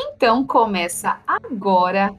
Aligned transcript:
Então 0.00 0.46
começa 0.46 1.20
agora 1.26 2.14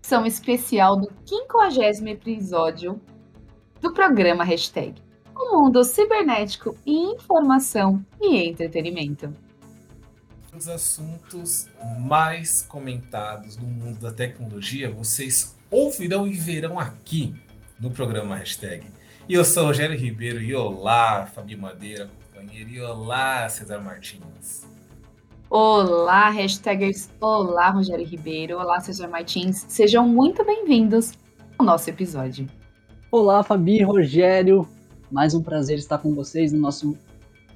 são 0.00 0.24
especial 0.24 0.96
do 0.96 1.12
50 1.26 2.08
episódio 2.08 2.98
do 3.82 3.92
programa 3.92 4.42
Hashtag 4.42 4.94
O 5.34 5.58
Mundo 5.58 5.84
Cibernético 5.84 6.74
e 6.86 6.94
Informação 7.12 8.02
e 8.18 8.38
Entretenimento. 8.48 9.30
Os 10.56 10.68
assuntos 10.68 11.68
mais 11.98 12.62
comentados 12.62 13.58
no 13.58 13.66
mundo 13.66 14.00
da 14.00 14.10
tecnologia 14.10 14.90
vocês 14.90 15.54
ouvirão 15.70 16.26
e 16.26 16.32
verão 16.32 16.78
aqui 16.78 17.34
no 17.78 17.90
programa 17.90 18.36
Hashtag. 18.36 18.86
E 19.28 19.34
eu 19.34 19.44
sou 19.44 19.64
o 19.64 19.66
Rogério 19.66 19.98
Ribeiro 19.98 20.40
e 20.40 20.54
olá, 20.54 21.26
Fabi 21.26 21.56
Madeira, 21.56 22.08
companheiro, 22.32 22.70
e 22.70 22.80
olá, 22.80 23.46
Cesar 23.50 23.84
Martins. 23.84 24.75
Olá, 25.48 26.28
hashtagers! 26.30 27.08
Olá, 27.20 27.70
Rogério 27.70 28.04
Ribeiro! 28.04 28.58
Olá, 28.58 28.80
César 28.80 29.06
Martins! 29.06 29.64
Sejam 29.68 30.06
muito 30.06 30.44
bem-vindos 30.44 31.12
ao 31.56 31.64
nosso 31.64 31.88
episódio. 31.88 32.48
Olá, 33.12 33.44
Fabi, 33.44 33.80
Rogério! 33.80 34.68
Mais 35.08 35.34
um 35.34 35.42
prazer 35.42 35.78
estar 35.78 35.98
com 35.98 36.12
vocês 36.12 36.52
no 36.52 36.58
nosso 36.58 36.98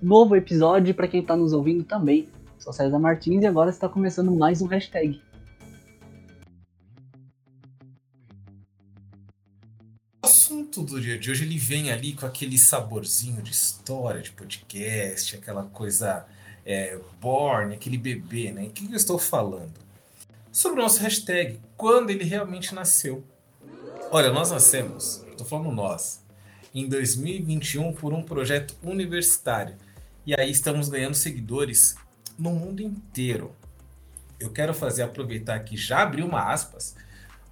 novo 0.00 0.36
episódio. 0.36 0.94
Para 0.94 1.08
quem 1.08 1.20
está 1.20 1.36
nos 1.36 1.52
ouvindo 1.52 1.82
também, 1.82 2.28
sou 2.60 2.72
César 2.72 2.96
Martins 3.00 3.42
e 3.42 3.46
agora 3.46 3.70
está 3.70 3.88
começando 3.88 4.30
mais 4.30 4.62
um 4.62 4.68
hashtag. 4.68 5.20
O 10.22 10.26
assunto 10.26 10.84
do 10.84 11.00
dia 11.00 11.18
de 11.18 11.28
hoje 11.28 11.44
ele 11.44 11.58
vem 11.58 11.90
ali 11.90 12.12
com 12.12 12.24
aquele 12.24 12.56
saborzinho 12.56 13.42
de 13.42 13.50
história, 13.50 14.22
de 14.22 14.30
podcast, 14.30 15.34
aquela 15.34 15.64
coisa 15.64 16.24
é, 16.64 16.98
born, 17.20 17.74
aquele 17.74 17.98
bebê, 17.98 18.52
né? 18.52 18.64
O 18.64 18.70
que 18.70 18.84
eu 18.90 18.96
estou 18.96 19.18
falando? 19.18 19.72
Sobre 20.52 20.80
o 20.80 20.82
nosso 20.82 21.00
hashtag, 21.00 21.60
quando 21.76 22.10
ele 22.10 22.24
realmente 22.24 22.74
nasceu. 22.74 23.24
Olha, 24.10 24.32
nós 24.32 24.50
nascemos, 24.50 25.24
estou 25.30 25.46
falando 25.46 25.70
nós, 25.70 26.24
em 26.74 26.88
2021 26.88 27.92
por 27.92 28.12
um 28.12 28.22
projeto 28.22 28.76
universitário. 28.82 29.76
E 30.26 30.34
aí 30.38 30.50
estamos 30.50 30.88
ganhando 30.88 31.14
seguidores 31.14 31.94
no 32.38 32.50
mundo 32.50 32.82
inteiro. 32.82 33.54
Eu 34.38 34.50
quero 34.50 34.72
fazer 34.74 35.02
aproveitar 35.02 35.54
aqui, 35.54 35.76
já 35.76 36.02
abri 36.02 36.22
uma 36.22 36.52
aspas, 36.52 36.96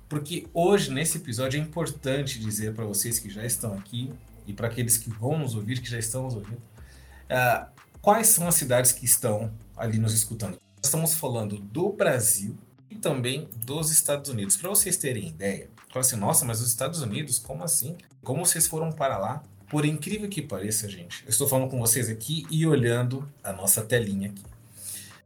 porque 0.08 0.46
hoje 0.54 0.90
nesse 0.90 1.18
episódio 1.18 1.60
é 1.60 1.62
importante 1.62 2.38
dizer 2.38 2.74
para 2.74 2.84
vocês 2.84 3.18
que 3.18 3.28
já 3.28 3.44
estão 3.44 3.74
aqui 3.74 4.10
e 4.46 4.52
para 4.52 4.68
aqueles 4.68 4.96
que 4.96 5.10
vão 5.10 5.38
nos 5.38 5.54
ouvir, 5.54 5.80
que 5.80 5.90
já 5.90 5.98
estão 5.98 6.22
nos 6.24 6.34
ouvindo, 6.34 6.56
uh, 6.56 7.66
quais 8.00 8.28
são 8.28 8.48
as 8.48 8.54
cidades 8.54 8.92
que 8.92 9.04
estão 9.04 9.52
ali 9.76 9.98
nos 9.98 10.14
escutando. 10.14 10.58
Estamos 10.82 11.14
falando 11.14 11.58
do 11.58 11.92
Brasil 11.92 12.56
e 12.90 12.96
também 12.96 13.48
dos 13.64 13.90
Estados 13.90 14.30
Unidos. 14.30 14.56
Para 14.56 14.70
vocês 14.70 14.96
terem 14.96 15.28
ideia, 15.28 15.68
fala 15.92 16.04
assim, 16.04 16.16
nossa, 16.16 16.44
mas 16.44 16.60
os 16.60 16.68
Estados 16.68 17.02
Unidos, 17.02 17.38
como 17.38 17.64
assim? 17.64 17.96
Como 18.22 18.44
vocês 18.44 18.66
foram 18.66 18.92
para 18.92 19.18
lá? 19.18 19.42
Por 19.68 19.84
incrível 19.84 20.28
que 20.28 20.40
pareça, 20.40 20.88
gente, 20.88 21.22
eu 21.24 21.30
estou 21.30 21.46
falando 21.46 21.70
com 21.70 21.78
vocês 21.78 22.08
aqui 22.08 22.46
e 22.50 22.66
olhando 22.66 23.28
a 23.42 23.52
nossa 23.52 23.82
telinha 23.82 24.30
aqui. 24.30 24.42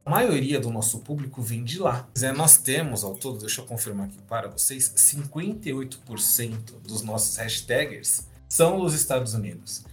A 0.04 0.10
maioria 0.10 0.58
do 0.58 0.68
nosso 0.68 0.98
público 0.98 1.40
vem 1.40 1.62
de 1.62 1.78
lá. 1.78 2.08
Nós 2.34 2.56
temos, 2.56 3.04
ao 3.04 3.14
todo, 3.14 3.38
deixa 3.38 3.60
eu 3.60 3.66
confirmar 3.66 4.06
aqui 4.06 4.18
para 4.28 4.48
vocês, 4.48 4.92
58% 4.96 6.80
dos 6.82 7.02
nossos 7.02 7.36
hashtaggers 7.36 8.26
são 8.48 8.80
dos 8.80 8.94
Estados 8.94 9.32
Unidos. 9.32 9.84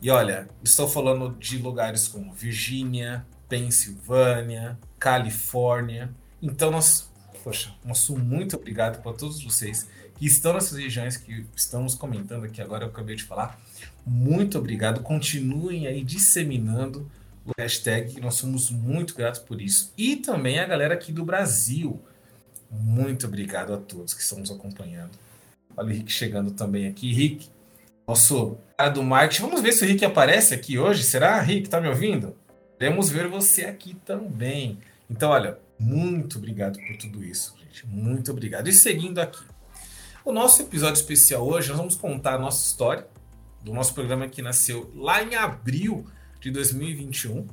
E 0.00 0.10
olha, 0.10 0.48
estou 0.62 0.88
falando 0.88 1.36
de 1.38 1.58
lugares 1.58 2.06
como 2.06 2.32
Virgínia, 2.32 3.26
Pensilvânia, 3.48 4.78
Califórnia. 4.98 6.10
Então 6.42 6.70
nós, 6.70 7.10
poxa, 7.42 7.74
nosso 7.84 8.16
muito 8.16 8.56
obrigado 8.56 9.02
para 9.02 9.12
todos 9.12 9.42
vocês 9.42 9.88
que 10.18 10.26
estão 10.26 10.54
nessas 10.54 10.78
regiões 10.78 11.16
que 11.16 11.46
estamos 11.54 11.94
comentando 11.94 12.44
aqui 12.44 12.60
agora, 12.60 12.84
eu 12.84 12.88
acabei 12.88 13.16
de 13.16 13.22
falar. 13.22 13.60
Muito 14.04 14.58
obrigado. 14.58 15.02
Continuem 15.02 15.86
aí 15.86 16.02
disseminando 16.02 17.10
o 17.44 17.52
hashtag, 17.58 18.20
nós 18.20 18.34
somos 18.34 18.70
muito 18.70 19.14
gratos 19.14 19.40
por 19.40 19.60
isso. 19.60 19.92
E 19.96 20.16
também 20.16 20.58
a 20.58 20.66
galera 20.66 20.94
aqui 20.94 21.12
do 21.12 21.24
Brasil. 21.24 22.00
Muito 22.70 23.26
obrigado 23.26 23.72
a 23.72 23.76
todos 23.76 24.14
que 24.14 24.22
estão 24.22 24.38
nos 24.38 24.50
acompanhando. 24.50 25.12
Olha 25.76 25.88
o 25.88 25.92
Rick 25.92 26.10
chegando 26.10 26.50
também 26.50 26.86
aqui. 26.88 27.12
Rick, 27.12 27.48
nosso 28.06 28.58
cara 28.76 28.90
do 28.90 29.02
marketing. 29.02 29.42
Vamos 29.42 29.60
ver 29.60 29.72
se 29.72 29.84
o 29.84 29.88
Rick 29.88 30.04
aparece 30.04 30.54
aqui 30.54 30.78
hoje. 30.78 31.02
Será, 31.02 31.40
Rick? 31.40 31.68
Tá 31.68 31.80
me 31.80 31.88
ouvindo? 31.88 32.36
Queremos 32.78 33.08
ver 33.10 33.26
você 33.26 33.64
aqui 33.64 33.94
também. 34.04 34.78
Então, 35.10 35.30
olha, 35.30 35.58
muito 35.78 36.38
obrigado 36.38 36.78
por 36.78 36.96
tudo 36.96 37.24
isso, 37.24 37.54
gente. 37.58 37.86
Muito 37.86 38.30
obrigado. 38.30 38.68
E 38.68 38.72
seguindo 38.72 39.18
aqui. 39.18 39.44
O 40.24 40.32
nosso 40.32 40.62
episódio 40.62 41.00
especial 41.00 41.46
hoje, 41.46 41.68
nós 41.68 41.78
vamos 41.78 41.96
contar 41.96 42.34
a 42.34 42.38
nossa 42.38 42.66
história 42.66 43.06
do 43.62 43.72
nosso 43.72 43.94
programa 43.94 44.28
que 44.28 44.42
nasceu 44.42 44.90
lá 44.94 45.22
em 45.22 45.34
abril 45.34 46.06
de 46.40 46.50
2021. 46.50 47.46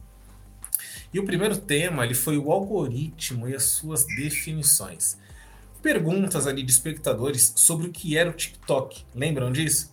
E 1.13 1.19
o 1.19 1.25
primeiro 1.25 1.57
tema 1.57 2.03
ele 2.03 2.15
foi 2.15 2.37
o 2.37 2.51
algoritmo 2.51 3.47
e 3.47 3.55
as 3.55 3.63
suas 3.63 4.05
definições. 4.05 5.17
Perguntas 5.81 6.47
ali 6.47 6.63
de 6.63 6.71
espectadores 6.71 7.53
sobre 7.55 7.87
o 7.87 7.91
que 7.91 8.17
era 8.17 8.29
o 8.29 8.33
TikTok. 8.33 9.05
Lembram 9.13 9.51
disso? 9.51 9.92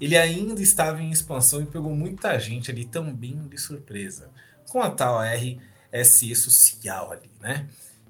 Ele 0.00 0.16
ainda 0.16 0.60
estava 0.60 1.02
em 1.02 1.10
expansão 1.10 1.60
e 1.62 1.66
pegou 1.66 1.94
muita 1.94 2.38
gente 2.38 2.70
ali 2.70 2.84
também 2.84 3.36
de 3.48 3.58
surpresa, 3.58 4.30
com 4.68 4.82
a 4.82 4.90
tal 4.90 5.18
RSE 5.20 6.34
social 6.34 7.12
ali, 7.12 7.30
né? 7.40 7.68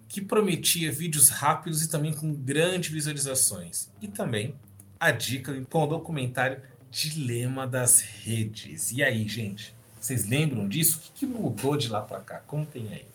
Que 0.08 0.20
prometia 0.20 0.90
vídeos 0.90 1.28
rápidos 1.28 1.82
e 1.82 1.88
também 1.88 2.12
com 2.12 2.32
grandes 2.32 2.90
visualizações. 2.90 3.90
E 4.00 4.08
também 4.08 4.54
a 4.98 5.10
dica 5.10 5.54
com 5.70 5.84
o 5.84 5.86
documentário 5.86 6.60
Dilema 6.90 7.66
das 7.66 8.00
Redes. 8.00 8.90
E 8.92 9.02
aí, 9.02 9.28
gente? 9.28 9.74
Vocês 10.00 10.26
lembram 10.26 10.66
disso? 10.66 10.98
O 10.98 11.12
que 11.12 11.26
mudou 11.26 11.76
de 11.76 11.88
lá 11.88 12.00
para 12.00 12.20
cá? 12.20 12.38
Contem 12.38 12.88
aí. 12.92 13.06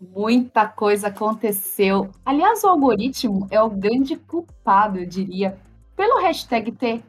Muita 0.00 0.66
coisa 0.66 1.08
aconteceu. 1.08 2.10
Aliás, 2.24 2.64
o 2.64 2.68
algoritmo 2.68 3.46
é 3.50 3.60
o 3.60 3.68
grande 3.68 4.16
culpado, 4.16 4.98
eu 4.98 5.06
diria, 5.06 5.58
pelo 6.00 6.18
hashtag 6.22 6.72
ter 6.72 7.02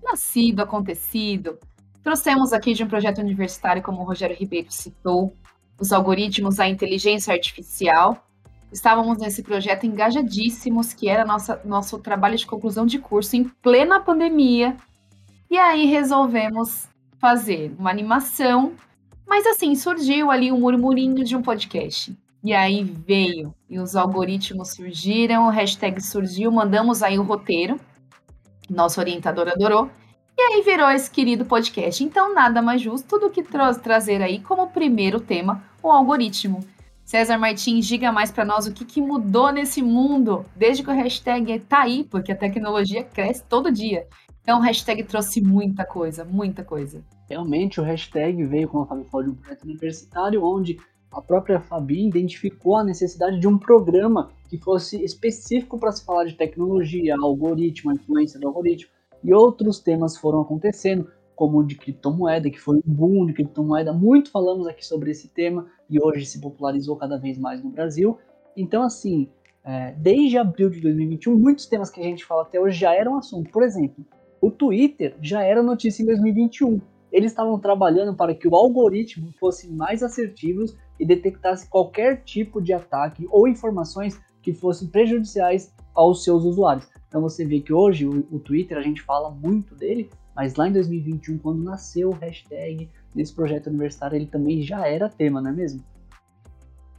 nascido, 0.00 0.60
acontecido. 0.60 1.58
Trouxemos 2.00 2.52
aqui 2.52 2.74
de 2.74 2.84
um 2.84 2.86
projeto 2.86 3.18
universitário, 3.18 3.82
como 3.82 4.02
o 4.02 4.04
Rogério 4.04 4.36
Ribeiro 4.36 4.70
citou, 4.70 5.36
os 5.80 5.92
algoritmos, 5.92 6.60
a 6.60 6.68
inteligência 6.68 7.34
artificial. 7.34 8.24
Estávamos 8.72 9.18
nesse 9.18 9.42
projeto 9.42 9.84
engajadíssimos, 9.84 10.94
que 10.94 11.08
era 11.08 11.24
nossa, 11.24 11.60
nosso 11.64 11.98
trabalho 11.98 12.36
de 12.36 12.46
conclusão 12.46 12.86
de 12.86 13.00
curso 13.00 13.34
em 13.34 13.42
plena 13.42 13.98
pandemia. 13.98 14.76
E 15.50 15.58
aí 15.58 15.86
resolvemos 15.86 16.88
fazer 17.18 17.74
uma 17.80 17.90
animação, 17.90 18.74
mas 19.26 19.44
assim, 19.44 19.74
surgiu 19.74 20.30
ali 20.30 20.52
um 20.52 20.60
murmurinho 20.60 21.24
de 21.24 21.34
um 21.34 21.42
podcast. 21.42 22.16
E 22.44 22.54
aí 22.54 22.84
veio, 22.84 23.52
e 23.68 23.80
os 23.80 23.96
algoritmos 23.96 24.70
surgiram, 24.70 25.48
o 25.48 25.50
hashtag 25.50 26.00
surgiu, 26.00 26.52
mandamos 26.52 27.02
aí 27.02 27.18
o 27.18 27.24
roteiro 27.24 27.76
nosso 28.70 29.00
orientador 29.00 29.48
adorou. 29.48 29.90
E 30.38 30.42
aí 30.42 30.62
virou 30.62 30.88
esse 30.90 31.10
querido 31.10 31.44
podcast. 31.44 32.02
Então, 32.02 32.32
nada 32.32 32.62
mais 32.62 32.80
justo 32.80 33.18
do 33.18 33.28
que 33.28 33.42
tra 33.42 33.74
trazer 33.74 34.22
aí 34.22 34.40
como 34.40 34.70
primeiro 34.70 35.20
tema 35.20 35.62
o 35.82 35.90
algoritmo. 35.90 36.60
César 37.04 37.36
Martins, 37.36 37.86
diga 37.86 38.12
mais 38.12 38.30
para 38.30 38.44
nós 38.44 38.66
o 38.66 38.72
que, 38.72 38.84
que, 38.84 39.00
mudou 39.02 39.52
nesse 39.52 39.82
mundo 39.82 40.46
desde 40.54 40.84
que 40.84 40.90
o 40.90 40.94
hashtag 40.94 41.58
tá 41.60 41.80
aí, 41.80 42.04
porque 42.04 42.30
a 42.30 42.36
tecnologia 42.36 43.02
cresce 43.02 43.42
todo 43.48 43.72
dia. 43.72 44.06
Então, 44.42 44.60
o 44.60 44.62
hashtag 44.62 45.02
trouxe 45.02 45.40
muita 45.40 45.84
coisa, 45.84 46.24
muita 46.24 46.62
coisa. 46.62 47.04
Realmente, 47.28 47.80
o 47.80 47.84
hashtag 47.84 48.44
veio, 48.44 48.68
como 48.68 48.84
a 48.84 48.86
Fabi 48.86 49.04
falou, 49.10 49.26
de 49.26 49.32
um 49.32 49.34
projeto 49.34 49.64
universitário, 49.64 50.44
onde 50.44 50.78
a 51.12 51.20
própria 51.20 51.60
Fabi 51.60 52.06
identificou 52.06 52.76
a 52.76 52.84
necessidade 52.84 53.38
de 53.38 53.48
um 53.48 53.58
programa 53.58 54.30
que 54.50 54.58
fosse 54.58 55.02
específico 55.04 55.78
para 55.78 55.92
se 55.92 56.04
falar 56.04 56.24
de 56.24 56.34
tecnologia, 56.34 57.14
algoritmo, 57.16 57.92
influência 57.92 58.38
do 58.40 58.48
algoritmo, 58.48 58.90
e 59.22 59.32
outros 59.32 59.78
temas 59.78 60.16
foram 60.16 60.40
acontecendo, 60.40 61.08
como 61.36 61.58
o 61.58 61.64
de 61.64 61.76
criptomoeda, 61.76 62.50
que 62.50 62.60
foi 62.60 62.78
um 62.78 62.82
boom 62.84 63.26
de 63.26 63.32
criptomoeda. 63.32 63.92
Muito 63.92 64.30
falamos 64.32 64.66
aqui 64.66 64.84
sobre 64.84 65.12
esse 65.12 65.28
tema 65.28 65.68
e 65.88 66.02
hoje 66.02 66.26
se 66.26 66.40
popularizou 66.40 66.96
cada 66.96 67.16
vez 67.16 67.38
mais 67.38 67.62
no 67.62 67.70
Brasil. 67.70 68.18
Então, 68.56 68.82
assim, 68.82 69.28
é, 69.64 69.92
desde 69.96 70.36
abril 70.36 70.68
de 70.68 70.80
2021, 70.80 71.38
muitos 71.38 71.66
temas 71.66 71.88
que 71.88 72.00
a 72.00 72.04
gente 72.04 72.24
fala 72.24 72.42
até 72.42 72.58
hoje 72.58 72.76
já 72.76 72.92
eram 72.92 73.16
assunto. 73.16 73.50
Por 73.50 73.62
exemplo, 73.62 74.04
o 74.40 74.50
Twitter 74.50 75.14
já 75.22 75.44
era 75.44 75.62
notícia 75.62 76.02
em 76.02 76.06
2021. 76.06 76.80
Eles 77.12 77.30
estavam 77.30 77.58
trabalhando 77.58 78.14
para 78.16 78.34
que 78.34 78.48
o 78.48 78.54
algoritmo 78.56 79.32
fosse 79.38 79.70
mais 79.70 80.02
assertivo 80.02 80.64
e 80.98 81.06
detectasse 81.06 81.68
qualquer 81.68 82.22
tipo 82.24 82.60
de 82.60 82.72
ataque 82.72 83.26
ou 83.30 83.46
informações 83.46 84.20
que 84.42 84.52
fossem 84.52 84.88
prejudiciais 84.88 85.72
aos 85.94 86.24
seus 86.24 86.44
usuários. 86.44 86.86
Então 87.08 87.20
você 87.20 87.44
vê 87.44 87.60
que 87.60 87.72
hoje 87.72 88.06
o, 88.06 88.26
o, 88.30 88.38
Twitter 88.38 88.78
a 88.78 88.82
gente 88.82 89.02
fala 89.02 89.30
muito 89.30 89.74
dele, 89.74 90.10
mas 90.34 90.54
lá 90.54 90.68
em 90.68 90.72
2021, 90.72 91.38
quando 91.38 91.62
nasceu 91.62 92.10
o 92.10 92.14
hashtag 92.14 92.88
nesse 93.14 93.34
projeto 93.34 93.66
universitário, 93.66 94.16
ele 94.16 94.26
também 94.26 94.62
já 94.62 94.86
era 94.86 95.08
tema, 95.08 95.40
não 95.40 95.50
é 95.50 95.52
mesmo? 95.52 95.84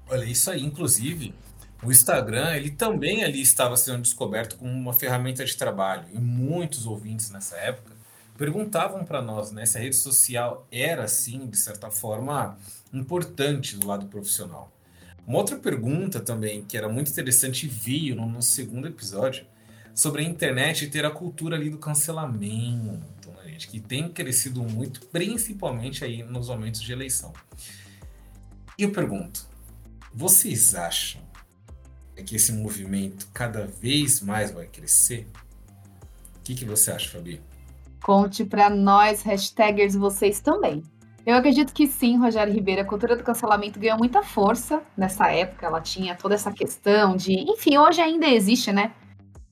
Olha, 0.10 0.26
isso 0.26 0.52
aí, 0.52 0.62
inclusive, 0.62 1.34
o 1.82 1.90
Instagram, 1.90 2.54
ele 2.56 2.70
também 2.70 3.24
ali 3.24 3.42
estava 3.42 3.78
sendo 3.78 4.02
descoberto 4.02 4.58
como 4.58 4.70
uma 4.70 4.94
ferramenta 4.94 5.44
de 5.46 5.56
trabalho. 5.56 6.06
E 6.14 6.20
muitos 6.20 6.86
ouvintes 6.86 7.32
nessa 7.32 7.56
época 7.56 7.96
perguntavam 8.38 9.06
para 9.06 9.22
nós 9.22 9.52
né, 9.52 9.66
se 9.66 9.78
a 9.78 9.82
rede 9.82 9.96
social 9.96 10.68
era, 10.72 11.08
sim, 11.08 11.48
de 11.48 11.58
certa 11.58 11.90
forma, 11.90 12.58
importante 12.92 13.78
do 13.78 13.88
lado 13.88 14.08
profissional. 14.08 14.72
Uma 15.26 15.38
outra 15.38 15.58
pergunta 15.58 16.20
também, 16.20 16.64
que 16.64 16.76
era 16.76 16.90
muito 16.90 17.12
interessante, 17.12 17.68
veio 17.68 18.16
no 18.16 18.28
nosso 18.28 18.52
segundo 18.52 18.88
episódio, 18.88 19.46
sobre 19.94 20.24
a 20.24 20.26
internet 20.26 20.86
e 20.86 20.90
ter 20.90 21.06
a 21.06 21.12
cultura 21.12 21.56
ali 21.56 21.70
do 21.70 21.78
cancelamento, 21.78 23.30
né, 23.32 23.52
gente, 23.52 23.68
que 23.68 23.80
tem 23.80 24.10
crescido 24.10 24.64
muito, 24.64 25.06
principalmente 25.08 26.04
aí 26.04 26.24
nos 26.24 26.48
momentos 26.50 26.82
de 26.82 26.92
eleição. 26.92 27.34
E 28.78 28.84
eu 28.84 28.92
pergunto, 28.92 29.48
vocês 30.14 30.76
acham 30.76 31.22
que 32.26 32.36
esse 32.36 32.52
movimento 32.52 33.30
cada 33.34 33.66
vez 33.66 34.22
mais 34.22 34.52
vai 34.52 34.68
crescer? 34.68 35.28
O 36.38 36.42
que, 36.44 36.56
que 36.56 36.66
você 36.66 36.92
acha, 36.92 37.10
Fabi? 37.10 37.42
Conte 38.04 38.44
para 38.44 38.70
nós, 38.70 39.22
hashtagers, 39.22 39.96
vocês 39.96 40.40
também. 40.40 40.84
Eu 41.26 41.36
acredito 41.36 41.74
que 41.74 41.86
sim, 41.86 42.18
Rogério 42.18 42.54
Ribeiro. 42.54 42.82
A 42.82 42.86
cultura 42.86 43.16
do 43.16 43.24
cancelamento 43.24 43.80
ganhou 43.80 43.98
muita 43.98 44.24
força 44.24 44.82
nessa 44.98 45.30
época. 45.32 45.68
Ela 45.68 45.80
tinha 45.80 46.16
toda 46.16 46.34
essa 46.34 46.52
questão 46.52 47.16
de. 47.16 47.34
Enfim, 47.34 47.78
hoje 47.78 48.02
ainda 48.02 48.28
existe, 48.28 48.72
né? 48.72 48.92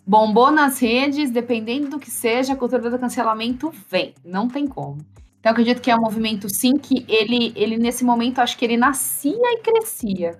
Bombou 0.05 0.49
nas 0.49 0.79
redes, 0.79 1.29
dependendo 1.29 1.89
do 1.89 1.99
que 1.99 2.09
seja, 2.09 2.53
a 2.53 2.55
cultura 2.55 2.89
do 2.89 2.97
cancelamento 2.97 3.71
vem. 3.89 4.15
Não 4.25 4.47
tem 4.47 4.65
como. 4.65 4.97
Então, 5.39 5.51
eu 5.51 5.51
acredito 5.51 5.81
que 5.81 5.91
é 5.91 5.95
um 5.95 6.01
movimento, 6.01 6.49
sim, 6.49 6.73
que 6.73 7.05
ele, 7.07 7.53
ele 7.55 7.77
nesse 7.77 8.03
momento, 8.03 8.39
acho 8.39 8.57
que 8.57 8.65
ele 8.65 8.75
nascia 8.75 9.31
e 9.31 9.61
crescia. 9.61 10.39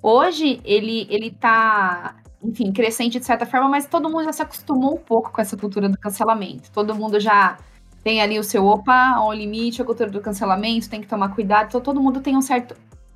Hoje, 0.00 0.60
ele, 0.64 1.08
ele 1.10 1.32
tá, 1.32 2.16
enfim, 2.42 2.72
crescente 2.72 3.18
de 3.18 3.26
certa 3.26 3.44
forma, 3.44 3.68
mas 3.68 3.86
todo 3.86 4.08
mundo 4.08 4.24
já 4.24 4.32
se 4.32 4.42
acostumou 4.42 4.94
um 4.94 4.98
pouco 4.98 5.32
com 5.32 5.40
essa 5.40 5.56
cultura 5.56 5.88
do 5.88 5.98
cancelamento. 5.98 6.70
Todo 6.70 6.94
mundo 6.94 7.18
já 7.18 7.58
tem 8.02 8.20
ali 8.20 8.38
o 8.38 8.44
seu 8.44 8.66
opa, 8.66 9.14
ao 9.16 9.32
limite, 9.32 9.82
a 9.82 9.84
cultura 9.84 10.10
do 10.10 10.20
cancelamento, 10.20 10.88
tem 10.88 11.00
que 11.00 11.06
tomar 11.06 11.34
cuidado. 11.34 11.68
Então 11.68 11.80
todo 11.80 12.00
mundo 12.00 12.20
tem 12.20 12.36
um 12.36 12.42
certo 12.42 12.74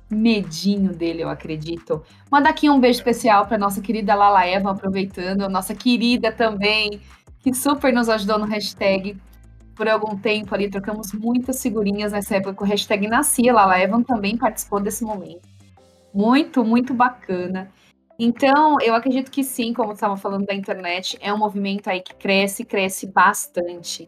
medinho 0.09 0.93
dele, 0.93 1.23
eu 1.23 1.29
acredito. 1.29 2.03
Manda 2.31 2.49
aqui 2.49 2.69
um 2.69 2.79
beijo 2.79 2.99
especial 2.99 3.45
para 3.45 3.57
nossa 3.57 3.81
querida 3.81 4.13
Lala 4.15 4.45
Eva, 4.45 4.71
aproveitando, 4.71 5.49
nossa 5.49 5.73
querida 5.73 6.31
também, 6.31 7.01
que 7.41 7.53
super 7.53 7.91
nos 7.91 8.09
ajudou 8.09 8.37
no 8.37 8.45
hashtag 8.45 9.17
por 9.75 9.87
algum 9.89 10.15
tempo 10.15 10.53
ali, 10.53 10.69
trocamos 10.69 11.13
muitas 11.13 11.61
figurinhas 11.61 12.11
nessa 12.11 12.35
época 12.35 12.63
o 12.63 12.67
hashtag 12.67 13.07
Nascia. 13.07 13.53
Lala 13.53 13.79
Evan 13.79 14.03
também 14.03 14.37
participou 14.37 14.79
desse 14.79 15.03
momento. 15.03 15.41
Muito, 16.13 16.63
muito 16.63 16.93
bacana. 16.93 17.71
Então, 18.19 18.77
eu 18.79 18.93
acredito 18.93 19.31
que 19.31 19.43
sim, 19.43 19.73
como 19.73 19.93
estava 19.93 20.15
falando 20.15 20.45
da 20.45 20.53
internet, 20.53 21.17
é 21.19 21.33
um 21.33 21.37
movimento 21.37 21.89
aí 21.89 22.01
que 22.01 22.13
cresce, 22.13 22.63
cresce 22.63 23.07
bastante. 23.07 24.07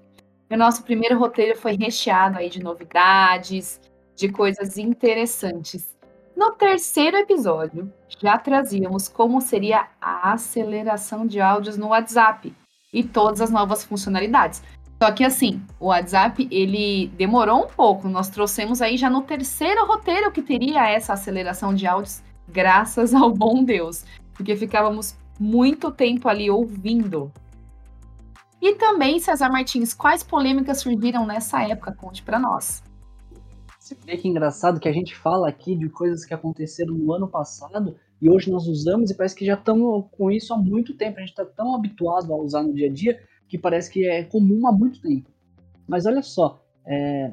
O 0.49 0.55
nosso 0.55 0.83
primeiro 0.83 1.17
roteiro 1.17 1.57
foi 1.57 1.75
recheado 1.75 2.37
aí 2.37 2.49
de 2.49 2.61
novidades, 2.61 3.81
de 4.15 4.29
coisas 4.29 4.77
interessantes. 4.77 5.95
No 6.37 6.51
terceiro 6.51 7.17
episódio, 7.17 7.91
já 8.21 8.37
trazíamos 8.37 9.07
como 9.07 9.41
seria 9.41 9.87
a 9.99 10.33
aceleração 10.33 11.25
de 11.25 11.41
áudios 11.41 11.77
no 11.77 11.87
WhatsApp 11.87 12.53
e 12.93 13.03
todas 13.03 13.41
as 13.41 13.49
novas 13.49 13.83
funcionalidades. 13.83 14.61
Só 15.01 15.11
que 15.11 15.23
assim, 15.23 15.61
o 15.79 15.87
WhatsApp 15.87 16.47
ele 16.51 17.07
demorou 17.17 17.65
um 17.65 17.67
pouco. 17.67 18.07
Nós 18.07 18.29
trouxemos 18.29 18.81
aí 18.81 18.97
já 18.97 19.09
no 19.09 19.23
terceiro 19.23 19.85
roteiro 19.85 20.31
que 20.31 20.41
teria 20.41 20.87
essa 20.89 21.13
aceleração 21.13 21.73
de 21.73 21.87
áudios, 21.87 22.21
graças 22.47 23.13
ao 23.13 23.31
bom 23.31 23.63
Deus, 23.63 24.05
porque 24.33 24.55
ficávamos 24.55 25.17
muito 25.39 25.91
tempo 25.91 26.29
ali 26.29 26.49
ouvindo 26.51 27.31
e 28.61 28.75
também, 28.75 29.19
César 29.19 29.49
Martins, 29.49 29.93
quais 29.93 30.23
polêmicas 30.23 30.79
surgiram 30.79 31.25
nessa 31.25 31.61
época? 31.67 31.93
Conte 31.93 32.23
para 32.23 32.39
nós. 32.39 32.83
Você 33.79 33.95
vê 34.03 34.17
que 34.17 34.27
engraçado 34.27 34.79
que 34.79 34.89
a 34.89 34.93
gente 34.93 35.15
fala 35.15 35.47
aqui 35.47 35.75
de 35.75 35.87
coisas 35.89 36.25
que 36.25 36.33
aconteceram 36.33 36.95
no 36.95 37.13
ano 37.13 37.27
passado 37.27 37.95
e 38.19 38.29
hoje 38.29 38.49
nós 38.49 38.65
usamos 38.67 39.11
e 39.11 39.15
parece 39.15 39.35
que 39.35 39.45
já 39.45 39.53
estamos 39.53 40.05
com 40.11 40.31
isso 40.31 40.53
há 40.53 40.57
muito 40.57 40.97
tempo. 40.97 41.17
A 41.17 41.19
gente 41.19 41.29
está 41.29 41.45
tão 41.45 41.75
habituado 41.75 42.33
a 42.33 42.37
usar 42.37 42.63
no 42.63 42.73
dia 42.73 42.89
a 42.89 42.91
dia 42.91 43.19
que 43.47 43.57
parece 43.57 43.91
que 43.91 44.07
é 44.07 44.23
comum 44.23 44.67
há 44.67 44.71
muito 44.71 44.99
tempo. 44.99 45.29
Mas 45.87 46.07
olha 46.07 46.23
só, 46.23 46.59
é, 46.87 47.31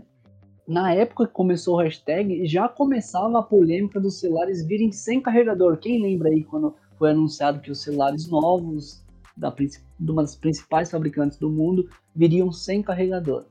na 0.68 0.92
época 0.92 1.26
que 1.26 1.32
começou 1.32 1.76
o 1.76 1.80
hashtag, 1.80 2.46
já 2.46 2.68
começava 2.68 3.38
a 3.38 3.42
polêmica 3.42 3.98
dos 3.98 4.20
celulares 4.20 4.66
virem 4.66 4.92
sem 4.92 5.20
carregador. 5.20 5.78
Quem 5.78 6.02
lembra 6.02 6.28
aí 6.28 6.44
quando 6.44 6.74
foi 6.98 7.10
anunciado 7.10 7.60
que 7.60 7.70
os 7.70 7.82
celulares 7.82 8.28
novos 8.28 9.01
da, 9.36 9.50
de 9.50 10.10
uma 10.10 10.22
das 10.22 10.36
principais 10.36 10.90
fabricantes 10.90 11.38
do 11.38 11.50
mundo 11.50 11.88
viriam 12.14 12.52
sem 12.52 12.82
carregador. 12.82 13.44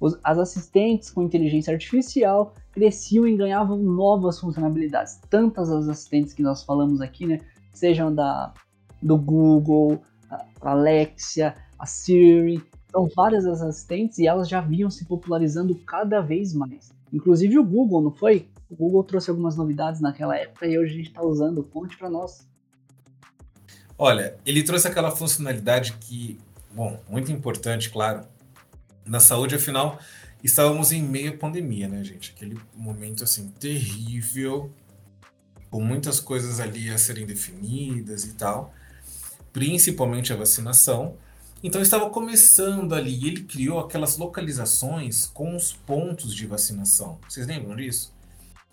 Os, 0.00 0.18
as 0.24 0.38
assistentes 0.38 1.10
com 1.10 1.22
inteligência 1.22 1.72
artificial 1.72 2.54
cresciam 2.72 3.26
e 3.26 3.36
ganhavam 3.36 3.76
novas 3.76 4.40
funcionalidades. 4.40 5.20
Tantas 5.28 5.70
as 5.70 5.88
assistentes 5.88 6.32
que 6.32 6.42
nós 6.42 6.62
falamos 6.62 7.00
aqui, 7.00 7.26
né? 7.26 7.38
Sejam 7.72 8.14
da, 8.14 8.54
do 9.02 9.16
Google, 9.16 10.00
a 10.30 10.70
Alexia, 10.70 11.54
a 11.78 11.86
Siri, 11.86 12.62
são 12.90 13.08
várias 13.14 13.46
as 13.46 13.62
assistentes 13.62 14.18
e 14.18 14.26
elas 14.26 14.48
já 14.48 14.60
vinham 14.60 14.90
se 14.90 15.04
popularizando 15.04 15.74
cada 15.86 16.20
vez 16.20 16.52
mais. 16.54 16.92
Inclusive 17.12 17.58
o 17.58 17.64
Google, 17.64 18.02
não 18.02 18.12
foi? 18.12 18.48
O 18.68 18.76
Google 18.76 19.04
trouxe 19.04 19.30
algumas 19.30 19.56
novidades 19.56 20.00
naquela 20.00 20.36
época 20.36 20.66
e 20.66 20.78
hoje 20.78 20.92
a 20.92 20.96
gente 20.96 21.08
está 21.08 21.22
usando. 21.22 21.62
Conte 21.64 21.96
para 21.96 22.08
nós. 22.08 22.48
Olha, 24.02 24.34
ele 24.46 24.62
trouxe 24.62 24.88
aquela 24.88 25.14
funcionalidade 25.14 25.92
que, 26.00 26.40
bom, 26.72 26.98
muito 27.06 27.30
importante, 27.30 27.90
claro, 27.90 28.26
na 29.04 29.20
saúde, 29.20 29.54
afinal, 29.54 30.00
estávamos 30.42 30.90
em 30.90 31.02
meio 31.02 31.34
à 31.34 31.36
pandemia, 31.36 31.86
né, 31.86 32.02
gente? 32.02 32.32
Aquele 32.34 32.58
momento, 32.74 33.22
assim, 33.24 33.48
terrível, 33.60 34.72
com 35.70 35.82
muitas 35.82 36.18
coisas 36.18 36.60
ali 36.60 36.88
a 36.88 36.96
serem 36.96 37.26
definidas 37.26 38.24
e 38.24 38.32
tal, 38.32 38.72
principalmente 39.52 40.32
a 40.32 40.36
vacinação. 40.36 41.18
Então 41.62 41.82
estava 41.82 42.08
começando 42.08 42.94
ali, 42.94 43.14
e 43.22 43.26
ele 43.26 43.42
criou 43.42 43.80
aquelas 43.80 44.16
localizações 44.16 45.26
com 45.26 45.54
os 45.54 45.74
pontos 45.74 46.34
de 46.34 46.46
vacinação. 46.46 47.18
Vocês 47.28 47.46
lembram 47.46 47.76
disso? 47.76 48.14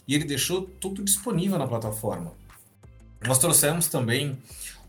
E 0.08 0.16
ele 0.16 0.24
deixou 0.24 0.62
tudo 0.62 1.04
disponível 1.04 1.60
na 1.60 1.68
plataforma. 1.68 2.32
Nós 3.26 3.40
trouxemos 3.40 3.88
também 3.88 4.38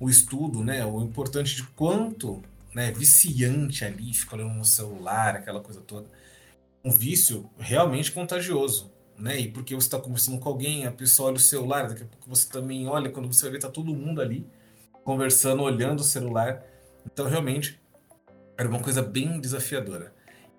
o 0.00 0.08
estudo, 0.08 0.62
né, 0.62 0.84
o 0.84 1.02
importante 1.02 1.56
de 1.56 1.62
quanto 1.64 2.42
né, 2.74 2.92
viciante 2.92 3.84
ali, 3.84 4.14
fica 4.14 4.36
olhando 4.36 4.54
no 4.54 4.64
celular, 4.64 5.36
aquela 5.36 5.60
coisa 5.60 5.80
toda. 5.80 6.06
Um 6.84 6.90
vício 6.90 7.50
realmente 7.58 8.12
contagioso, 8.12 8.92
né? 9.18 9.38
E 9.40 9.50
porque 9.50 9.74
você 9.74 9.88
está 9.88 9.98
conversando 9.98 10.38
com 10.38 10.48
alguém, 10.48 10.86
a 10.86 10.92
pessoa 10.92 11.28
olha 11.28 11.36
o 11.36 11.40
celular, 11.40 11.88
daqui 11.88 12.04
a 12.04 12.06
pouco 12.06 12.28
você 12.28 12.48
também 12.48 12.86
olha, 12.86 13.10
quando 13.10 13.26
você 13.26 13.50
vê, 13.50 13.58
tá 13.58 13.68
todo 13.68 13.94
mundo 13.94 14.20
ali 14.20 14.46
conversando, 15.02 15.62
olhando 15.62 16.00
o 16.00 16.04
celular. 16.04 16.62
Então, 17.04 17.26
realmente, 17.26 17.80
era 18.56 18.68
uma 18.68 18.80
coisa 18.80 19.02
bem 19.02 19.40
desafiadora. 19.40 20.14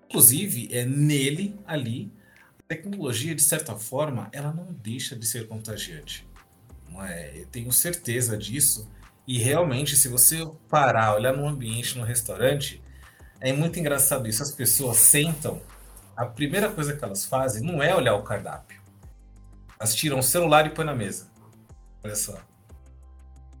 Inclusive, 0.06 0.68
é 0.72 0.84
nele, 0.84 1.58
ali, 1.66 2.12
a 2.58 2.62
tecnologia, 2.68 3.34
de 3.34 3.42
certa 3.42 3.76
forma, 3.76 4.28
ela 4.32 4.52
não 4.52 4.72
deixa 4.72 5.16
de 5.16 5.24
ser 5.24 5.46
contagiante. 5.46 6.26
Não 6.90 7.02
é? 7.02 7.40
Eu 7.40 7.46
tenho 7.46 7.72
certeza 7.72 8.36
disso 8.36 8.90
e 9.30 9.38
realmente, 9.38 9.94
se 9.94 10.08
você 10.08 10.44
parar, 10.68 11.14
olhar 11.14 11.32
no 11.32 11.46
ambiente, 11.46 11.96
no 11.96 12.04
restaurante, 12.04 12.82
é 13.40 13.52
muito 13.52 13.78
engraçado 13.78 14.26
isso. 14.26 14.42
As 14.42 14.50
pessoas 14.50 14.96
sentam, 14.96 15.62
a 16.16 16.26
primeira 16.26 16.68
coisa 16.68 16.96
que 16.96 17.04
elas 17.04 17.24
fazem 17.24 17.62
não 17.62 17.80
é 17.80 17.94
olhar 17.94 18.16
o 18.16 18.24
cardápio. 18.24 18.80
Elas 19.78 19.94
tiram 19.94 20.18
o 20.18 20.22
celular 20.22 20.66
e 20.66 20.70
põem 20.70 20.86
na 20.86 20.96
mesa. 20.96 21.30
Olha 22.02 22.16
só. 22.16 22.38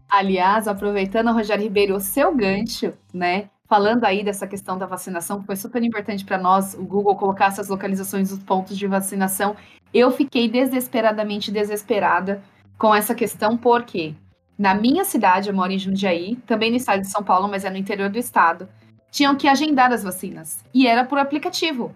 Aliás, 0.08 0.66
aproveitando, 0.66 1.30
Rogério 1.30 1.62
Ribeiro, 1.62 1.94
o 1.94 2.00
seu 2.00 2.34
gancho, 2.34 2.92
né? 3.14 3.48
Falando 3.68 4.02
aí 4.02 4.24
dessa 4.24 4.48
questão 4.48 4.76
da 4.76 4.86
vacinação, 4.86 5.38
que 5.38 5.46
foi 5.46 5.54
super 5.54 5.80
importante 5.84 6.24
para 6.24 6.36
nós, 6.36 6.74
o 6.74 6.82
Google 6.82 7.14
colocar 7.14 7.46
essas 7.46 7.68
localizações 7.68 8.30
dos 8.30 8.40
pontos 8.40 8.76
de 8.76 8.88
vacinação. 8.88 9.54
Eu 9.94 10.10
fiquei 10.10 10.48
desesperadamente 10.50 11.52
desesperada 11.52 12.42
com 12.76 12.92
essa 12.92 13.14
questão, 13.14 13.56
porque 13.56 14.16
na 14.60 14.74
minha 14.74 15.06
cidade, 15.06 15.48
eu 15.48 15.54
moro 15.54 15.72
em 15.72 15.78
Jundiaí, 15.78 16.36
também 16.46 16.70
no 16.70 16.76
estado 16.76 17.00
de 17.00 17.06
São 17.06 17.22
Paulo, 17.22 17.48
mas 17.48 17.64
é 17.64 17.70
no 17.70 17.78
interior 17.78 18.10
do 18.10 18.18
estado, 18.18 18.68
tinham 19.10 19.34
que 19.34 19.48
agendar 19.48 19.90
as 19.90 20.02
vacinas. 20.02 20.62
E 20.74 20.86
era 20.86 21.02
por 21.02 21.18
aplicativo. 21.18 21.94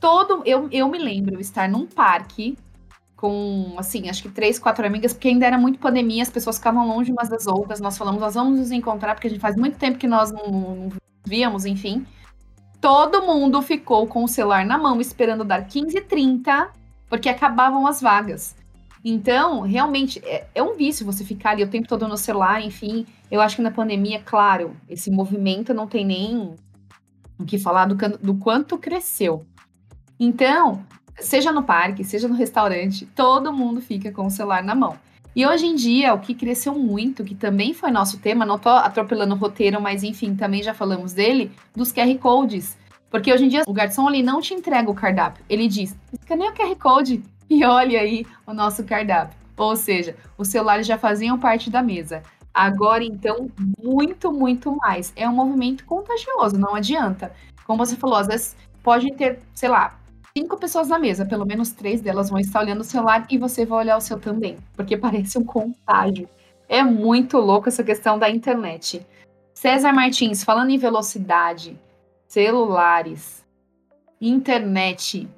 Todo. 0.00 0.42
Eu, 0.44 0.68
eu 0.72 0.88
me 0.88 0.98
lembro 0.98 1.38
estar 1.38 1.68
num 1.68 1.86
parque 1.86 2.58
com, 3.14 3.76
assim, 3.78 4.10
acho 4.10 4.24
que 4.24 4.28
três, 4.28 4.58
quatro 4.58 4.84
amigas, 4.84 5.12
porque 5.12 5.28
ainda 5.28 5.46
era 5.46 5.56
muito 5.56 5.78
pandemia, 5.78 6.24
as 6.24 6.28
pessoas 6.28 6.56
ficavam 6.56 6.88
longe 6.88 7.12
umas 7.12 7.28
das 7.28 7.46
outras. 7.46 7.78
Nós 7.78 7.96
falamos, 7.96 8.20
nós 8.20 8.34
vamos 8.34 8.58
nos 8.58 8.72
encontrar, 8.72 9.14
porque 9.14 9.28
a 9.28 9.30
gente 9.30 9.38
faz 9.38 9.54
muito 9.54 9.78
tempo 9.78 9.96
que 9.96 10.08
nós 10.08 10.32
não, 10.32 10.50
não 10.50 10.92
víamos, 11.24 11.64
enfim. 11.64 12.04
Todo 12.80 13.22
mundo 13.22 13.62
ficou 13.62 14.08
com 14.08 14.24
o 14.24 14.28
celular 14.28 14.66
na 14.66 14.76
mão, 14.76 15.00
esperando 15.00 15.44
dar 15.44 15.64
15 15.64 15.96
e 15.96 16.00
30, 16.00 16.68
porque 17.08 17.28
acabavam 17.28 17.86
as 17.86 18.00
vagas. 18.00 18.56
Então, 19.08 19.60
realmente, 19.60 20.20
é, 20.24 20.48
é, 20.52 20.60
um 20.60 20.74
vício 20.74 21.06
você 21.06 21.24
ficar 21.24 21.50
ali 21.50 21.62
o 21.62 21.68
tempo 21.68 21.86
todo 21.86 22.08
no 22.08 22.16
celular, 22.16 22.60
enfim. 22.60 23.06
Eu 23.30 23.40
acho 23.40 23.54
que 23.54 23.62
na 23.62 23.70
pandemia, 23.70 24.20
claro, 24.20 24.76
esse 24.88 25.12
movimento 25.12 25.72
não 25.72 25.86
tem 25.86 26.04
nem 26.04 26.56
o 27.38 27.44
que 27.44 27.56
falar 27.56 27.84
do, 27.84 27.94
do 28.18 28.34
quanto 28.34 28.76
cresceu. 28.76 29.46
Então, 30.18 30.84
seja 31.20 31.52
no 31.52 31.62
parque, 31.62 32.02
seja 32.02 32.26
no 32.26 32.34
restaurante, 32.34 33.06
todo 33.06 33.52
mundo 33.52 33.80
fica 33.80 34.10
com 34.10 34.26
o 34.26 34.30
celular 34.30 34.64
na 34.64 34.74
mão. 34.74 34.98
E 35.36 35.46
hoje 35.46 35.66
em 35.66 35.76
dia, 35.76 36.12
o 36.12 36.18
que 36.18 36.34
cresceu 36.34 36.74
muito, 36.74 37.22
que 37.22 37.36
também 37.36 37.72
foi 37.72 37.92
nosso 37.92 38.18
tema, 38.18 38.44
não 38.44 38.58
tô 38.58 38.70
atropelando 38.70 39.36
o 39.36 39.38
roteiro, 39.38 39.80
mas 39.80 40.02
enfim, 40.02 40.34
também 40.34 40.64
já 40.64 40.74
falamos 40.74 41.12
dele, 41.12 41.52
dos 41.76 41.92
QR 41.92 42.12
Codes. 42.18 42.76
Porque 43.08 43.32
hoje 43.32 43.44
em 43.44 43.48
dia 43.48 43.62
o 43.68 43.72
garçom 43.72 44.08
ali 44.08 44.20
não 44.20 44.40
te 44.40 44.52
entrega 44.52 44.90
o 44.90 44.94
cardápio. 44.94 45.44
Ele 45.48 45.68
diz: 45.68 45.96
escaneia 46.12 46.50
o 46.50 46.54
QR 46.54 46.74
Code 46.74 47.22
e 47.50 47.64
olhe 47.64 47.96
aí 47.96 48.26
o 48.46 48.52
nosso 48.52 48.84
cardápio. 48.84 49.36
Ou 49.56 49.74
seja, 49.74 50.16
os 50.36 50.48
celulares 50.48 50.86
já 50.86 50.98
faziam 50.98 51.38
parte 51.38 51.70
da 51.70 51.82
mesa. 51.82 52.22
Agora, 52.52 53.04
então, 53.04 53.50
muito, 53.82 54.32
muito 54.32 54.74
mais. 54.76 55.12
É 55.16 55.28
um 55.28 55.34
movimento 55.34 55.84
contagioso, 55.84 56.58
não 56.58 56.74
adianta. 56.74 57.32
Como 57.66 57.84
você 57.84 57.96
falou, 57.96 58.16
às 58.16 58.26
vezes 58.26 58.56
pode 58.82 59.12
ter, 59.12 59.40
sei 59.54 59.68
lá, 59.68 59.98
cinco 60.36 60.56
pessoas 60.58 60.88
na 60.88 60.98
mesa, 60.98 61.26
pelo 61.26 61.46
menos 61.46 61.70
três 61.72 62.00
delas 62.00 62.30
vão 62.30 62.38
estar 62.38 62.60
olhando 62.60 62.80
o 62.80 62.84
celular 62.84 63.26
e 63.30 63.38
você 63.38 63.64
vai 63.64 63.80
olhar 63.80 63.96
o 63.96 64.00
seu 64.00 64.18
também, 64.18 64.56
porque 64.74 64.96
parece 64.98 65.38
um 65.38 65.44
contágio. 65.44 66.28
É 66.68 66.82
muito 66.82 67.38
louco 67.38 67.68
essa 67.68 67.82
questão 67.82 68.18
da 68.18 68.28
internet. 68.28 69.06
César 69.54 69.92
Martins, 69.92 70.44
falando 70.44 70.70
em 70.70 70.78
velocidade, 70.78 71.78
celulares, 72.28 73.44
internet, 74.20 75.28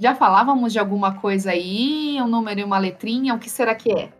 já 0.00 0.14
falávamos 0.14 0.72
de 0.72 0.78
alguma 0.78 1.20
coisa 1.20 1.50
aí, 1.50 2.18
um 2.22 2.26
número 2.26 2.60
e 2.60 2.64
uma 2.64 2.78
letrinha, 2.78 3.34
o 3.34 3.38
que 3.38 3.50
será 3.50 3.74
que 3.74 3.92
é? 3.92 4.10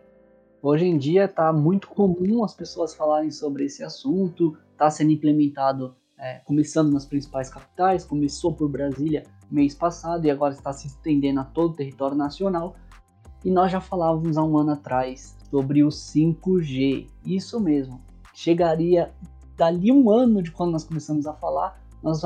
Hoje 0.62 0.84
em 0.84 0.98
dia 0.98 1.24
está 1.24 1.50
muito 1.54 1.88
comum 1.88 2.44
as 2.44 2.52
pessoas 2.52 2.94
falarem 2.94 3.30
sobre 3.30 3.64
esse 3.64 3.82
assunto, 3.82 4.58
está 4.72 4.90
sendo 4.90 5.10
implementado, 5.10 5.96
é, 6.18 6.42
começando 6.44 6.92
nas 6.92 7.06
principais 7.06 7.48
capitais, 7.48 8.04
começou 8.04 8.52
por 8.52 8.68
Brasília 8.68 9.22
mês 9.50 9.74
passado 9.74 10.26
e 10.26 10.30
agora 10.30 10.52
está 10.52 10.70
se 10.70 10.86
estendendo 10.86 11.40
a 11.40 11.44
todo 11.44 11.72
o 11.72 11.76
território 11.76 12.14
nacional. 12.14 12.76
E 13.42 13.50
nós 13.50 13.72
já 13.72 13.80
falávamos 13.80 14.36
há 14.36 14.44
um 14.44 14.58
ano 14.58 14.72
atrás 14.72 15.34
sobre 15.50 15.82
o 15.82 15.88
5G, 15.88 17.08
isso 17.24 17.58
mesmo, 17.58 18.02
chegaria 18.34 19.14
dali 19.56 19.90
um 19.90 20.10
ano 20.10 20.42
de 20.42 20.50
quando 20.50 20.72
nós 20.72 20.84
começamos 20.84 21.26
a 21.26 21.32
falar, 21.32 21.82
nós 22.02 22.20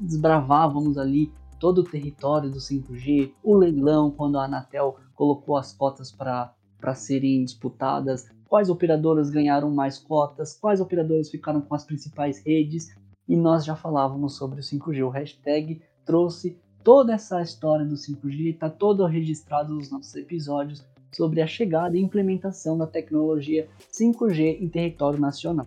desbravávamos 0.00 0.98
ali 0.98 1.32
todo 1.64 1.78
o 1.78 1.84
território 1.84 2.50
do 2.50 2.58
5G, 2.58 3.32
o 3.42 3.56
leilão, 3.56 4.10
quando 4.10 4.36
a 4.36 4.44
Anatel 4.44 4.98
colocou 5.14 5.56
as 5.56 5.72
cotas 5.72 6.12
para 6.12 6.94
serem 6.94 7.42
disputadas, 7.42 8.28
quais 8.46 8.68
operadoras 8.68 9.30
ganharam 9.30 9.70
mais 9.70 9.98
cotas, 9.98 10.58
quais 10.60 10.78
operadoras 10.78 11.30
ficaram 11.30 11.62
com 11.62 11.74
as 11.74 11.82
principais 11.82 12.44
redes, 12.44 12.94
e 13.26 13.34
nós 13.34 13.64
já 13.64 13.74
falávamos 13.74 14.36
sobre 14.36 14.60
o 14.60 14.62
5G. 14.62 15.06
O 15.06 15.08
hashtag 15.08 15.80
trouxe 16.04 16.58
toda 16.82 17.14
essa 17.14 17.40
história 17.40 17.86
do 17.86 17.94
5G, 17.94 18.52
está 18.52 18.68
todo 18.68 19.06
registrado 19.06 19.72
nos 19.72 19.90
nossos 19.90 20.14
episódios 20.16 20.84
sobre 21.12 21.40
a 21.40 21.46
chegada 21.46 21.96
e 21.96 22.02
implementação 22.02 22.76
da 22.76 22.86
tecnologia 22.86 23.66
5G 23.90 24.60
em 24.60 24.68
território 24.68 25.18
nacional. 25.18 25.66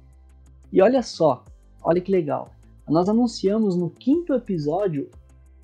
E 0.72 0.80
olha 0.80 1.02
só, 1.02 1.44
olha 1.82 2.00
que 2.00 2.12
legal. 2.12 2.52
Nós 2.88 3.10
anunciamos 3.10 3.76
no 3.76 3.90
quinto 3.90 4.36
episódio 4.36 5.10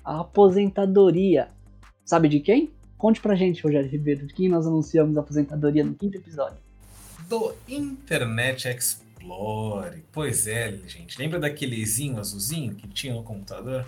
a 0.04 0.20
aposentadoria. 0.20 1.48
Sabe 2.04 2.28
de 2.28 2.40
quem? 2.40 2.72
Conte 2.98 3.20
pra 3.20 3.34
gente, 3.34 3.62
Rogério 3.62 3.90
Ribeiro, 3.90 4.26
de 4.26 4.34
quem 4.34 4.48
nós 4.48 4.66
anunciamos 4.66 5.16
a 5.16 5.20
aposentadoria 5.20 5.84
no 5.84 5.94
quinto 5.94 6.16
episódio. 6.16 6.58
Do 7.28 7.54
Internet 7.66 8.68
Explorer. 8.68 10.02
Pois 10.12 10.46
é, 10.46 10.76
gente. 10.86 11.18
Lembra 11.18 11.40
daquelezinho 11.40 12.18
azulzinho 12.18 12.74
que 12.74 12.86
tinha 12.88 13.14
no 13.14 13.22
computador? 13.22 13.86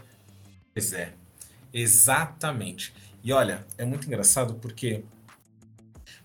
Pois 0.73 0.93
é. 0.93 1.13
Exatamente. 1.73 2.95
E 3.23 3.33
olha, 3.33 3.67
é 3.77 3.85
muito 3.85 4.07
engraçado 4.07 4.55
porque 4.55 5.05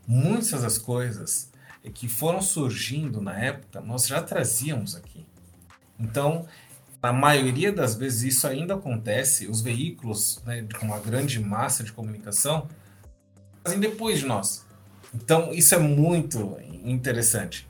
muitas 0.08 0.62
das 0.62 0.78
coisas 0.78 1.52
que 1.94 2.08
foram 2.08 2.42
surgindo 2.42 3.22
na 3.22 3.38
época 3.38 3.82
nós 3.82 4.08
já 4.08 4.22
trazíamos 4.22 4.96
aqui. 4.96 5.26
Então, 6.00 6.48
na 7.02 7.12
maioria 7.12 7.72
das 7.72 7.96
vezes 7.96 8.36
isso 8.36 8.48
ainda 8.48 8.76
acontece, 8.76 9.48
os 9.48 9.62
veículos 9.62 10.42
né, 10.46 10.66
com 10.80 10.86
uma 10.86 11.00
grande 11.00 11.40
massa 11.40 11.84
de 11.84 11.92
comunicação 11.92 12.68
fazem 13.64 13.80
depois 13.80 14.20
de 14.20 14.26
nós. 14.26 14.66
Então 15.14 15.52
isso 15.52 15.74
é 15.74 15.80
muito 15.80 16.58
interessante. 16.84 17.68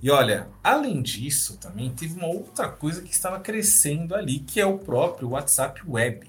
E 0.00 0.10
olha, 0.10 0.48
além 0.62 1.00
disso, 1.00 1.56
também 1.58 1.90
teve 1.90 2.14
uma 2.14 2.26
outra 2.26 2.68
coisa 2.68 3.02
que 3.02 3.12
estava 3.12 3.38
crescendo 3.38 4.14
ali, 4.14 4.40
que 4.40 4.60
é 4.60 4.66
o 4.66 4.78
próprio 4.78 5.30
WhatsApp 5.30 5.80
Web. 5.86 6.28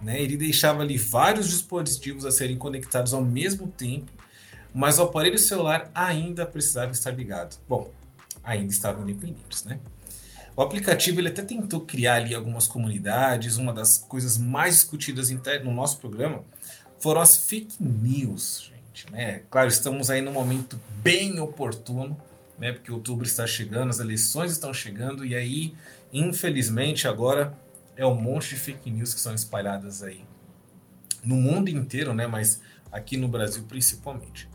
Né? 0.00 0.20
Ele 0.20 0.36
deixava 0.36 0.82
ali 0.82 0.96
vários 0.96 1.48
dispositivos 1.48 2.24
a 2.24 2.32
serem 2.32 2.56
conectados 2.56 3.12
ao 3.12 3.22
mesmo 3.22 3.68
tempo, 3.68 4.10
mas 4.74 4.98
o 4.98 5.02
aparelho 5.02 5.38
celular 5.38 5.90
ainda 5.94 6.46
precisava 6.46 6.90
estar 6.90 7.10
ligado. 7.12 7.56
Bom, 7.68 7.92
ainda 8.42 8.72
estavam 8.72 9.02
independentes, 9.02 9.64
né? 9.64 9.78
O 10.56 10.62
aplicativo 10.62 11.20
ele 11.20 11.28
até 11.28 11.42
tentou 11.42 11.80
criar 11.80 12.16
ali 12.16 12.34
algumas 12.34 12.66
comunidades. 12.66 13.56
Uma 13.56 13.72
das 13.72 13.98
coisas 13.98 14.36
mais 14.36 14.76
discutidas 14.76 15.30
no 15.30 15.72
nosso 15.72 15.98
programa 15.98 16.42
foram 16.98 17.20
as 17.20 17.36
fake 17.36 17.82
news, 17.82 18.70
gente. 18.70 19.10
Né? 19.10 19.42
Claro, 19.50 19.68
estamos 19.68 20.10
aí 20.10 20.20
num 20.20 20.32
momento 20.32 20.78
bem 21.02 21.40
oportuno, 21.40 22.16
né? 22.58 22.72
Porque 22.72 22.92
outubro 22.92 23.26
está 23.26 23.46
chegando, 23.46 23.88
as 23.90 24.00
eleições 24.00 24.52
estão 24.52 24.74
chegando 24.74 25.24
e 25.24 25.34
aí, 25.34 25.74
infelizmente, 26.12 27.08
agora 27.08 27.56
é 27.96 28.04
um 28.04 28.14
monte 28.14 28.50
de 28.50 28.56
fake 28.56 28.90
news 28.90 29.14
que 29.14 29.20
são 29.20 29.34
espalhadas 29.34 30.02
aí 30.02 30.22
no 31.24 31.36
mundo 31.36 31.68
inteiro, 31.68 32.12
né? 32.12 32.26
Mas 32.26 32.60
aqui 32.92 33.16
no 33.16 33.28
Brasil 33.28 33.64
principalmente. 33.68 34.48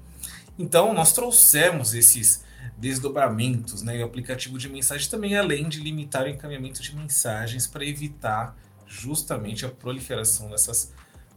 Então, 0.58 0.94
nós 0.94 1.12
trouxemos 1.12 1.94
esses 1.94 2.45
desdobramentos, 2.78 3.82
né? 3.82 3.98
E 3.98 4.02
o 4.02 4.06
aplicativo 4.06 4.58
de 4.58 4.70
mensagem 4.70 5.10
também, 5.10 5.38
além 5.38 5.68
de 5.70 5.80
limitar 5.80 6.26
o 6.26 6.30
encaminhamento 6.30 6.82
de 6.82 6.96
mensagens 6.96 7.68
para 7.68 7.86
evitar 7.86 8.58
justamente 8.88 9.66
a 9.66 9.70
proliferação 9.70 10.50
dessas 10.50 10.94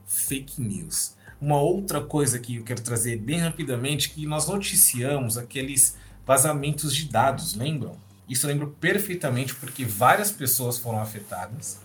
fake 0.07 0.61
news. 0.61 1.17
Uma 1.41 1.61
outra 1.61 2.01
coisa 2.01 2.39
que 2.39 2.57
eu 2.57 2.65
quero 2.65 2.83
trazer 2.83 3.17
bem 3.17 3.39
rapidamente, 3.39 4.11
que 4.11 4.27
nós 4.27 4.49
noticiamos 4.49 5.39
aqueles 5.39 5.97
vazamentos 6.27 6.95
de 6.95 7.09
dados, 7.09 7.55
lembram? 7.55 7.97
Isso 8.29 8.45
eu 8.45 8.51
lembro 8.51 8.77
perfeitamente 8.81 9.55
porque 9.55 9.85
várias 9.85 10.31
pessoas 10.31 10.79
foram 10.79 11.01
afetadas. 11.01 11.81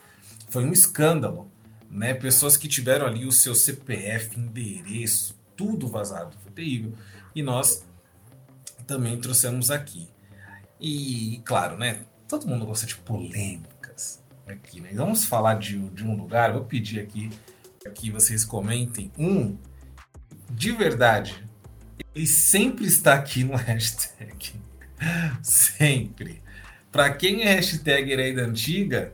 Foi 0.50 0.66
um 0.66 0.72
escândalo, 0.72 1.50
né? 1.90 2.14
Pessoas 2.14 2.58
que 2.58 2.68
tiveram 2.68 3.06
ali 3.06 3.26
o 3.26 3.32
seu 3.32 3.56
CPF, 3.56 4.38
endereço, 4.40 5.40
tudo 5.56 5.88
vazado. 5.88 6.36
Foi 6.44 6.52
terrível. 6.52 6.94
E 7.34 7.42
nós 7.42 7.86
também 8.86 9.20
trouxemos 9.20 9.72
aqui. 9.72 10.08
E, 10.80 11.42
claro, 11.46 11.78
né? 11.78 12.02
Todo 12.28 12.48
mundo 12.48 12.66
gosta 12.66 12.86
de 12.86 12.96
polêmicas 12.96 14.22
aqui, 14.48 14.82
né? 14.82 14.92
Vamos 14.94 15.26
falar 15.26 15.56
de, 15.56 15.78
de 15.90 16.04
um 16.04 16.16
lugar, 16.16 16.52
vou 16.52 16.66
pedir 16.66 17.00
aqui 17.00 17.30
que 17.96 18.12
vocês 18.12 18.46
comentem. 18.46 19.12
Um, 19.18 19.58
de 20.50 20.72
verdade, 20.72 21.48
ele 22.16 22.28
sempre 22.28 22.86
está 22.86 23.14
aqui 23.14 23.44
no 23.44 23.56
hashtag. 23.58 24.54
sempre. 25.42 26.42
Para 26.92 27.12
quem 27.12 27.44
é 27.44 27.56
hashtagger 27.56 28.20
aí 28.20 28.36
da 28.36 28.44
antiga, 28.44 29.14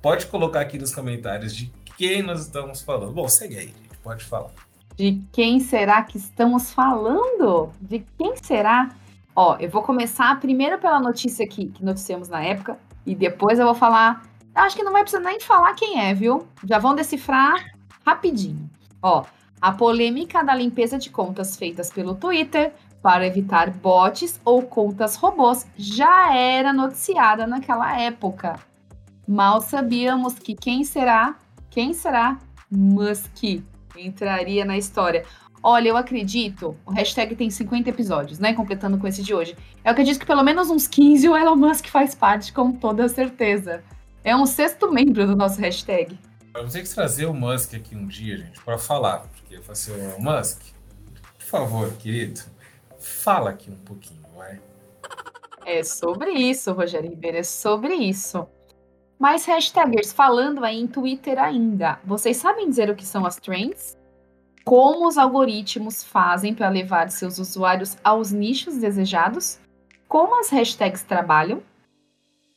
pode 0.00 0.26
colocar 0.26 0.60
aqui 0.60 0.78
nos 0.78 0.94
comentários 0.94 1.54
de 1.54 1.72
quem 1.96 2.22
nós 2.22 2.42
estamos 2.42 2.80
falando. 2.82 3.12
Bom, 3.12 3.28
segue 3.28 3.58
aí, 3.58 3.66
gente. 3.66 3.98
Pode 4.02 4.24
falar. 4.24 4.65
De 4.96 5.22
quem 5.30 5.60
será 5.60 6.02
que 6.02 6.16
estamos 6.16 6.72
falando? 6.72 7.70
De 7.78 7.98
quem 8.16 8.34
será? 8.36 8.88
Ó, 9.34 9.54
eu 9.60 9.68
vou 9.68 9.82
começar 9.82 10.40
primeiro 10.40 10.78
pela 10.78 10.98
notícia 10.98 11.44
aqui, 11.44 11.66
que 11.66 11.84
noticiamos 11.84 12.30
na 12.30 12.42
época, 12.42 12.78
e 13.04 13.14
depois 13.14 13.58
eu 13.58 13.66
vou 13.66 13.74
falar. 13.74 14.22
Acho 14.54 14.74
que 14.74 14.82
não 14.82 14.92
vai 14.92 15.02
precisar 15.02 15.22
nem 15.22 15.38
falar 15.38 15.74
quem 15.74 16.00
é, 16.00 16.14
viu? 16.14 16.48
Já 16.64 16.78
vão 16.78 16.94
decifrar 16.94 17.62
rapidinho. 18.06 18.70
Ó, 19.02 19.24
a 19.60 19.70
polêmica 19.70 20.42
da 20.42 20.54
limpeza 20.54 20.96
de 20.96 21.10
contas 21.10 21.58
feitas 21.58 21.90
pelo 21.90 22.14
Twitter 22.14 22.72
para 23.02 23.26
evitar 23.26 23.68
bots 23.68 24.40
ou 24.46 24.62
contas 24.62 25.16
robôs 25.16 25.66
já 25.76 26.34
era 26.34 26.72
noticiada 26.72 27.46
naquela 27.46 28.00
época. 28.00 28.58
Mal 29.28 29.60
sabíamos 29.60 30.38
que 30.38 30.54
quem 30.54 30.84
será, 30.84 31.36
quem 31.68 31.92
será 31.92 32.38
Musk 32.70 33.62
entraria 33.98 34.64
na 34.64 34.76
história. 34.76 35.24
Olha, 35.62 35.88
eu 35.88 35.96
acredito, 35.96 36.76
o 36.86 36.92
hashtag 36.92 37.34
tem 37.34 37.50
50 37.50 37.90
episódios, 37.90 38.38
né? 38.38 38.54
Completando 38.54 38.98
com 38.98 39.06
esse 39.06 39.22
de 39.22 39.34
hoje. 39.34 39.56
Eu 39.84 39.90
acredito 39.90 40.18
que 40.18 40.26
pelo 40.26 40.42
menos 40.42 40.70
uns 40.70 40.86
15 40.86 41.28
o 41.28 41.36
Elon 41.36 41.56
Musk 41.56 41.86
faz 41.86 42.14
parte, 42.14 42.52
com 42.52 42.72
toda 42.72 43.08
certeza. 43.08 43.82
É 44.22 44.36
um 44.36 44.46
sexto 44.46 44.92
membro 44.92 45.26
do 45.26 45.34
nosso 45.34 45.60
hashtag. 45.60 46.18
Vamos 46.52 46.72
ter 46.72 46.82
que 46.82 46.94
trazer 46.94 47.26
o 47.26 47.34
Musk 47.34 47.74
aqui 47.74 47.94
um 47.94 48.06
dia, 48.06 48.38
gente, 48.38 48.60
para 48.62 48.78
falar. 48.78 49.20
Porque 49.20 49.56
eu 49.56 49.62
falei 49.62 50.06
assim, 50.06 50.22
Musk, 50.22 50.62
por 51.38 51.44
favor, 51.44 51.92
querido, 51.94 52.40
fala 52.98 53.50
aqui 53.50 53.70
um 53.70 53.76
pouquinho, 53.76 54.22
vai. 54.36 54.60
É 55.64 55.82
sobre 55.82 56.30
isso, 56.30 56.72
Rogério 56.72 57.10
Ribeiro, 57.10 57.38
é 57.38 57.42
sobre 57.42 57.94
isso. 57.94 58.46
Mas 59.18 59.46
hashtagers, 59.46 60.12
falando 60.12 60.64
aí 60.64 60.78
em 60.78 60.86
Twitter 60.86 61.38
ainda, 61.38 61.98
vocês 62.04 62.36
sabem 62.36 62.68
dizer 62.68 62.90
o 62.90 62.94
que 62.94 63.06
são 63.06 63.24
as 63.24 63.36
trends? 63.36 63.96
Como 64.64 65.06
os 65.06 65.16
algoritmos 65.16 66.04
fazem 66.04 66.54
para 66.54 66.68
levar 66.68 67.10
seus 67.10 67.38
usuários 67.38 67.96
aos 68.04 68.30
nichos 68.30 68.76
desejados? 68.76 69.58
Como 70.08 70.38
as 70.38 70.50
hashtags 70.50 71.02
trabalham? 71.02 71.62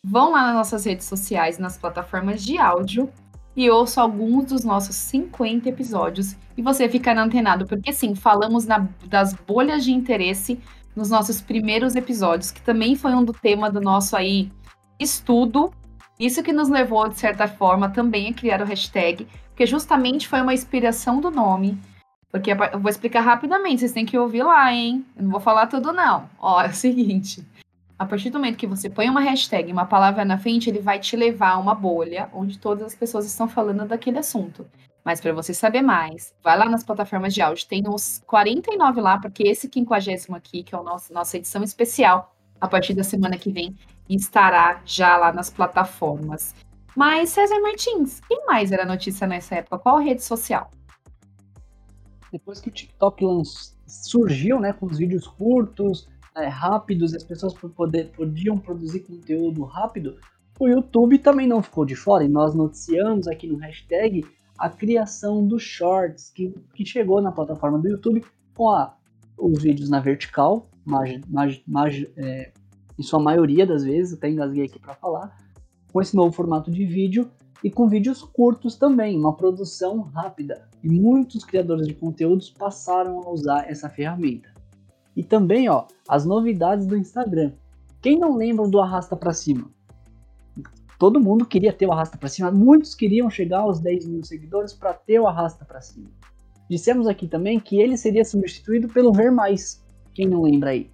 Vão 0.03 0.31
lá 0.31 0.47
nas 0.47 0.55
nossas 0.55 0.85
redes 0.85 1.05
sociais, 1.05 1.57
nas 1.57 1.77
plataformas 1.77 2.43
de 2.43 2.57
áudio 2.57 3.11
e 3.55 3.69
ouça 3.69 4.01
alguns 4.01 4.45
dos 4.45 4.63
nossos 4.63 4.95
50 4.95 5.67
episódios 5.69 6.35
e 6.57 6.61
você 6.61 6.87
ficará 6.89 7.21
antenado, 7.21 7.65
porque 7.65 7.91
sim, 7.91 8.15
falamos 8.15 8.65
na, 8.65 8.87
das 9.07 9.33
bolhas 9.33 9.83
de 9.83 9.91
interesse 9.91 10.59
nos 10.95 11.09
nossos 11.09 11.41
primeiros 11.41 11.95
episódios, 11.95 12.51
que 12.51 12.61
também 12.61 12.95
foi 12.95 13.13
um 13.13 13.23
do 13.23 13.33
tema 13.33 13.71
do 13.71 13.79
nosso 13.79 14.15
aí 14.15 14.51
estudo. 14.99 15.73
Isso 16.19 16.43
que 16.43 16.51
nos 16.51 16.67
levou, 16.67 17.07
de 17.07 17.17
certa 17.17 17.47
forma, 17.47 17.89
também 17.89 18.29
a 18.29 18.33
criar 18.33 18.61
o 18.61 18.65
hashtag, 18.65 19.25
porque 19.47 19.65
justamente 19.65 20.27
foi 20.27 20.41
uma 20.41 20.53
inspiração 20.53 21.21
do 21.21 21.31
nome. 21.31 21.79
Porque 22.29 22.51
eu 22.51 22.79
vou 22.79 22.89
explicar 22.89 23.21
rapidamente, 23.21 23.79
vocês 23.79 23.93
têm 23.93 24.05
que 24.05 24.17
ouvir 24.17 24.43
lá, 24.43 24.71
hein? 24.71 25.05
Eu 25.15 25.23
não 25.23 25.31
vou 25.31 25.39
falar 25.39 25.67
tudo, 25.67 25.93
não. 25.93 26.29
Ó, 26.37 26.61
é 26.61 26.67
o 26.67 26.73
seguinte. 26.73 27.43
A 27.97 28.05
partir 28.05 28.29
do 28.29 28.37
momento 28.37 28.57
que 28.57 28.67
você 28.67 28.89
põe 28.89 29.09
uma 29.09 29.21
hashtag, 29.21 29.71
uma 29.71 29.85
palavra 29.85 30.23
na 30.25 30.37
frente, 30.37 30.69
ele 30.69 30.79
vai 30.79 30.99
te 30.99 31.15
levar 31.15 31.51
a 31.51 31.57
uma 31.57 31.73
bolha 31.73 32.29
onde 32.33 32.59
todas 32.59 32.83
as 32.83 32.95
pessoas 32.95 33.25
estão 33.25 33.47
falando 33.47 33.85
daquele 33.85 34.19
assunto. 34.19 34.67
Mas 35.03 35.19
para 35.21 35.33
você 35.33 35.53
saber 35.53 35.81
mais, 35.81 36.33
vai 36.43 36.57
lá 36.57 36.65
nas 36.65 36.83
plataformas 36.83 37.33
de 37.33 37.41
áudio, 37.41 37.65
tem 37.67 37.83
uns 37.87 38.21
49 38.27 39.01
lá, 39.01 39.17
porque 39.17 39.43
esse 39.43 39.69
50 39.73 40.35
aqui, 40.35 40.63
que 40.63 40.75
é 40.75 40.77
a 40.77 40.83
nossa 40.83 41.37
edição 41.37 41.63
especial, 41.63 42.35
a 42.59 42.67
partir 42.67 42.93
da 42.93 43.03
semana 43.03 43.37
que 43.37 43.51
vem, 43.51 43.75
estará 44.09 44.81
já 44.85 45.17
lá 45.17 45.31
nas 45.31 45.49
plataformas. 45.49 46.55
Mas, 46.95 47.29
César 47.29 47.59
Martins, 47.61 48.19
quem 48.27 48.45
mais 48.45 48.71
era 48.71 48.85
notícia 48.85 49.27
nessa 49.27 49.55
época? 49.55 49.79
Qual 49.79 49.99
rede 49.99 50.23
social? 50.23 50.69
Depois 52.31 52.59
que 52.59 52.69
o 52.69 52.71
TikTok 52.71 53.23
surgiu, 53.87 54.59
né, 54.59 54.73
com 54.73 54.85
os 54.85 54.97
vídeos 54.97 55.27
curtos, 55.27 56.07
é, 56.35 56.47
rápidos, 56.47 57.13
as 57.15 57.23
pessoas 57.23 57.53
poder, 57.53 58.11
podiam 58.11 58.57
produzir 58.57 59.01
conteúdo 59.01 59.63
rápido, 59.63 60.17
o 60.59 60.67
YouTube 60.67 61.17
também 61.19 61.47
não 61.47 61.63
ficou 61.63 61.85
de 61.85 61.95
fora, 61.95 62.23
e 62.23 62.27
nós 62.27 62.53
noticiamos 62.53 63.27
aqui 63.27 63.47
no 63.47 63.57
hashtag 63.57 64.25
a 64.57 64.69
criação 64.69 65.47
dos 65.47 65.63
shorts, 65.63 66.29
que, 66.29 66.53
que 66.73 66.85
chegou 66.85 67.21
na 67.21 67.31
plataforma 67.31 67.79
do 67.79 67.87
YouTube 67.87 68.23
com 68.53 68.69
a, 68.69 68.93
os 69.37 69.63
vídeos 69.63 69.89
na 69.89 70.01
vertical, 70.01 70.69
mag, 70.85 71.21
mag, 71.29 71.63
mag, 71.65 72.11
é, 72.17 72.51
em 72.99 73.01
sua 73.01 73.17
maioria 73.17 73.65
das 73.65 73.85
vezes, 73.85 74.17
até 74.17 74.29
engasguei 74.29 74.65
aqui 74.65 74.77
para 74.77 74.93
falar, 74.93 75.33
com 75.93 76.01
esse 76.01 76.13
novo 76.13 76.33
formato 76.33 76.69
de 76.69 76.85
vídeo 76.85 77.31
e 77.63 77.71
com 77.71 77.87
vídeos 77.87 78.21
curtos 78.21 78.75
também, 78.75 79.17
uma 79.17 79.37
produção 79.37 80.01
rápida. 80.01 80.67
E 80.83 80.89
muitos 80.89 81.45
criadores 81.45 81.87
de 81.87 81.93
conteúdos 81.93 82.49
passaram 82.49 83.21
a 83.21 83.29
usar 83.31 83.69
essa 83.69 83.89
ferramenta. 83.89 84.53
E 85.15 85.23
também, 85.23 85.69
ó, 85.69 85.85
as 86.09 86.25
novidades 86.25 86.85
do 86.85 86.97
Instagram. 86.97 87.53
Quem 88.01 88.19
não 88.19 88.35
lembra 88.35 88.67
do 88.67 88.81
arrasta 88.81 89.15
para 89.15 89.31
cima? 89.31 89.71
Todo 90.99 91.21
mundo 91.21 91.45
queria 91.45 91.71
ter 91.71 91.85
o 91.85 91.93
arrasta 91.93 92.17
para 92.17 92.27
cima, 92.27 92.51
muitos 92.51 92.93
queriam 92.93 93.29
chegar 93.29 93.59
aos 93.59 93.79
10 93.79 94.07
mil 94.07 94.23
seguidores 94.25 94.73
para 94.73 94.93
ter 94.93 95.19
o 95.19 95.27
arrasta 95.27 95.63
para 95.63 95.79
cima. 95.79 96.09
Dissemos 96.69 97.07
aqui 97.07 97.29
também 97.29 97.61
que 97.61 97.79
ele 97.79 97.95
seria 97.95 98.25
substituído 98.25 98.89
pelo 98.89 99.13
ver 99.13 99.31
mais. 99.31 99.81
Quem 100.13 100.27
não 100.27 100.41
lembra 100.41 100.71
aí? 100.71 100.91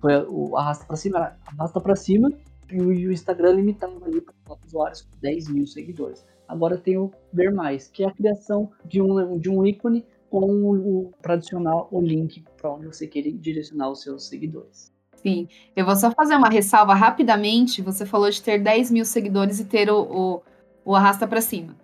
Foi 0.00 0.24
o 0.28 0.56
arrasta 0.56 0.84
para 0.84 0.96
cima, 0.96 1.36
arrasta 1.46 1.80
para 1.80 1.96
cima 1.96 2.30
e 2.70 2.80
o 2.80 3.12
Instagram 3.12 3.52
limitava 3.52 4.04
ali 4.04 4.20
para 4.20 4.34
usuários 4.66 5.02
com 5.02 5.10
10 5.20 5.48
mil 5.48 5.66
seguidores. 5.66 6.24
Agora 6.48 6.76
tem 6.76 6.96
o 6.96 7.10
ver 7.32 7.52
mais, 7.52 7.88
que 7.88 8.04
é 8.04 8.06
a 8.06 8.12
criação 8.12 8.70
de 8.84 9.00
um, 9.00 9.38
de 9.38 9.50
um 9.50 9.64
ícone 9.66 10.04
com 10.30 10.44
o, 10.44 11.06
o 11.06 11.12
tradicional 11.22 11.88
o 11.90 12.00
link 12.00 12.44
para 12.56 12.72
onde 12.72 12.86
você 12.86 13.06
quer 13.06 13.22
direcionar 13.22 13.90
os 13.90 14.02
seus 14.02 14.26
seguidores. 14.26 14.92
Sim, 15.14 15.48
eu 15.74 15.84
vou 15.84 15.96
só 15.96 16.10
fazer 16.10 16.36
uma 16.36 16.48
ressalva 16.48 16.94
rapidamente. 16.94 17.82
Você 17.82 18.06
falou 18.06 18.30
de 18.30 18.40
ter 18.40 18.58
10 18.58 18.90
mil 18.90 19.04
seguidores 19.04 19.58
e 19.58 19.64
ter 19.64 19.90
o, 19.90 20.02
o, 20.02 20.42
o 20.84 20.94
arrasta 20.94 21.26
para 21.26 21.40
cima. 21.40 21.74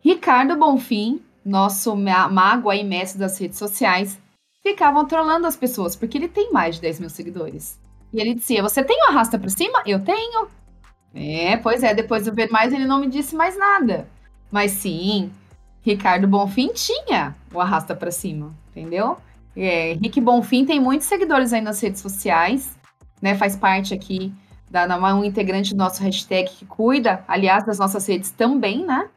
Ricardo 0.00 0.56
Bonfim, 0.56 1.20
nosso 1.44 1.94
mago 1.96 2.70
aí, 2.70 2.84
mestre 2.84 3.18
das 3.18 3.38
redes 3.38 3.58
sociais, 3.58 4.20
ficavam 4.64 5.06
trolando 5.06 5.46
as 5.46 5.54
pessoas, 5.54 5.94
porque 5.94 6.16
ele 6.16 6.28
tem 6.28 6.50
mais 6.50 6.76
de 6.76 6.80
10 6.80 7.00
mil 7.00 7.10
seguidores. 7.10 7.78
E 8.12 8.20
ele 8.20 8.34
dizia: 8.34 8.62
Você 8.62 8.82
tem 8.82 8.96
o 9.02 9.10
arrasta 9.10 9.38
para 9.38 9.50
cima? 9.50 9.82
Eu 9.84 10.00
tenho. 10.00 10.48
É, 11.14 11.56
pois 11.58 11.82
é, 11.82 11.94
depois 11.94 12.24
do 12.24 12.32
ver 12.32 12.50
mais, 12.50 12.72
ele 12.72 12.86
não 12.86 13.00
me 13.00 13.06
disse 13.06 13.36
mais 13.36 13.56
nada. 13.56 14.08
Mas 14.50 14.72
sim, 14.72 15.30
Ricardo 15.82 16.26
Bonfim 16.26 16.72
tinha 16.72 17.36
o 17.52 17.60
arrasta 17.60 17.94
para 17.94 18.10
cima, 18.10 18.54
entendeu? 18.70 19.18
É, 19.56 19.92
Rick 19.92 20.20
Bonfim 20.20 20.64
tem 20.64 20.80
muitos 20.80 21.06
seguidores 21.06 21.52
aí 21.52 21.60
nas 21.60 21.80
redes 21.80 22.00
sociais, 22.00 22.76
né? 23.20 23.36
Faz 23.36 23.54
parte 23.54 23.94
aqui 23.94 24.32
da 24.70 25.14
um 25.14 25.24
integrante 25.24 25.72
do 25.72 25.78
nosso 25.78 26.02
hashtag 26.02 26.50
que 26.50 26.66
cuida, 26.66 27.22
aliás, 27.28 27.64
das 27.64 27.78
nossas 27.78 28.04
redes 28.06 28.32
também, 28.32 28.84
né? 28.84 29.08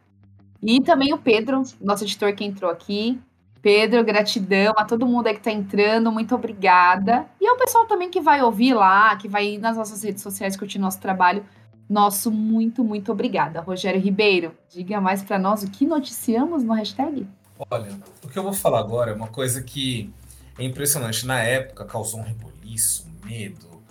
E 0.61 0.81
também 0.81 1.13
o 1.13 1.17
Pedro, 1.17 1.63
nosso 1.81 2.03
editor 2.03 2.33
que 2.33 2.43
entrou 2.43 2.69
aqui. 2.69 3.19
Pedro, 3.61 4.03
gratidão 4.03 4.73
a 4.77 4.85
todo 4.85 5.05
mundo 5.05 5.27
aí 5.27 5.33
que 5.33 5.39
está 5.39 5.51
entrando, 5.51 6.11
muito 6.11 6.33
obrigada. 6.35 7.25
E 7.39 7.47
ao 7.47 7.57
pessoal 7.57 7.85
também 7.85 8.09
que 8.09 8.21
vai 8.21 8.41
ouvir 8.41 8.73
lá, 8.73 9.15
que 9.15 9.27
vai 9.27 9.53
ir 9.53 9.57
nas 9.57 9.77
nossas 9.77 10.03
redes 10.03 10.21
sociais 10.21 10.55
curtir 10.55 10.79
nosso 10.79 10.99
trabalho. 10.99 11.45
Nosso 11.89 12.29
muito, 12.29 12.83
muito 12.83 13.11
obrigada. 13.11 13.61
Rogério 13.61 14.01
Ribeiro, 14.01 14.53
diga 14.69 14.99
mais 14.99 15.23
para 15.23 15.39
nós 15.39 15.63
o 15.63 15.71
que 15.71 15.85
noticiamos 15.85 16.63
no 16.63 16.73
hashtag. 16.73 17.25
Olha, 17.71 17.97
o 18.23 18.27
que 18.27 18.37
eu 18.37 18.43
vou 18.43 18.53
falar 18.53 18.79
agora 18.79 19.11
é 19.11 19.13
uma 19.13 19.29
coisa 19.29 19.63
que 19.63 20.13
é 20.57 20.63
impressionante. 20.63 21.25
Na 21.25 21.41
época 21.41 21.85
causou 21.85 22.19
um 22.19 22.23
reboliço, 22.23 23.07
medo, 23.23 23.81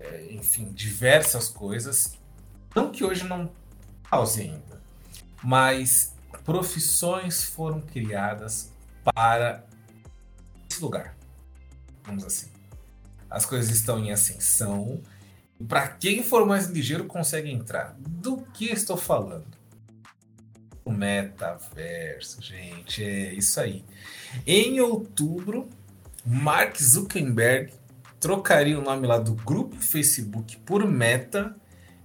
é, 0.00 0.28
enfim, 0.32 0.72
diversas 0.72 1.48
coisas. 1.48 2.18
Não 2.74 2.90
que 2.90 3.04
hoje 3.04 3.24
não 3.24 3.50
cause 4.10 4.42
ainda, 4.42 4.80
mas 5.42 6.14
profissões 6.44 7.44
foram 7.44 7.80
criadas 7.80 8.72
para 9.14 9.64
esse 10.68 10.82
lugar. 10.82 11.16
Vamos 12.04 12.24
assim. 12.24 12.48
As 13.30 13.46
coisas 13.46 13.70
estão 13.70 13.98
em 13.98 14.12
ascensão. 14.12 15.00
Para 15.68 15.88
quem 15.88 16.22
for 16.22 16.44
mais 16.46 16.66
ligeiro 16.66 17.04
consegue 17.04 17.50
entrar. 17.50 17.96
Do 17.98 18.38
que 18.52 18.66
estou 18.66 18.96
falando? 18.96 19.56
O 20.84 20.92
metaverso, 20.92 22.40
gente, 22.42 23.02
é 23.02 23.32
isso 23.34 23.58
aí. 23.60 23.84
Em 24.46 24.80
outubro, 24.80 25.68
Mark 26.24 26.76
Zuckerberg 26.80 27.72
trocaria 28.20 28.78
o 28.78 28.82
nome 28.82 29.06
lá 29.06 29.18
do 29.18 29.34
grupo 29.34 29.76
Facebook 29.76 30.56
por 30.58 30.86
Meta 30.86 31.56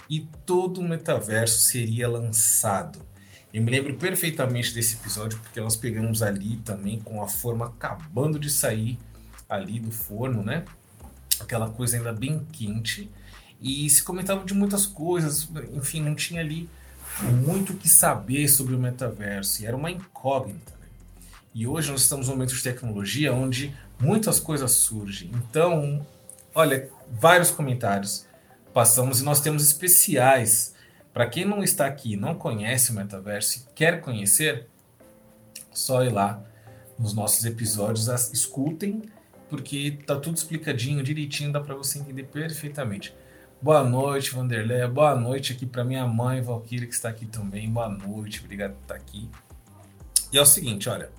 e 0.10 0.28
todo 0.46 0.80
o 0.80 0.84
metaverso 0.84 1.62
seria 1.62 2.08
lançado. 2.08 3.11
Eu 3.54 3.62
me 3.62 3.70
lembro 3.70 3.96
perfeitamente 3.96 4.74
desse 4.74 4.96
episódio 4.96 5.38
porque 5.40 5.60
nós 5.60 5.76
pegamos 5.76 6.22
ali 6.22 6.58
também 6.58 7.00
com 7.00 7.22
a 7.22 7.28
forma 7.28 7.66
acabando 7.66 8.40
de 8.40 8.50
sair 8.50 8.98
ali 9.50 9.80
do 9.80 9.92
forno, 9.92 10.42
né? 10.42 10.64
Aquela 11.40 11.70
coisa 11.70 11.98
ainda 11.98 12.14
bem 12.14 12.46
quente 12.52 13.12
e 13.62 13.90
se 13.90 14.02
comentava 14.02 14.44
de 14.46 14.54
muitas 14.54 14.86
coisas, 14.86 15.50
enfim, 15.74 16.02
não 16.02 16.16
tinha 16.16 16.42
ali 16.42 16.70
muito 17.46 17.74
o 17.74 17.78
que 17.78 17.90
saber 17.90 18.48
sobre 18.48 18.74
o 18.74 18.80
metaverso 18.80 19.62
e 19.62 19.66
era 19.66 19.76
uma 19.76 19.92
incógnita. 19.92 20.72
Né? 20.80 20.88
E 21.54 21.68
hoje 21.68 21.92
nós 21.92 22.02
estamos 22.02 22.28
num 22.28 22.34
momento 22.34 22.56
de 22.56 22.64
tecnologia 22.64 23.34
onde 23.34 23.76
muitas 24.00 24.40
coisas 24.40 24.72
surgem. 24.72 25.30
Então, 25.34 26.06
olha, 26.56 26.90
vários 27.12 27.52
comentários 27.52 28.26
passamos 28.74 29.22
e 29.22 29.24
nós 29.24 29.42
temos 29.42 29.64
especiais. 29.64 30.74
Para 31.14 31.28
quem 31.28 31.46
não 31.46 31.64
está 31.64 31.86
aqui 31.86 32.16
não 32.16 32.36
conhece 32.36 32.92
o 32.92 32.94
metaverso 32.94 33.60
e 33.60 33.74
quer 33.74 34.02
conhecer, 34.02 34.68
só 35.72 36.04
ir 36.04 36.10
lá 36.10 36.42
nos 36.98 37.14
nossos 37.14 37.46
episódios, 37.46 38.08
escutem, 38.32 39.02
porque 39.50 40.00
tá 40.06 40.16
tudo 40.16 40.38
explicadinho, 40.38 41.04
direitinho, 41.04 41.52
dá 41.52 41.60
para 41.60 41.76
você 41.76 42.00
entender 42.00 42.24
perfeitamente. 42.24 43.14
Boa 43.62 43.84
noite, 43.84 44.32
Vanderlei. 44.32 44.88
Boa 44.88 45.16
noite 45.16 45.54
aqui 45.54 45.66
para 45.66 45.84
minha 45.84 46.08
mãe, 46.08 46.42
Valkyrie, 46.42 46.88
que 46.88 46.94
está 46.94 47.10
aqui 47.10 47.26
também. 47.26 47.70
Boa 47.70 47.90
noite, 47.90 48.42
obrigado 48.44 48.74
por 48.74 48.82
estar 48.82 48.96
aqui. 48.96 49.30
E 50.32 50.38
é 50.38 50.42
o 50.42 50.46
seguinte, 50.46 50.88
olha, 50.90 51.10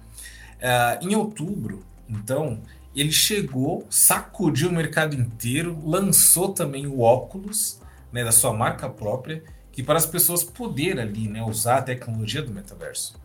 uh, 0.58 1.06
em 1.06 1.14
outubro 1.14 1.84
então, 2.12 2.60
ele 2.94 3.10
chegou, 3.10 3.86
sacudiu 3.88 4.68
o 4.68 4.72
mercado 4.72 5.14
inteiro, 5.14 5.80
lançou 5.84 6.52
também 6.52 6.86
o 6.86 7.00
óculos 7.00 7.80
né, 8.12 8.22
da 8.22 8.32
sua 8.32 8.52
marca 8.52 8.88
própria, 8.88 9.42
que 9.72 9.82
para 9.82 9.96
as 9.98 10.06
pessoas 10.06 10.44
poderem 10.44 11.02
ali, 11.02 11.28
né, 11.28 11.42
usar 11.42 11.78
a 11.78 11.82
tecnologia 11.82 12.42
do 12.42 12.52
metaverso. 12.52 13.20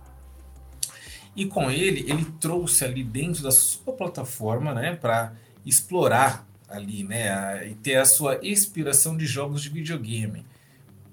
E 1.35 1.45
com 1.45 1.69
ele, 1.69 2.09
ele 2.09 2.25
trouxe 2.39 2.85
ali 2.85 3.03
dentro 3.03 3.43
da 3.43 3.51
sua 3.51 3.93
plataforma, 3.93 4.73
né, 4.73 4.95
para 4.95 5.33
explorar 5.65 6.47
ali, 6.67 7.03
né, 7.03 7.29
a, 7.29 7.65
e 7.65 7.75
ter 7.75 7.97
a 7.97 8.05
sua 8.05 8.39
inspiração 8.41 9.15
de 9.15 9.25
jogos 9.25 9.61
de 9.61 9.69
videogame. 9.69 10.45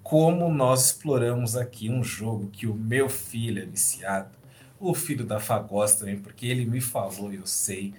Como 0.03 0.53
nós 0.53 0.87
exploramos 0.87 1.57
aqui 1.57 1.91
um 1.91 2.03
jogo 2.05 2.49
que 2.49 2.67
o 2.67 2.75
meu 2.75 3.09
filho 3.09 3.63
é 3.63 3.67
viciado, 3.67 4.31
o 4.79 4.95
filho 4.95 5.25
da 5.25 5.41
Fá 5.41 5.59
gosta 5.59 6.01
também, 6.01 6.19
porque 6.19 6.47
ele 6.47 6.65
me 6.65 6.81
falou 6.81 7.33
e 7.33 7.37
eu 7.37 7.47
sei, 7.47 7.95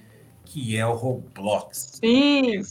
que 0.45 0.77
é 0.77 0.85
o 0.85 0.93
Roblox. 0.93 1.99
Sim! 1.99 2.61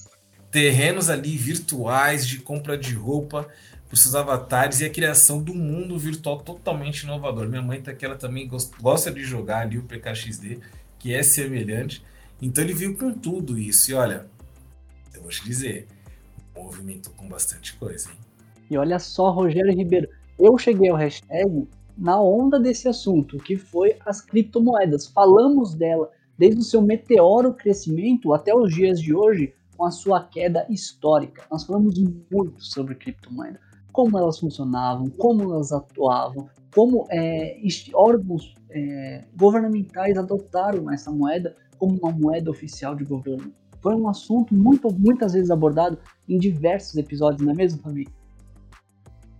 Terrenos 0.51 1.11
ali 1.11 1.37
virtuais 1.37 2.27
de 2.27 2.39
compra 2.39 2.79
de 2.79 2.95
roupa 2.95 3.49
para 3.95 4.03
seus 4.03 4.15
avatares 4.17 4.81
e 4.81 4.85
a 4.85 4.91
criação 4.91 5.41
do 5.41 5.55
mundo 5.55 5.97
virtual 5.97 6.41
totalmente 6.41 7.05
inovador. 7.05 7.49
Minha 7.49 7.63
mãe 7.63 7.81
tá 7.81 7.95
que 7.95 8.05
ela 8.05 8.17
também 8.17 8.51
gosta 8.81 9.13
de 9.13 9.23
jogar 9.23 9.61
ali 9.61 9.79
o 9.79 9.85
PKXD, 9.85 10.59
que 10.99 11.15
é 11.15 11.23
semelhante. 11.23 12.05
Então 12.43 12.65
ele 12.65 12.75
viu 12.75 12.97
com 12.99 13.13
tudo 13.13 13.57
isso. 13.57 13.93
E 13.93 13.95
olha, 13.95 14.27
eu 15.15 15.23
vou 15.23 15.31
te 15.31 15.45
dizer, 15.45 15.87
movimentou 16.57 17.13
com 17.17 17.29
bastante 17.29 17.75
coisa, 17.77 18.11
hein? 18.11 18.17
E 18.69 18.77
olha 18.77 18.99
só, 18.99 19.31
Rogério 19.31 19.73
Ribeiro, 19.73 20.09
eu 20.39 20.59
cheguei 20.59 20.91
ao 20.91 20.97
hashtag 20.97 21.69
na 21.97 22.21
onda 22.21 22.59
desse 22.59 22.89
assunto, 22.89 23.39
que 23.39 23.57
foi 23.57 23.97
as 24.05 24.21
criptomoedas. 24.21 25.07
Falamos 25.07 25.73
dela 25.73 26.11
desde 26.37 26.61
o 26.61 26.65
seu 26.65 26.83
meteoro 26.83 27.55
crescimento 27.55 28.33
até 28.33 28.53
os 28.53 28.75
dias 28.75 29.01
de 29.01 29.15
hoje, 29.15 29.55
com 29.77 29.85
a 29.85 29.91
sua 29.93 30.25
queda 30.25 30.67
histórica. 30.69 31.45
Nós 31.49 31.63
falamos 31.65 31.97
muito 32.31 32.65
sobre 32.65 32.97
criptomoeda, 32.97 33.61
como 33.95 34.19
elas 34.19 34.41
funcionavam, 34.41 35.09
como 35.09 35.55
elas 35.55 35.71
atuavam, 35.71 36.49
como 36.75 37.07
é, 37.11 37.57
órgãos 37.95 38.53
é, 38.69 39.25
governamentais 39.37 40.19
adotaram 40.19 40.91
essa 40.91 41.13
moeda 41.13 41.57
como 41.79 41.97
uma 42.03 42.11
moeda 42.11 42.51
oficial 42.51 42.97
de 42.97 43.05
governo. 43.05 43.53
Foi 43.81 43.95
um 43.95 44.09
assunto 44.09 44.53
muito, 44.53 44.93
muitas 44.93 45.35
vezes 45.35 45.49
abordado 45.49 45.97
em 46.29 46.39
diversos 46.39 46.97
episódios, 46.97 47.41
não 47.41 47.53
é 47.53 47.55
mesmo, 47.55 47.81
Fabi? 47.81 48.09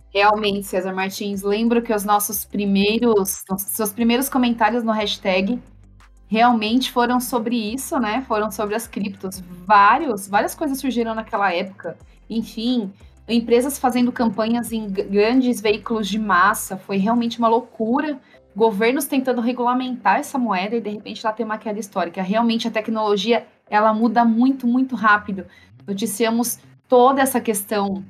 Realmente, 0.09 0.65
César 0.67 0.93
Martins, 0.93 1.41
lembro 1.41 1.81
que 1.81 1.93
os 1.93 2.05
nossos 2.05 2.45
primeiros, 2.45 3.43
seus 3.57 3.91
primeiros 3.91 4.29
comentários 4.29 4.85
no 4.85 4.93
hashtag 4.93 5.59
realmente 6.27 6.93
foram 6.93 7.19
sobre 7.19 7.57
isso, 7.73 7.99
né? 7.99 8.23
Foram 8.25 8.49
sobre 8.49 8.75
as 8.75 8.87
criptos. 8.87 9.43
Vários, 9.65 10.29
várias 10.29 10.55
coisas 10.55 10.79
surgiram 10.79 11.13
naquela 11.13 11.53
época. 11.53 11.97
Enfim, 12.29 12.93
empresas 13.27 13.79
fazendo 13.79 14.11
campanhas 14.11 14.71
em 14.71 14.87
grandes 14.87 15.59
veículos 15.59 16.07
de 16.07 16.19
massa, 16.19 16.77
foi 16.77 16.97
realmente 16.97 17.39
uma 17.39 17.47
loucura. 17.47 18.19
Governos 18.55 19.05
tentando 19.05 19.41
regulamentar 19.41 20.19
essa 20.19 20.37
moeda 20.37 20.75
e 20.75 20.81
de 20.81 20.89
repente 20.89 21.25
ela 21.25 21.35
tem 21.35 21.45
uma 21.45 21.57
queda 21.57 21.79
histórica. 21.79 22.21
Realmente 22.21 22.67
a 22.67 22.71
tecnologia 22.71 23.45
ela 23.69 23.93
muda 23.93 24.23
muito, 24.23 24.67
muito 24.67 24.95
rápido. 24.95 25.45
Noticiamos 25.85 26.59
toda 26.87 27.21
essa 27.21 27.41
questão 27.41 28.03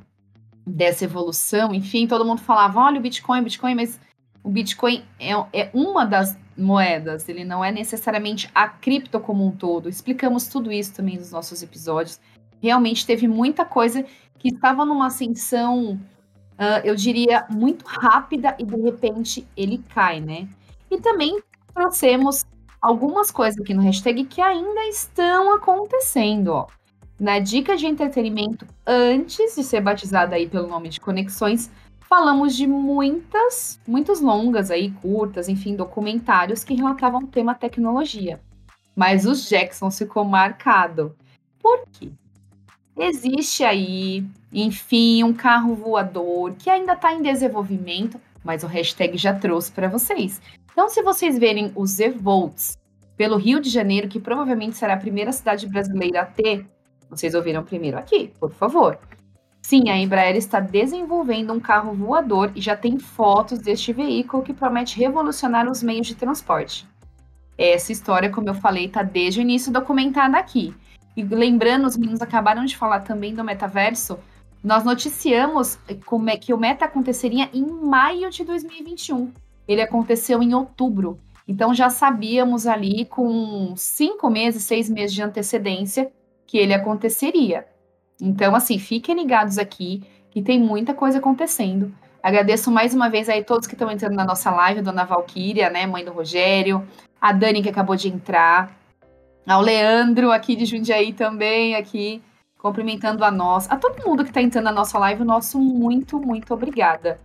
dessa 0.66 1.06
evolução. 1.06 1.74
Enfim, 1.74 2.08
todo 2.08 2.26
mundo 2.26 2.42
falava: 2.42 2.80
olha 2.80 3.00
o 3.00 3.02
Bitcoin, 3.02 3.44
Bitcoin, 3.44 3.76
mas 3.76 4.00
o 4.44 4.50
Bitcoin 4.50 5.04
é, 5.20 5.32
é 5.54 5.70
uma 5.74 6.06
das 6.06 6.38
moedas, 6.58 7.28
ele 7.28 7.44
não 7.44 7.64
é 7.64 7.72
necessariamente 7.72 8.50
a 8.54 8.68
cripto 8.68 9.20
como 9.20 9.46
um 9.46 9.52
todo. 9.52 9.90
Explicamos 9.90 10.48
tudo 10.48 10.72
isso 10.72 10.94
também 10.94 11.18
nos 11.18 11.32
nossos 11.32 11.62
episódios. 11.62 12.20
Realmente 12.62 13.06
teve 13.06 13.28
muita 13.28 13.66
coisa 13.66 14.06
que 14.46 14.54
estava 14.54 14.86
numa 14.86 15.08
ascensão, 15.08 15.94
uh, 16.54 16.80
eu 16.84 16.96
diria, 16.96 17.48
muito 17.50 17.84
rápida 17.84 18.56
e 18.60 18.64
de 18.64 18.80
repente 18.80 19.48
ele 19.58 19.84
cai, 19.92 20.22
né? 20.22 20.48
E 20.92 21.02
também 21.02 21.42
trouxemos 21.74 22.46
algumas 22.80 23.32
coisas 23.32 23.60
aqui 23.60 23.74
no 23.74 23.82
hashtag 23.82 24.24
que 24.26 24.40
ainda 24.40 24.86
estão 24.86 25.52
acontecendo, 25.56 26.50
ó. 26.50 26.68
Na 27.20 27.40
dica 27.40 27.76
de 27.76 27.88
entretenimento, 27.88 28.68
antes 28.86 29.56
de 29.56 29.64
ser 29.64 29.82
batizada 29.82 30.36
aí 30.36 30.48
pelo 30.48 30.68
nome 30.68 30.90
de 30.90 31.02
Conexões, 31.02 31.72
falamos 32.02 32.56
de 32.56 32.68
muitas, 32.68 33.80
muitas 33.88 34.22
longas 34.22 34.70
aí, 34.70 34.92
curtas, 34.92 35.50
enfim, 35.50 35.76
documentários 35.76 36.64
que 36.64 36.76
relatavam 36.76 37.24
o 37.24 37.28
tema 37.28 37.56
tecnologia. 37.56 38.40
Mas 38.96 39.26
os 39.26 39.50
Jacksons 39.50 39.98
ficou 39.98 40.24
marcado. 40.24 41.16
Por 41.60 41.88
quê? 41.92 42.12
Existe 42.98 43.64
aí, 43.64 44.26
enfim, 44.54 45.24
um 45.24 45.34
carro 45.34 45.76
voador 45.76 46.54
que 46.58 46.70
ainda 46.70 46.94
está 46.94 47.12
em 47.14 47.22
desenvolvimento, 47.22 48.20
mas 48.44 48.64
o 48.64 48.68
hashtag 48.68 49.18
já 49.18 49.34
trouxe 49.34 49.72
para 49.72 49.90
vocês. 49.90 50.42
Então, 50.72 50.88
se 50.88 51.04
vocês 51.04 51.38
verem 51.38 51.72
os 51.76 52.00
Evolts 52.00 52.78
pelo 53.18 53.38
Rio 53.38 53.60
de 53.60 53.70
Janeiro, 53.70 54.08
que 54.08 54.20
provavelmente 54.20 54.78
será 54.78 54.94
a 54.94 54.98
primeira 54.98 55.32
cidade 55.32 55.68
brasileira 55.68 56.22
a 56.22 56.26
ter, 56.26 56.66
vocês 57.10 57.36
ouviram 57.36 57.64
primeiro 57.64 57.98
aqui, 57.98 58.32
por 58.40 58.52
favor. 58.52 58.98
Sim, 59.62 59.90
a 59.90 59.98
Embraer 59.98 60.36
está 60.36 60.60
desenvolvendo 60.60 61.52
um 61.52 61.60
carro 61.60 61.94
voador 61.94 62.52
e 62.56 62.62
já 62.62 62.78
tem 62.78 63.00
fotos 63.00 63.60
deste 63.60 63.92
veículo 63.92 64.44
que 64.44 64.54
promete 64.54 65.00
revolucionar 65.00 65.70
os 65.70 65.82
meios 65.82 66.08
de 66.08 66.16
transporte. 66.16 66.88
Essa 67.58 67.92
história, 67.92 68.30
como 68.30 68.50
eu 68.50 68.54
falei, 68.54 68.86
está 68.86 69.02
desde 69.02 69.40
o 69.40 69.42
início 69.42 69.72
documentada 69.72 70.38
aqui. 70.38 70.74
E 71.16 71.24
lembrando, 71.24 71.88
os 71.88 71.98
meninos 71.98 72.22
acabaram 72.22 72.66
de 72.66 72.76
falar 72.76 73.02
também 73.02 73.34
do 73.34 73.44
metaverso. 73.44 74.20
Nós 74.64 74.84
noticiamos 74.84 75.78
como 76.06 76.30
é 76.30 76.38
que 76.38 76.54
o 76.54 76.58
meta 76.58 76.86
aconteceria 76.86 77.50
em 77.54 77.66
maio 77.66 78.30
de 78.30 78.44
2021. 78.44 79.32
Ele 79.68 79.82
aconteceu 79.82 80.42
em 80.44 80.54
outubro. 80.54 81.20
Então 81.48 81.74
já 81.74 81.90
sabíamos 81.90 82.66
ali 82.66 83.06
com 83.06 83.74
cinco 83.78 84.30
meses, 84.30 84.64
seis 84.64 84.90
meses 84.90 85.14
de 85.14 85.22
antecedência 85.22 86.12
que 86.46 86.58
ele 86.58 86.74
aconteceria. 86.74 87.66
Então, 88.20 88.56
assim, 88.56 88.80
fiquem 88.80 89.16
ligados 89.16 89.58
aqui, 89.58 90.04
que 90.32 90.42
tem 90.42 90.60
muita 90.60 90.94
coisa 90.94 91.20
acontecendo. 91.20 91.94
Agradeço 92.22 92.72
mais 92.72 92.94
uma 92.94 93.10
vez 93.10 93.30
aí 93.30 93.44
todos 93.44 93.68
que 93.68 93.76
estão 93.76 93.92
entrando 93.92 94.16
na 94.16 94.26
nossa 94.26 94.50
live, 94.50 94.80
a 94.80 94.84
dona 94.84 95.04
Valquíria, 95.04 95.70
né, 95.70 95.86
mãe 95.86 96.04
do 96.04 96.12
Rogério, 96.12 96.88
a 97.22 97.32
Dani 97.32 97.62
que 97.62 97.70
acabou 97.70 97.96
de 97.96 98.08
entrar, 98.08 98.76
ao 99.48 99.62
Leandro 99.62 100.32
aqui 100.32 100.56
de 100.56 100.66
Jundiaí 100.66 101.14
também, 101.14 101.76
aqui, 101.76 102.22
cumprimentando 102.58 103.24
a 103.24 103.30
nós, 103.30 103.70
a 103.70 103.78
todo 103.78 104.04
mundo 104.06 104.24
que 104.24 104.30
está 104.30 104.42
entrando 104.42 104.66
na 104.66 104.72
nossa 104.72 104.98
live, 104.98 105.22
o 105.22 105.26
nosso 105.26 105.60
muito, 105.60 106.20
muito 106.20 106.54
obrigada. 106.54 107.20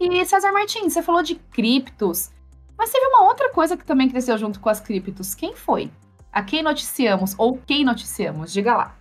E 0.00 0.24
César 0.26 0.50
Martins, 0.52 0.92
você 0.92 1.02
falou 1.02 1.22
de 1.22 1.36
criptos, 1.36 2.30
mas 2.76 2.90
teve 2.90 3.06
uma 3.06 3.24
outra 3.24 3.50
coisa 3.50 3.76
que 3.76 3.84
também 3.84 4.08
cresceu 4.08 4.36
junto 4.36 4.58
com 4.58 4.68
as 4.68 4.80
criptos. 4.80 5.34
Quem 5.34 5.54
foi? 5.54 5.90
A 6.32 6.42
quem 6.42 6.62
noticiamos 6.62 7.34
ou 7.38 7.58
quem 7.58 7.84
noticiamos? 7.84 8.52
Diga 8.52 8.76
lá. 8.76 8.96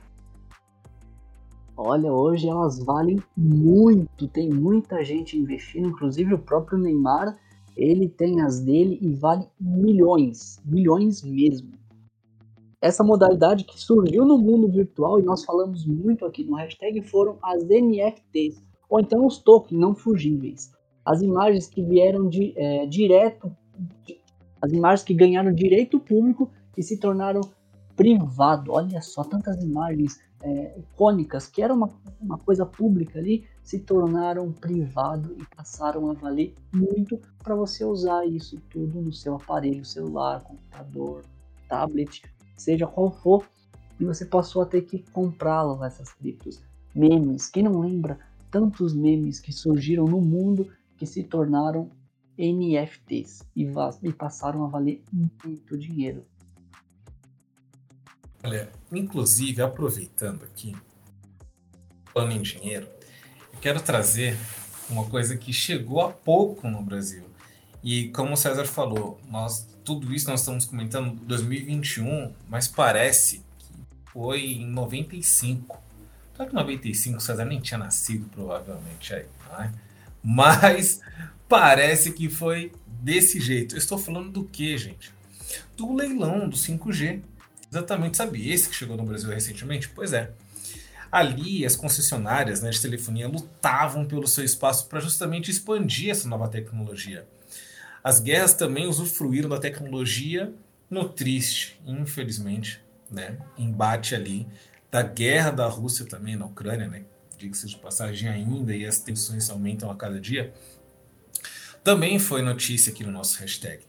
Olha, 1.76 2.14
hoje 2.14 2.48
elas 2.48 2.78
valem 2.78 3.24
muito, 3.36 4.28
tem 4.28 4.52
muita 4.52 5.04
gente 5.04 5.36
investindo, 5.36 5.88
inclusive 5.88 6.36
o 6.36 6.38
próprio 6.38 6.78
Neymar, 6.78 7.36
ele 7.76 8.08
tem 8.08 8.42
as 8.42 8.60
dele 8.60 9.00
e 9.02 9.12
vale 9.16 9.48
milhões, 9.60 10.62
milhões 10.64 11.24
mesmo. 11.24 11.81
Essa 12.82 13.04
modalidade 13.04 13.64
que 13.64 13.80
surgiu 13.80 14.26
no 14.26 14.40
mundo 14.40 14.68
virtual 14.68 15.20
e 15.20 15.24
nós 15.24 15.46
falamos 15.46 15.86
muito 15.86 16.26
aqui 16.26 16.44
no 16.44 16.56
hashtag 16.56 17.00
foram 17.04 17.38
as 17.44 17.64
NFTs, 17.64 18.60
ou 18.90 19.00
então 19.00 19.26
os 19.26 19.38
tokens 19.38 19.80
não 19.80 19.94
fugíveis. 19.94 20.72
As 21.06 21.22
imagens 21.22 21.68
que 21.68 21.84
vieram 21.84 22.28
de, 22.28 22.54
é, 22.58 22.88
direto, 22.88 23.56
de, 24.04 24.20
as 24.60 24.72
imagens 24.72 25.04
que 25.04 25.14
ganharam 25.14 25.54
direito 25.54 26.00
público 26.00 26.50
e 26.76 26.82
se 26.82 26.98
tornaram 26.98 27.42
privado. 27.96 28.72
Olha 28.72 29.00
só, 29.00 29.24
tantas 29.24 29.64
imagens 29.64 30.20
é, 30.42 30.80
icônicas, 30.80 31.46
que 31.46 31.62
era 31.62 31.72
uma, 31.72 31.88
uma 32.20 32.40
coisa 32.40 32.66
pública 32.66 33.20
ali, 33.20 33.46
se 33.64 33.80
tornaram 33.80 34.52
privado 34.52 35.36
e 35.40 35.56
passaram 35.56 36.10
a 36.10 36.14
valer 36.14 36.56
muito 36.74 37.20
para 37.44 37.56
você 37.56 37.86
usar 37.86 38.26
isso 38.26 38.60
tudo 38.72 39.02
no 39.02 39.14
seu 39.14 39.36
aparelho 39.36 39.86
celular, 39.86 40.44
computador, 40.44 41.24
tablet, 41.70 42.24
seja 42.62 42.88
qual 42.88 43.12
for, 43.12 43.48
e 44.00 44.06
você 44.06 44.26
passou 44.26 44.62
a 44.62 44.66
ter 44.66 44.84
que 44.84 45.00
comprá-las, 45.12 45.82
essas 45.82 46.14
criptos. 46.14 46.62
Memes, 46.94 47.48
quem 47.48 47.64
não 47.64 47.80
lembra 47.80 48.20
tantos 48.50 48.94
memes 48.94 49.40
que 49.40 49.52
surgiram 49.52 50.06
no 50.06 50.20
mundo 50.20 50.72
que 50.98 51.06
se 51.06 51.24
tornaram 51.24 51.90
NFTs 52.38 53.44
e, 53.56 53.68
e 54.04 54.14
passaram 54.14 54.66
a 54.66 54.68
valer 54.68 55.04
muito 55.12 55.78
dinheiro. 55.78 56.26
Olha, 58.44 58.72
inclusive, 58.92 59.62
aproveitando 59.62 60.44
aqui, 60.44 60.76
falando 62.12 62.34
em 62.34 62.42
dinheiro, 62.42 62.88
eu 63.54 63.60
quero 63.60 63.82
trazer 63.82 64.36
uma 64.90 65.08
coisa 65.08 65.38
que 65.38 65.54
chegou 65.54 66.02
há 66.02 66.12
pouco 66.12 66.68
no 66.68 66.82
Brasil. 66.82 67.31
E 67.84 68.10
como 68.10 68.34
o 68.34 68.38
César 68.38 68.66
falou, 68.66 69.20
nós 69.30 69.68
tudo 69.84 70.14
isso 70.14 70.30
nós 70.30 70.42
estamos 70.42 70.66
comentando 70.66 71.16
2021, 71.26 72.34
mas 72.48 72.68
parece 72.68 73.42
que 73.58 73.66
foi 74.12 74.54
em 74.54 74.68
95. 74.68 75.82
Só 76.36 76.46
que 76.46 76.52
em 76.52 76.56
95 76.56 77.18
o 77.18 77.22
César 77.22 77.46
nem 77.46 77.60
tinha 77.60 77.78
nascido, 77.78 78.28
provavelmente, 78.30 79.14
aí, 79.14 79.26
não 79.50 79.64
é? 79.64 79.72
Mas 80.24 81.02
parece 81.50 82.12
que 82.12 82.30
foi 82.30 82.72
desse 82.86 83.40
jeito. 83.40 83.76
Eu 83.76 83.80
estou 83.80 83.98
falando 83.98 84.32
do 84.32 84.44
que, 84.44 84.78
gente? 84.78 85.12
Do 85.76 85.94
leilão 85.94 86.48
do 86.48 86.56
5G. 86.56 87.22
Exatamente, 87.70 88.18
sabe 88.18 88.52
esse 88.52 88.70
que 88.70 88.76
chegou 88.76 88.96
no 88.96 89.04
Brasil 89.04 89.30
recentemente? 89.30 89.90
Pois 89.90 90.14
é. 90.14 90.32
Ali, 91.12 91.66
as 91.66 91.76
concessionárias 91.76 92.62
né, 92.62 92.70
de 92.70 92.82
telefonia 92.82 93.28
lutavam 93.28 94.06
pelo 94.06 94.28
seu 94.28 94.46
espaço 94.46 94.88
para 94.88 95.00
justamente 95.00 95.52
expandir 95.52 96.12
essa 96.12 96.28
nova 96.28 96.48
tecnologia. 96.48 97.28
As 98.04 98.20
guerras 98.20 98.54
também 98.54 98.88
usufruíram 98.88 99.50
da 99.50 99.60
tecnologia 99.60 100.54
no 100.90 101.08
triste, 101.08 101.80
infelizmente, 101.86 102.84
né, 103.10 103.38
embate 103.58 104.16
ali 104.16 104.48
da 104.90 105.02
guerra 105.02 105.52
da 105.52 105.68
Rússia 105.68 106.06
também 106.06 106.36
na 106.36 106.46
Ucrânia, 106.46 106.88
né, 106.88 107.06
diga-se 107.38 107.68
de 107.68 107.78
passagem 107.78 108.28
ainda, 108.28 108.76
e 108.76 108.86
as 108.86 109.00
tensões 109.00 109.50
aumentam 109.50 109.90
a 109.90 109.96
cada 109.96 110.20
dia, 110.20 110.54
também 111.84 112.20
foi 112.20 112.42
notícia 112.42 112.92
aqui 112.92 113.04
no 113.04 113.12
nosso 113.12 113.40
hashtag. 113.40 113.84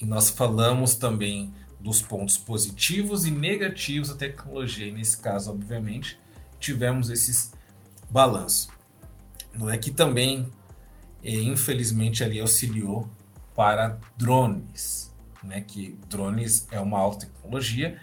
E 0.00 0.04
nós 0.04 0.30
falamos 0.30 0.94
também 0.94 1.52
dos 1.80 2.02
pontos 2.02 2.36
positivos 2.36 3.24
e 3.24 3.30
negativos 3.30 4.10
da 4.10 4.14
tecnologia, 4.14 4.86
e 4.86 4.92
nesse 4.92 5.18
caso, 5.18 5.50
obviamente, 5.50 6.18
tivemos 6.58 7.10
esses 7.10 7.52
balanços. 8.10 8.68
Não 9.54 9.68
é 9.70 9.78
que 9.78 9.90
também, 9.90 10.50
eh, 11.24 11.34
infelizmente, 11.34 12.22
ali 12.22 12.38
auxiliou 12.38 13.08
para 13.60 13.98
drones, 14.16 15.14
né? 15.44 15.60
Que 15.60 15.94
drones 16.08 16.66
é 16.72 16.80
uma 16.80 16.98
alta 16.98 17.26
tecnologia 17.26 17.98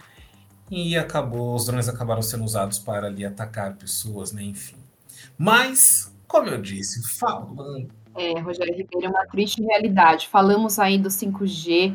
e 0.70 0.96
acabou, 0.96 1.52
os 1.56 1.66
drones 1.66 1.88
acabaram 1.88 2.22
sendo 2.22 2.44
usados 2.44 2.78
para 2.78 3.08
ali 3.08 3.24
atacar 3.24 3.74
pessoas, 3.74 4.30
né? 4.30 4.44
Enfim. 4.44 4.76
Mas, 5.36 6.14
como 6.28 6.46
eu 6.46 6.62
disse, 6.62 7.02
falando. 7.18 7.88
É, 8.14 8.38
Rogério 8.38 8.72
Ribeiro, 8.72 9.06
é 9.06 9.08
uma 9.08 9.26
triste 9.26 9.60
realidade. 9.60 10.28
Falamos 10.28 10.78
aí 10.78 10.96
do 10.96 11.08
5G, 11.08 11.92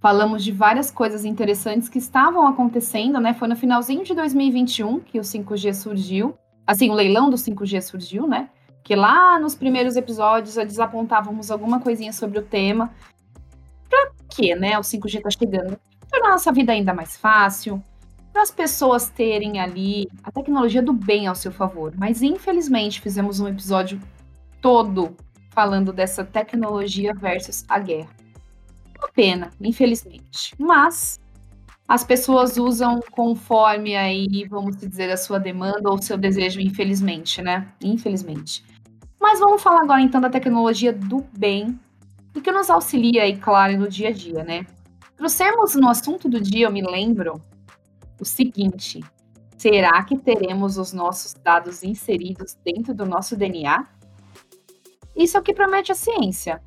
falamos 0.00 0.42
de 0.42 0.50
várias 0.50 0.90
coisas 0.90 1.26
interessantes 1.26 1.90
que 1.90 1.98
estavam 1.98 2.46
acontecendo, 2.46 3.20
né? 3.20 3.34
Foi 3.34 3.48
no 3.48 3.56
finalzinho 3.56 4.02
de 4.02 4.14
2021 4.14 5.00
que 5.00 5.18
o 5.18 5.22
5G 5.22 5.74
surgiu. 5.74 6.38
Assim, 6.66 6.88
o 6.88 6.94
leilão 6.94 7.28
do 7.28 7.36
5G 7.36 7.82
surgiu, 7.82 8.26
né? 8.26 8.48
Que 8.84 8.94
lá 8.94 9.40
nos 9.40 9.56
primeiros 9.56 9.96
episódios 9.96 10.54
já 10.54 10.62
desapontávamos 10.62 11.50
alguma 11.50 11.80
coisinha 11.80 12.12
sobre 12.12 12.38
o 12.38 12.42
tema. 12.42 12.92
Pra 13.88 14.12
quê, 14.30 14.54
né? 14.54 14.78
O 14.78 14.82
5G 14.82 15.20
tá 15.20 15.30
chegando. 15.30 15.76
Tornar 16.08 16.30
nossa 16.30 16.52
vida 16.52 16.70
ainda 16.70 16.94
mais 16.94 17.16
fácil, 17.16 17.82
para 18.32 18.42
as 18.42 18.52
pessoas 18.52 19.08
terem 19.08 19.60
ali 19.60 20.06
a 20.22 20.30
tecnologia 20.30 20.82
do 20.82 20.92
bem 20.92 21.26
ao 21.26 21.34
seu 21.34 21.50
favor. 21.50 21.92
Mas 21.96 22.22
infelizmente 22.22 23.00
fizemos 23.00 23.40
um 23.40 23.48
episódio 23.48 24.00
todo 24.62 25.16
falando 25.50 25.92
dessa 25.92 26.24
tecnologia 26.24 27.12
versus 27.14 27.64
a 27.68 27.80
guerra 27.80 28.24
uma 29.04 29.08
pena, 29.12 29.50
infelizmente. 29.60 30.54
Mas 30.58 31.20
as 31.86 32.02
pessoas 32.02 32.56
usam 32.56 33.00
conforme 33.10 33.94
aí, 33.94 34.46
vamos 34.48 34.76
dizer, 34.76 35.10
a 35.10 35.16
sua 35.16 35.38
demanda 35.38 35.90
ou 35.90 36.00
seu 36.00 36.16
desejo, 36.16 36.60
infelizmente, 36.60 37.42
né? 37.42 37.68
Infelizmente. 37.82 38.64
Mas 39.24 39.40
vamos 39.40 39.62
falar 39.62 39.80
agora 39.80 40.02
então 40.02 40.20
da 40.20 40.28
tecnologia 40.28 40.92
do 40.92 41.24
bem 41.34 41.80
e 42.34 42.42
que 42.42 42.52
nos 42.52 42.68
auxilia 42.68 43.22
aí, 43.22 43.34
claro, 43.34 43.74
no 43.78 43.88
dia 43.88 44.10
a 44.10 44.12
dia, 44.12 44.44
né? 44.44 44.66
Trouxemos 45.16 45.74
no 45.76 45.88
assunto 45.88 46.28
do 46.28 46.38
dia, 46.38 46.66
eu 46.66 46.70
me 46.70 46.82
lembro, 46.82 47.42
o 48.20 48.24
seguinte: 48.26 49.02
será 49.56 50.04
que 50.04 50.18
teremos 50.18 50.76
os 50.76 50.92
nossos 50.92 51.32
dados 51.32 51.82
inseridos 51.82 52.54
dentro 52.62 52.92
do 52.92 53.06
nosso 53.06 53.34
DNA? 53.34 53.86
Isso 55.16 55.38
é 55.38 55.40
o 55.40 55.42
que 55.42 55.54
promete 55.54 55.90
a 55.90 55.94
ciência. 55.94 56.60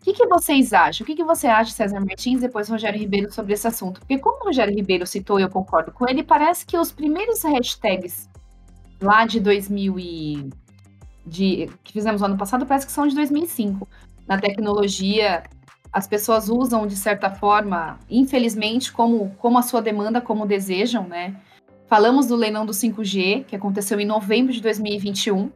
O 0.00 0.04
que, 0.04 0.12
que, 0.12 0.28
vocês 0.28 0.72
acham? 0.72 1.02
O 1.02 1.06
que, 1.08 1.16
que, 1.16 1.24
você 1.24 1.48
acha, 1.48 1.72
César 1.72 1.98
Martins, 1.98 2.40
depois 2.40 2.68
Rogério 2.68 3.00
Ribeiro, 3.00 3.32
sobre 3.32 3.54
esse 3.54 3.66
assunto? 3.66 3.98
Porque 3.98 4.16
como 4.16 4.42
o 4.42 4.44
Rogério 4.44 4.72
Ribeiro 4.72 5.04
citou, 5.08 5.40
e 5.40 5.42
eu 5.42 5.50
concordo 5.50 5.90
com 5.90 6.08
ele, 6.08 6.22
parece 6.22 6.64
que 6.64 6.78
os 6.78 6.92
primeiros 6.92 7.42
hashtags 7.42 8.30
lá 9.02 9.26
de 9.26 9.40
2000 9.40 9.98
e... 9.98 10.50
De, 11.30 11.70
que 11.84 11.92
fizemos 11.92 12.20
no 12.20 12.26
ano 12.26 12.36
passado, 12.36 12.66
parece 12.66 12.86
que 12.86 12.92
são 12.92 13.06
de 13.06 13.14
2005. 13.14 13.86
Na 14.26 14.38
tecnologia, 14.38 15.44
as 15.92 16.06
pessoas 16.06 16.48
usam, 16.48 16.86
de 16.86 16.96
certa 16.96 17.30
forma, 17.30 17.98
infelizmente, 18.10 18.92
como, 18.92 19.30
como 19.38 19.56
a 19.56 19.62
sua 19.62 19.80
demanda, 19.80 20.20
como 20.20 20.44
desejam, 20.44 21.06
né? 21.06 21.36
Falamos 21.86 22.26
do 22.26 22.36
leilão 22.36 22.66
do 22.66 22.72
5G, 22.72 23.44
que 23.44 23.54
aconteceu 23.54 24.00
em 24.00 24.04
novembro 24.04 24.52
de 24.52 24.60
2021 24.60 25.50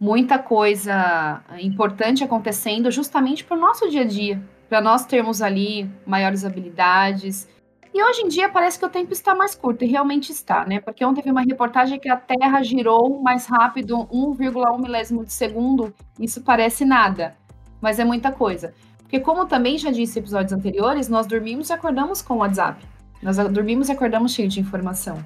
muita 0.00 0.38
coisa 0.38 1.42
importante 1.60 2.22
acontecendo 2.22 2.90
justamente 2.90 3.44
para 3.44 3.56
o 3.56 3.60
nosso 3.60 3.88
dia 3.90 4.02
a 4.02 4.04
dia, 4.04 4.40
para 4.68 4.80
nós 4.80 5.04
termos 5.04 5.42
ali 5.42 5.90
maiores 6.06 6.44
habilidades. 6.44 7.48
E 7.98 8.02
hoje 8.04 8.20
em 8.22 8.28
dia 8.28 8.48
parece 8.48 8.78
que 8.78 8.86
o 8.86 8.88
tempo 8.88 9.12
está 9.12 9.34
mais 9.34 9.56
curto, 9.56 9.82
e 9.84 9.88
realmente 9.88 10.30
está, 10.30 10.64
né? 10.64 10.78
Porque 10.78 11.04
ontem 11.04 11.20
teve 11.20 11.32
uma 11.32 11.40
reportagem 11.40 11.98
que 11.98 12.08
a 12.08 12.16
Terra 12.16 12.62
girou 12.62 13.20
mais 13.20 13.46
rápido, 13.46 14.06
1,1 14.06 14.80
milésimo 14.80 15.24
de 15.24 15.32
segundo. 15.32 15.92
Isso 16.16 16.40
parece 16.42 16.84
nada, 16.84 17.34
mas 17.80 17.98
é 17.98 18.04
muita 18.04 18.30
coisa. 18.30 18.72
Porque, 18.98 19.18
como 19.18 19.46
também 19.46 19.76
já 19.76 19.90
disse 19.90 20.16
em 20.16 20.22
episódios 20.22 20.52
anteriores, 20.52 21.08
nós 21.08 21.26
dormimos 21.26 21.70
e 21.70 21.72
acordamos 21.72 22.22
com 22.22 22.34
o 22.34 22.36
WhatsApp. 22.36 22.86
Nós 23.20 23.36
dormimos 23.36 23.88
e 23.88 23.92
acordamos 23.92 24.32
cheio 24.32 24.48
de 24.48 24.60
informação. 24.60 25.18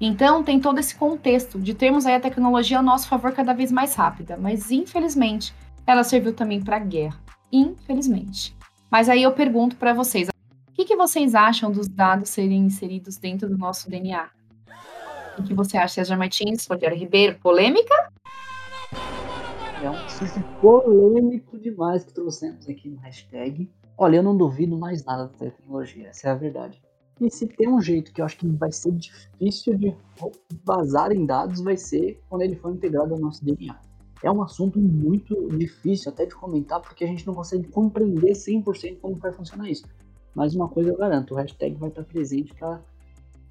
Então, 0.00 0.42
tem 0.42 0.58
todo 0.58 0.80
esse 0.80 0.96
contexto 0.96 1.60
de 1.60 1.74
termos 1.74 2.06
aí 2.06 2.16
a 2.16 2.20
tecnologia 2.20 2.80
a 2.80 2.82
nosso 2.82 3.06
favor 3.06 3.30
cada 3.30 3.52
vez 3.52 3.70
mais 3.70 3.94
rápida, 3.94 4.36
mas 4.36 4.72
infelizmente 4.72 5.54
ela 5.86 6.02
serviu 6.02 6.34
também 6.34 6.60
para 6.60 6.74
a 6.74 6.80
guerra. 6.80 7.20
Infelizmente. 7.52 8.56
Mas 8.90 9.08
aí 9.08 9.22
eu 9.22 9.30
pergunto 9.30 9.76
para 9.76 9.92
vocês: 9.94 10.28
que, 10.80 10.86
que, 10.86 10.96
vocês 10.96 11.34
acham 11.34 11.70
dos 11.70 11.88
dados 11.88 12.30
serem 12.30 12.60
inseridos 12.60 13.18
dentro 13.18 13.48
do 13.48 13.58
nosso 13.58 13.90
DNA? 13.90 14.30
O 15.38 15.42
que 15.42 15.52
você 15.52 15.76
acha, 15.76 15.94
César 15.94 16.16
Martins, 16.16 16.66
Rogério 16.66 16.96
Ribeiro? 16.96 17.38
Polêmica? 17.38 17.94
É 19.82 19.90
um 19.90 19.94
assunto 19.94 20.42
polêmico 20.60 21.58
demais 21.58 22.04
que 22.04 22.14
trouxemos 22.14 22.66
aqui 22.66 22.88
no 22.88 22.98
hashtag. 22.98 23.70
Olha, 23.96 24.16
eu 24.16 24.22
não 24.22 24.34
duvido 24.34 24.78
mais 24.78 25.04
nada 25.04 25.24
da 25.24 25.50
tecnologia, 25.50 26.08
essa 26.08 26.28
é 26.28 26.30
a 26.30 26.34
verdade. 26.34 26.80
E 27.20 27.30
se 27.30 27.46
tem 27.46 27.68
um 27.68 27.80
jeito 27.80 28.10
que 28.10 28.22
eu 28.22 28.24
acho 28.24 28.38
que 28.38 28.48
vai 28.48 28.72
ser 28.72 28.92
difícil 28.92 29.76
de 29.76 29.94
vazar 30.64 31.12
em 31.12 31.26
dados, 31.26 31.60
vai 31.60 31.76
ser 31.76 32.22
quando 32.30 32.40
ele 32.40 32.56
for 32.56 32.72
integrado 32.72 33.12
ao 33.12 33.20
nosso 33.20 33.44
DNA. 33.44 33.78
É 34.22 34.30
um 34.30 34.42
assunto 34.42 34.78
muito 34.78 35.48
difícil 35.58 36.10
até 36.10 36.24
de 36.24 36.34
comentar, 36.34 36.80
porque 36.80 37.04
a 37.04 37.06
gente 37.06 37.26
não 37.26 37.34
consegue 37.34 37.68
compreender 37.68 38.32
100% 38.32 38.98
como 39.00 39.16
vai 39.16 39.32
funcionar 39.32 39.68
isso. 39.68 39.84
Mas 40.34 40.54
uma 40.54 40.68
coisa 40.68 40.90
eu 40.90 40.96
garanto, 40.96 41.34
o 41.34 41.36
hashtag 41.36 41.74
vai 41.76 41.88
estar 41.88 42.04
presente 42.04 42.54
para 42.54 42.80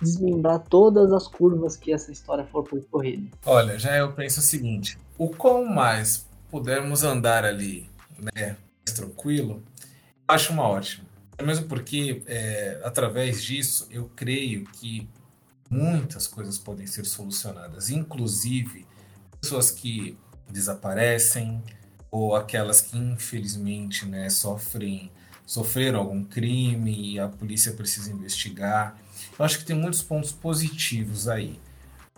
desmembrar 0.02 0.60
todas 0.60 1.12
as 1.12 1.28
curvas 1.28 1.76
que 1.76 1.92
essa 1.92 2.12
história 2.12 2.46
for 2.46 2.64
percorrida. 2.64 3.30
Olha, 3.46 3.78
já 3.78 3.98
eu 3.98 4.14
penso 4.14 4.40
o 4.40 4.44
seguinte, 4.44 4.98
o 5.18 5.30
quão 5.30 5.66
mais 5.66 6.28
pudermos 6.50 7.04
andar 7.04 7.44
ali, 7.44 7.90
né, 8.18 8.56
mais 8.86 8.96
tranquilo, 8.96 9.62
acho 10.28 10.54
uma 10.54 10.68
ótima. 10.68 11.06
Mesmo 11.42 11.68
porque, 11.68 12.24
é, 12.28 12.82
através 12.84 13.44
disso, 13.44 13.88
eu 13.92 14.10
creio 14.16 14.66
que 14.66 15.08
muitas 15.70 16.28
coisas 16.28 16.58
podem 16.58 16.88
ser 16.88 17.06
solucionadas, 17.06 17.90
inclusive 17.90 18.86
pessoas 19.40 19.72
que 19.72 20.18
desaparecem 20.50 21.64
ou 22.12 22.36
aquelas 22.36 22.82
que 22.82 22.98
infelizmente 22.98 24.06
né, 24.06 24.30
sofrem 24.30 25.12
sofreram 25.50 25.98
algum 25.98 26.24
crime 26.24 27.14
e 27.14 27.20
a 27.20 27.28
polícia 27.28 27.74
precisa 27.74 28.12
investigar. 28.12 29.02
Eu 29.38 29.44
acho 29.44 29.58
que 29.58 29.66
tem 29.66 29.76
muitos 29.76 30.04
pontos 30.04 30.32
positivos 30.32 31.28
aí. 31.28 31.60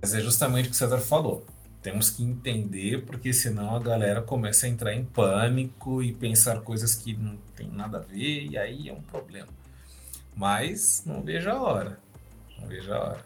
Mas 0.02 0.14
é 0.14 0.20
justamente 0.20 0.66
o 0.66 0.70
que 0.72 0.76
o 0.76 0.78
César 0.78 0.98
falou. 0.98 1.46
Temos 1.82 2.10
que 2.10 2.22
entender, 2.26 3.06
porque 3.06 3.32
senão 3.32 3.74
a 3.74 3.80
galera 3.80 4.22
começa 4.22 4.66
a 4.66 4.70
entrar 4.70 4.94
em 4.94 5.06
pânico 5.06 6.04
e 6.04 6.12
pensar 6.12 6.60
coisas 6.60 6.94
que 6.94 7.14
não 7.16 7.38
tem 7.56 7.70
nada 7.70 8.00
a 8.00 8.02
ver, 8.02 8.48
e 8.48 8.58
aí 8.58 8.90
é 8.90 8.94
um 8.94 9.02
problema. 9.02 9.48
Mas 10.36 11.02
não 11.06 11.22
vejo 11.22 11.50
a 11.50 11.62
hora. 11.62 12.00
Não 12.60 12.68
vejo 12.68 12.92
a 12.92 13.00
hora. 13.00 13.26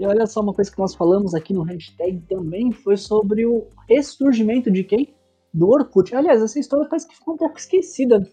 E 0.00 0.06
olha 0.06 0.26
só, 0.26 0.40
uma 0.40 0.54
coisa 0.54 0.72
que 0.72 0.78
nós 0.78 0.94
falamos 0.94 1.34
aqui 1.34 1.52
no 1.52 1.62
hashtag 1.62 2.22
também 2.22 2.72
foi 2.72 2.96
sobre 2.96 3.44
o 3.44 3.66
ressurgimento 3.86 4.70
de 4.70 4.82
quem? 4.82 5.14
Do 5.52 5.68
Orkut. 5.68 6.16
Aliás, 6.16 6.40
essa 6.40 6.58
história 6.58 6.88
parece 6.88 7.06
que 7.06 7.16
ficou 7.16 7.34
um 7.34 7.38
pouco 7.38 7.58
esquecida. 7.58 8.26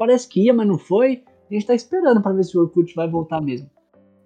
Parece 0.00 0.26
que 0.26 0.46
ia, 0.46 0.54
mas 0.54 0.66
não 0.66 0.78
foi. 0.78 1.22
A 1.50 1.52
gente 1.52 1.66
tá 1.66 1.74
esperando 1.74 2.22
para 2.22 2.32
ver 2.32 2.44
se 2.44 2.56
o 2.56 2.62
Orkut 2.62 2.94
vai 2.94 3.06
voltar 3.06 3.38
mesmo. 3.38 3.68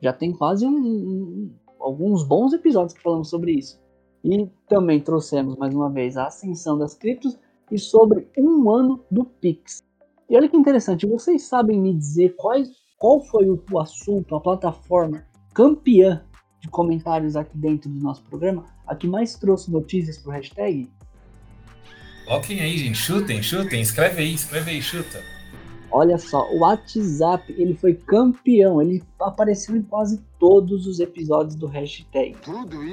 Já 0.00 0.12
tem 0.12 0.32
quase 0.32 0.64
um, 0.64 0.70
um, 0.70 1.50
alguns 1.80 2.22
bons 2.22 2.52
episódios 2.52 2.94
que 2.94 3.02
falamos 3.02 3.28
sobre 3.28 3.54
isso. 3.54 3.82
E 4.22 4.48
também 4.68 5.00
trouxemos 5.00 5.56
mais 5.56 5.74
uma 5.74 5.90
vez 5.90 6.16
a 6.16 6.28
ascensão 6.28 6.78
das 6.78 6.94
criptos 6.94 7.36
e 7.72 7.76
sobre 7.76 8.28
um 8.38 8.70
ano 8.70 9.04
do 9.10 9.24
Pix. 9.24 9.82
E 10.30 10.36
olha 10.36 10.48
que 10.48 10.56
interessante, 10.56 11.08
vocês 11.08 11.42
sabem 11.42 11.80
me 11.80 11.92
dizer 11.92 12.36
quais, 12.36 12.70
qual 12.96 13.20
foi 13.22 13.50
o, 13.50 13.60
o 13.72 13.80
assunto, 13.80 14.36
a 14.36 14.40
plataforma 14.40 15.26
campeã 15.52 16.24
de 16.60 16.68
comentários 16.68 17.34
aqui 17.34 17.58
dentro 17.58 17.90
do 17.90 18.00
nosso 18.00 18.22
programa, 18.22 18.64
a 18.86 18.94
que 18.94 19.08
mais 19.08 19.34
trouxe 19.34 19.72
notícias 19.72 20.18
para 20.18 20.30
o 20.30 20.32
hashtag? 20.34 20.88
Coloquem 22.26 22.60
aí, 22.60 22.78
gente. 22.78 22.96
Chutem, 22.96 23.42
chutem. 23.42 23.80
Escreve 23.80 24.22
aí, 24.22 24.34
escreve 24.34 24.70
aí, 24.70 24.80
chuta. 24.80 25.33
Olha 25.96 26.18
só, 26.18 26.52
o 26.52 26.58
WhatsApp, 26.58 27.54
ele 27.56 27.72
foi 27.72 27.94
campeão. 27.94 28.82
Ele 28.82 29.00
apareceu 29.20 29.76
em 29.76 29.82
quase 29.82 30.20
todos 30.40 30.88
os 30.88 30.98
episódios 30.98 31.54
do 31.54 31.68
hashtag. 31.68 32.36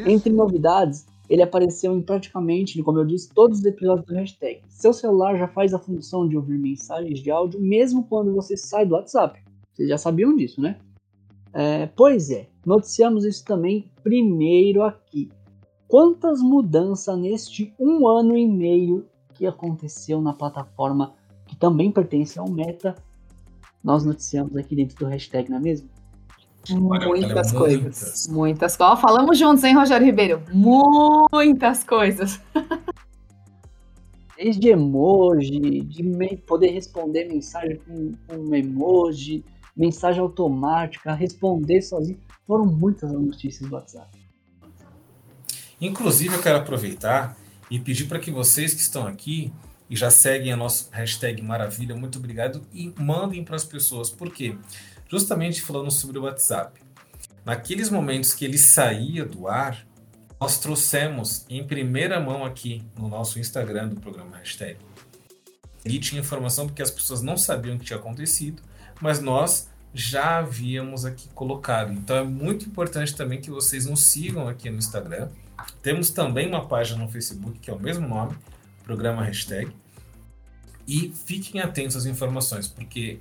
Entre 0.05 0.31
novidades, 0.31 1.07
ele 1.27 1.41
apareceu 1.41 1.97
em 1.97 2.01
praticamente, 2.03 2.79
como 2.83 2.99
eu 2.99 3.05
disse, 3.05 3.33
todos 3.33 3.57
os 3.57 3.65
episódios 3.65 4.05
do 4.05 4.13
hashtag. 4.13 4.61
Seu 4.69 4.93
celular 4.93 5.35
já 5.35 5.47
faz 5.47 5.73
a 5.73 5.79
função 5.79 6.29
de 6.29 6.37
ouvir 6.37 6.59
mensagens 6.59 7.19
de 7.19 7.31
áudio 7.31 7.59
mesmo 7.59 8.03
quando 8.03 8.35
você 8.35 8.55
sai 8.55 8.85
do 8.85 8.93
WhatsApp. 8.93 9.41
Vocês 9.73 9.89
já 9.89 9.97
sabiam 9.97 10.35
disso, 10.35 10.61
né? 10.61 10.77
É, 11.53 11.87
pois 11.87 12.29
é, 12.29 12.49
noticiamos 12.63 13.25
isso 13.25 13.43
também 13.43 13.89
primeiro 14.03 14.83
aqui. 14.83 15.31
Quantas 15.87 16.39
mudanças 16.39 17.17
neste 17.17 17.73
um 17.79 18.07
ano 18.07 18.37
e 18.37 18.47
meio 18.47 19.07
que 19.33 19.47
aconteceu 19.47 20.21
na 20.21 20.33
plataforma 20.33 21.15
também 21.62 21.91
pertence 21.91 22.39
ao 22.39 22.50
Meta, 22.50 22.95
nós 23.84 24.04
noticiamos 24.04 24.58
aqui 24.58 24.76
dentro 24.76 24.97
do 24.97 25.06
hashtag, 25.06 25.50
não 25.50 25.58
é 25.58 25.62
mesmo? 25.62 25.88
Muitas 26.71 27.52
coisas. 27.52 28.28
Muitas 28.28 28.76
coisas. 28.76 29.00
Falamos 29.00 29.38
juntos, 29.38 29.63
hein, 29.63 29.76
Rogério 29.76 30.06
Ribeiro? 30.06 30.41
Muitas 30.52 31.84
coisas. 31.84 32.41
Desde 34.36 34.69
emoji, 34.69 35.82
de 35.82 36.36
poder 36.47 36.71
responder 36.71 37.26
mensagem 37.26 37.78
com, 37.78 38.13
com 38.28 38.56
emoji, 38.56 39.45
mensagem 39.78 40.19
automática, 40.19 41.13
responder 41.13 41.84
sozinho. 41.84 42.19
Foram 42.47 42.65
muitas 42.65 43.12
notícias 43.12 43.69
do 43.69 43.76
WhatsApp. 43.76 44.10
Inclusive, 45.80 46.36
eu 46.36 46.41
quero 46.41 46.58
aproveitar 46.58 47.38
e 47.69 47.80
pedir 47.80 48.06
para 48.06 48.17
que 48.19 48.32
vocês 48.32 48.74
que 48.74 48.82
estão 48.82 49.06
aqui 49.06 49.54
e 49.91 49.95
já 49.97 50.10
seguem 50.10 50.54
a 50.54 50.56
nossa 50.56 50.88
hashtag 50.93 51.41
Maravilha, 51.41 51.93
muito 51.93 52.17
obrigado, 52.17 52.62
e 52.73 52.93
mandem 52.97 53.43
para 53.43 53.58
as 53.58 53.65
pessoas. 53.65 54.10
Por 54.10 54.34
quê? 54.34 54.56
Justamente 55.10 55.62
falando 55.62 55.91
sobre 55.91 56.17
o 56.17 56.23
WhatsApp. 56.23 56.82
Naqueles 57.43 57.89
momentos 57.89 58.34
que 58.34 58.45
ele 58.45 58.58
saía 58.58 59.25
do 59.25 59.49
ar, 59.49 59.86
nós 60.39 60.58
trouxemos 60.60 61.45
em 61.49 61.67
primeira 61.67 62.21
mão 62.21 62.45
aqui 62.45 62.82
no 62.97 63.10
nosso 63.10 63.38
Instagram 63.38 63.89
do 63.89 63.99
programa 63.99 64.38
Hashtag. 64.38 64.80
E 65.84 65.99
tinha 65.99 66.21
informação 66.21 66.67
porque 66.67 66.82
as 66.82 66.89
pessoas 66.89 67.21
não 67.21 67.36
sabiam 67.36 67.75
o 67.75 67.80
que 67.80 67.84
tinha 67.84 67.99
acontecido, 67.99 68.63
mas 69.01 69.19
nós 69.19 69.69
já 69.93 70.38
havíamos 70.38 71.04
aqui 71.04 71.27
colocado. 71.36 71.91
Então 71.91 72.15
é 72.15 72.23
muito 72.23 72.65
importante 72.65 73.13
também 73.13 73.41
que 73.41 73.51
vocês 73.51 73.86
nos 73.86 74.04
sigam 74.04 74.47
aqui 74.47 74.69
no 74.69 74.77
Instagram. 74.77 75.27
Temos 75.82 76.12
também 76.12 76.47
uma 76.47 76.65
página 76.65 77.04
no 77.04 77.12
Facebook 77.12 77.60
que 77.60 77.69
é 77.69 77.73
o 77.73 77.80
mesmo 77.80 78.08
nome, 78.08 78.38
programa 78.86 79.21
hashtag. 79.25 79.81
E 80.88 81.10
fiquem 81.10 81.62
atentos 81.62 81.96
às 81.96 82.06
informações, 82.06 82.67
porque 82.67 83.20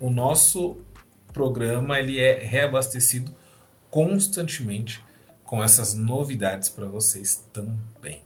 o 0.00 0.10
nosso 0.10 0.78
programa 1.32 1.98
ele 1.98 2.18
é 2.18 2.42
reabastecido 2.42 3.34
constantemente 3.90 5.04
com 5.44 5.62
essas 5.62 5.94
novidades 5.94 6.68
para 6.68 6.86
vocês 6.86 7.44
também. 7.52 8.22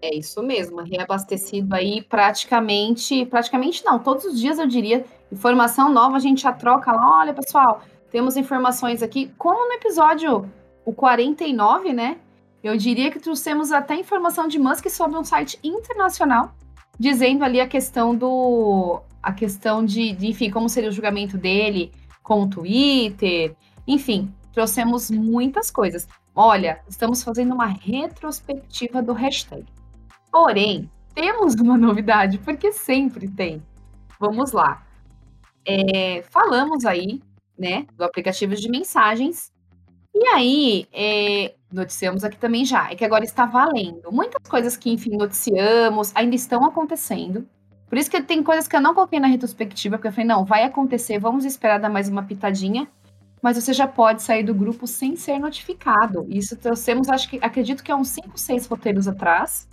É 0.00 0.14
isso 0.14 0.40
mesmo, 0.42 0.80
reabastecido 0.80 1.74
aí 1.74 2.02
praticamente, 2.02 3.26
praticamente 3.26 3.84
não, 3.84 3.98
todos 3.98 4.24
os 4.24 4.40
dias 4.40 4.58
eu 4.58 4.66
diria, 4.66 5.04
informação 5.30 5.92
nova 5.92 6.16
a 6.16 6.20
gente 6.20 6.42
já 6.42 6.52
troca 6.52 6.92
lá, 6.92 7.18
olha 7.18 7.34
pessoal, 7.34 7.82
temos 8.10 8.36
informações 8.36 9.02
aqui, 9.02 9.32
como 9.36 9.68
no 9.68 9.74
episódio 9.74 10.48
o 10.84 10.92
49, 10.92 11.92
né? 11.92 12.18
Eu 12.62 12.76
diria 12.76 13.10
que 13.10 13.18
trouxemos 13.18 13.72
até 13.72 13.96
informação 13.96 14.46
de 14.46 14.58
Musk 14.58 14.88
sobre 14.88 15.18
um 15.18 15.24
site 15.24 15.58
internacional, 15.64 16.54
dizendo 16.98 17.44
ali 17.44 17.60
a 17.60 17.68
questão 17.68 18.14
do 18.14 19.00
a 19.22 19.32
questão 19.32 19.84
de, 19.84 20.12
de 20.12 20.28
enfim, 20.28 20.50
como 20.50 20.68
seria 20.68 20.88
o 20.88 20.92
julgamento 20.92 21.36
dele 21.36 21.92
com 22.22 22.42
o 22.42 22.48
Twitter, 22.48 23.54
enfim, 23.86 24.32
trouxemos 24.52 25.10
muitas 25.10 25.70
coisas. 25.70 26.08
Olha, 26.34 26.80
estamos 26.88 27.22
fazendo 27.22 27.54
uma 27.54 27.66
retrospectiva 27.66 29.02
do 29.02 29.12
hashtag. 29.12 29.64
Porém, 30.30 30.90
temos 31.14 31.54
uma 31.54 31.76
novidade, 31.76 32.38
porque 32.38 32.72
sempre 32.72 33.28
tem. 33.28 33.62
Vamos 34.20 34.52
lá. 34.52 34.86
É, 35.66 36.22
falamos 36.30 36.84
aí, 36.84 37.20
né, 37.58 37.86
do 37.96 38.04
aplicativo 38.04 38.54
de 38.54 38.68
mensagens. 38.70 39.52
E 40.14 40.26
aí, 40.28 40.86
é, 40.92 41.54
noticiamos 41.72 42.24
aqui 42.24 42.36
também 42.36 42.64
já, 42.64 42.90
é 42.90 42.96
que 42.96 43.04
agora 43.04 43.24
está 43.24 43.46
valendo. 43.46 44.10
Muitas 44.10 44.42
coisas 44.48 44.76
que, 44.76 44.90
enfim, 44.90 45.16
noticiamos 45.16 46.12
ainda 46.14 46.34
estão 46.34 46.64
acontecendo. 46.64 47.46
Por 47.88 47.96
isso 47.96 48.10
que 48.10 48.20
tem 48.22 48.42
coisas 48.42 48.68
que 48.68 48.76
eu 48.76 48.80
não 48.80 48.94
coloquei 48.94 49.18
na 49.18 49.28
retrospectiva, 49.28 49.96
porque 49.96 50.08
eu 50.08 50.12
falei, 50.12 50.26
não, 50.26 50.44
vai 50.44 50.64
acontecer, 50.64 51.18
vamos 51.18 51.44
esperar 51.44 51.78
dar 51.78 51.88
mais 51.88 52.08
uma 52.08 52.22
pitadinha. 52.22 52.88
Mas 53.40 53.56
você 53.56 53.72
já 53.72 53.86
pode 53.86 54.22
sair 54.22 54.42
do 54.42 54.52
grupo 54.52 54.86
sem 54.86 55.14
ser 55.14 55.38
notificado. 55.38 56.26
Isso 56.28 56.56
trouxemos, 56.56 57.08
acho 57.08 57.30
que, 57.30 57.38
acredito 57.40 57.84
que 57.84 57.90
é 57.92 57.94
uns 57.94 58.08
5, 58.08 58.36
6 58.36 58.66
roteiros 58.66 59.06
atrás. 59.06 59.68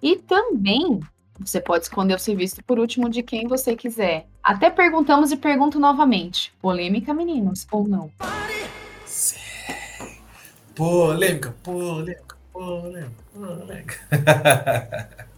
E 0.00 0.16
também 0.16 1.00
você 1.38 1.60
pode 1.60 1.84
esconder 1.84 2.14
o 2.14 2.18
serviço 2.18 2.62
por 2.64 2.78
último 2.78 3.08
de 3.08 3.22
quem 3.22 3.48
você 3.48 3.74
quiser. 3.74 4.26
Até 4.42 4.70
perguntamos 4.70 5.32
e 5.32 5.36
pergunto 5.36 5.80
novamente. 5.80 6.54
Polêmica, 6.62 7.12
meninos, 7.12 7.66
ou 7.72 7.88
não? 7.88 8.08
Sim. 8.20 8.81
Polêmica, 10.74 11.54
polêmica, 11.62 12.36
polêmica, 12.52 13.10
polêmica. 13.34 13.96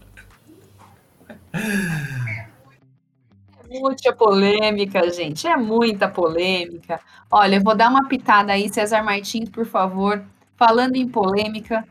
É 3.75 3.81
muita 3.81 4.14
polêmica, 4.14 5.11
gente. 5.11 5.47
É 5.47 5.57
muita 5.57 6.09
polêmica. 6.09 7.01
Olha, 7.31 7.57
eu 7.57 7.62
vou 7.62 7.75
dar 7.75 7.90
uma 7.90 8.09
pitada 8.09 8.53
aí, 8.53 8.73
César 8.73 9.03
Martins, 9.03 9.49
por 9.49 9.66
favor. 9.66 10.25
Falando 10.57 10.97
em 10.97 11.09
polêmica, 11.09 11.85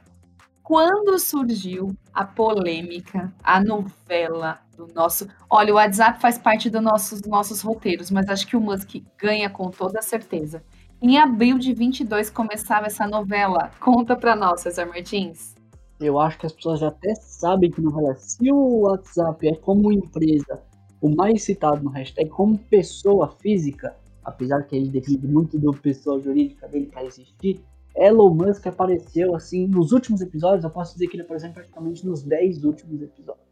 quando 0.64 1.20
surgiu 1.20 1.94
a 2.14 2.24
polêmica, 2.24 3.34
a 3.44 3.62
novela 3.62 4.60
do 4.78 4.88
nosso. 4.94 5.28
Olha, 5.50 5.74
o 5.74 5.76
WhatsApp 5.76 6.22
faz 6.22 6.38
parte 6.38 6.70
dos 6.70 6.82
nossos, 6.82 7.22
nossos 7.24 7.62
roteiros, 7.62 8.10
mas 8.10 8.30
acho 8.30 8.48
que 8.48 8.56
o 8.56 8.62
Musk 8.62 8.96
ganha 9.18 9.50
com 9.50 9.70
toda 9.70 10.02
certeza. 10.02 10.64
Em 11.06 11.18
abril 11.18 11.60
de 11.60 11.74
22 11.74 12.30
começava 12.30 12.86
essa 12.86 13.06
novela. 13.06 13.72
Conta 13.82 14.16
para 14.16 14.38
nós, 14.38 14.62
César 14.62 14.86
Martins. 14.86 15.54
Eu 16.00 16.18
acho 16.18 16.40
que 16.40 16.46
as 16.46 16.54
pessoas 16.54 16.80
já 16.80 16.88
até 16.88 17.14
sabem 17.16 17.70
que 17.70 17.82
novela. 17.82 18.16
Se 18.16 18.50
o 18.50 18.84
WhatsApp 18.84 19.50
é 19.50 19.54
como 19.54 19.92
empresa 19.92 20.64
o 21.02 21.14
mais 21.14 21.44
citado 21.44 21.84
no 21.84 21.90
hashtag, 21.90 22.30
como 22.30 22.58
pessoa 22.58 23.28
física, 23.28 23.94
apesar 24.24 24.64
que 24.64 24.78
ele 24.78 24.88
depende 24.88 25.28
muito 25.28 25.60
do 25.60 25.74
pessoa 25.74 26.22
jurídica 26.22 26.70
dele 26.70 26.86
para 26.86 27.04
existir, 27.04 27.62
Elon 27.98 28.34
Musk 28.34 28.66
apareceu 28.68 29.36
assim 29.36 29.68
nos 29.68 29.92
últimos 29.92 30.22
episódios, 30.22 30.64
eu 30.64 30.70
posso 30.70 30.94
dizer 30.94 31.08
que 31.08 31.18
ele 31.18 31.24
apareceu 31.24 31.52
praticamente 31.52 32.08
nos 32.08 32.24
10 32.24 32.64
últimos 32.64 33.02
episódios. 33.02 33.46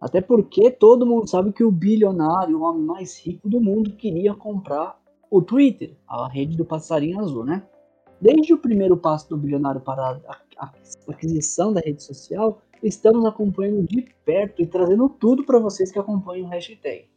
Até 0.00 0.20
porque 0.20 0.70
todo 0.70 1.04
mundo 1.04 1.28
sabe 1.28 1.52
que 1.52 1.64
o 1.64 1.72
bilionário, 1.72 2.60
o 2.60 2.62
homem 2.62 2.84
mais 2.84 3.18
rico 3.18 3.48
do 3.48 3.60
mundo, 3.60 3.90
queria 3.96 4.34
comprar 4.34 5.00
o 5.30 5.40
Twitter, 5.40 5.96
a 6.08 6.28
rede 6.28 6.56
do 6.56 6.64
passarinho 6.64 7.20
azul, 7.20 7.44
né? 7.44 7.62
Desde 8.20 8.52
o 8.52 8.58
primeiro 8.58 8.96
passo 8.96 9.30
do 9.30 9.36
bilionário 9.36 9.80
para 9.80 10.20
a 10.58 10.72
aquisição 11.08 11.72
da 11.72 11.80
rede 11.80 12.02
social, 12.02 12.60
estamos 12.82 13.24
acompanhando 13.24 13.86
de 13.86 14.14
perto 14.24 14.60
e 14.60 14.66
trazendo 14.66 15.08
tudo 15.08 15.44
para 15.44 15.58
vocês 15.58 15.90
que 15.90 15.98
acompanham 15.98 16.46
o 16.46 16.50
hashtag. 16.50 17.08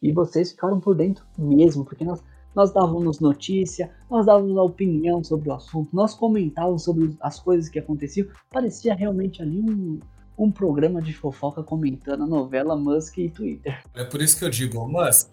E 0.00 0.12
vocês 0.12 0.52
ficaram 0.52 0.80
por 0.80 0.94
dentro 0.94 1.26
mesmo, 1.36 1.84
porque 1.84 2.04
nós 2.04 2.22
nós 2.54 2.72
dávamos 2.72 3.20
notícia, 3.20 3.92
nós 4.10 4.26
dávamos 4.26 4.56
a 4.56 4.62
opinião 4.62 5.22
sobre 5.22 5.48
o 5.48 5.52
assunto, 5.52 5.94
nós 5.94 6.14
comentávamos 6.14 6.82
sobre 6.82 7.16
as 7.20 7.38
coisas 7.38 7.68
que 7.68 7.78
aconteciam. 7.78 8.26
Parecia 8.50 8.94
realmente 8.94 9.40
ali 9.42 9.60
um, 9.60 10.00
um 10.36 10.50
programa 10.50 11.00
de 11.00 11.12
fofoca 11.12 11.62
comentando 11.62 12.24
a 12.24 12.26
novela 12.26 12.74
Musk 12.74 13.18
e 13.18 13.30
Twitter. 13.30 13.80
É 13.94 14.02
por 14.02 14.20
isso 14.20 14.38
que 14.38 14.44
eu 14.44 14.50
digo, 14.50 14.88
Musk, 14.88 15.28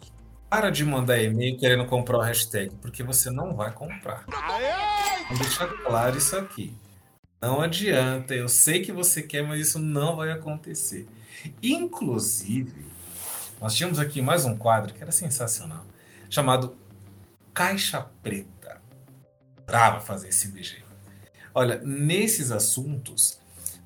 para 0.50 0.70
de 0.70 0.86
mandar 0.86 1.22
e-mail 1.22 1.58
querendo 1.58 1.86
comprar 1.86 2.18
o 2.18 2.22
hashtag, 2.22 2.74
porque 2.82 3.04
você 3.04 3.30
não 3.30 3.56
vai 3.56 3.72
comprar. 3.72 4.26
Vou 5.30 5.38
deixar 5.40 5.68
claro 5.84 6.18
isso 6.18 6.36
aqui. 6.38 6.76
Não 7.42 7.62
adianta, 7.62 8.34
eu 8.34 8.48
sei 8.48 8.82
que 8.82 8.92
você 8.92 9.22
quer, 9.22 9.44
mas 9.44 9.60
isso 9.60 9.80
não 9.80 10.16
vai 10.16 10.32
acontecer. 10.32 11.08
Inclusive, 11.62 12.86
nós 13.60 13.76
tínhamos 13.76 14.00
aqui 14.00 14.22
mais 14.22 14.46
um 14.46 14.58
quadro 14.58 14.94
que 14.94 15.02
era 15.02 15.12
sensacional, 15.12 15.86
chamado 16.30 16.76
caixa 17.54 18.02
preta. 18.22 18.82
Brava 19.66 20.00
fazer 20.00 20.30
esse 20.30 20.48
BG. 20.50 20.84
Olha, 21.54 21.80
nesses 21.84 22.52
assuntos, 22.52 23.40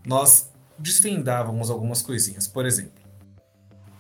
nós 0.06 0.52
desvendávamos 0.78 1.70
algumas 1.70 2.02
coisinhas. 2.02 2.48
Por 2.48 2.66
exemplo, 2.66 3.04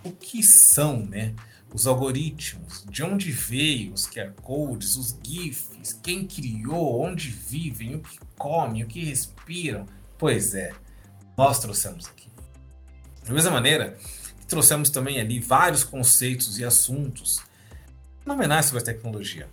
o 0.03 0.11
que 0.11 0.41
são 0.41 1.05
né, 1.05 1.35
os 1.73 1.85
algoritmos, 1.85 2.85
de 2.89 3.03
onde 3.03 3.31
veio 3.31 3.93
os 3.93 4.07
QR 4.07 4.31
codes, 4.41 4.95
os 4.95 5.15
GIFs, 5.23 5.93
quem 6.01 6.25
criou, 6.25 7.01
onde 7.01 7.29
vivem, 7.29 7.95
o 7.95 7.99
que 7.99 8.19
comem, 8.37 8.83
o 8.83 8.87
que 8.87 9.03
respiram. 9.03 9.85
Pois 10.17 10.55
é, 10.55 10.73
nós 11.37 11.59
trouxemos 11.59 12.07
aqui. 12.07 12.27
Da 13.25 13.33
mesma 13.33 13.51
maneira, 13.51 13.97
trouxemos 14.47 14.89
também 14.89 15.19
ali 15.19 15.39
vários 15.39 15.83
conceitos 15.83 16.57
e 16.57 16.65
assuntos 16.65 17.41
fenomenais 18.23 18.65
sobre 18.65 18.81
a 18.81 18.85
tecnologia. 18.85 19.47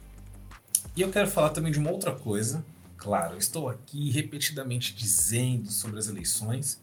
E 0.97 1.03
eu 1.03 1.11
quero 1.11 1.29
falar 1.29 1.51
também 1.51 1.71
de 1.71 1.79
uma 1.79 1.91
outra 1.91 2.13
coisa. 2.13 2.65
Claro, 2.97 3.37
estou 3.37 3.69
aqui 3.69 4.11
repetidamente 4.11 4.95
dizendo 4.95 5.71
sobre 5.71 5.99
as 5.99 6.09
eleições, 6.09 6.81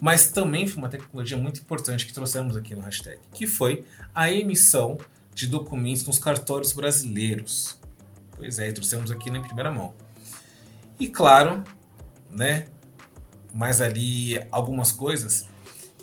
mas 0.00 0.30
também 0.30 0.66
foi 0.66 0.78
uma 0.78 0.88
tecnologia 0.88 1.36
muito 1.36 1.60
importante 1.60 2.06
que 2.06 2.12
trouxemos 2.12 2.56
aqui 2.56 2.74
no 2.74 2.82
hashtag, 2.82 3.18
que 3.32 3.46
foi 3.46 3.84
a 4.14 4.30
emissão 4.30 4.98
de 5.34 5.46
documentos 5.46 6.06
nos 6.06 6.18
cartórios 6.18 6.72
brasileiros. 6.72 7.78
Pois 8.36 8.58
é, 8.58 8.70
trouxemos 8.72 9.10
aqui 9.10 9.30
na 9.30 9.40
primeira 9.40 9.70
mão. 9.70 9.94
E 10.98 11.08
claro, 11.08 11.64
né, 12.30 12.66
mas 13.52 13.80
ali 13.80 14.40
algumas 14.50 14.92
coisas 14.92 15.48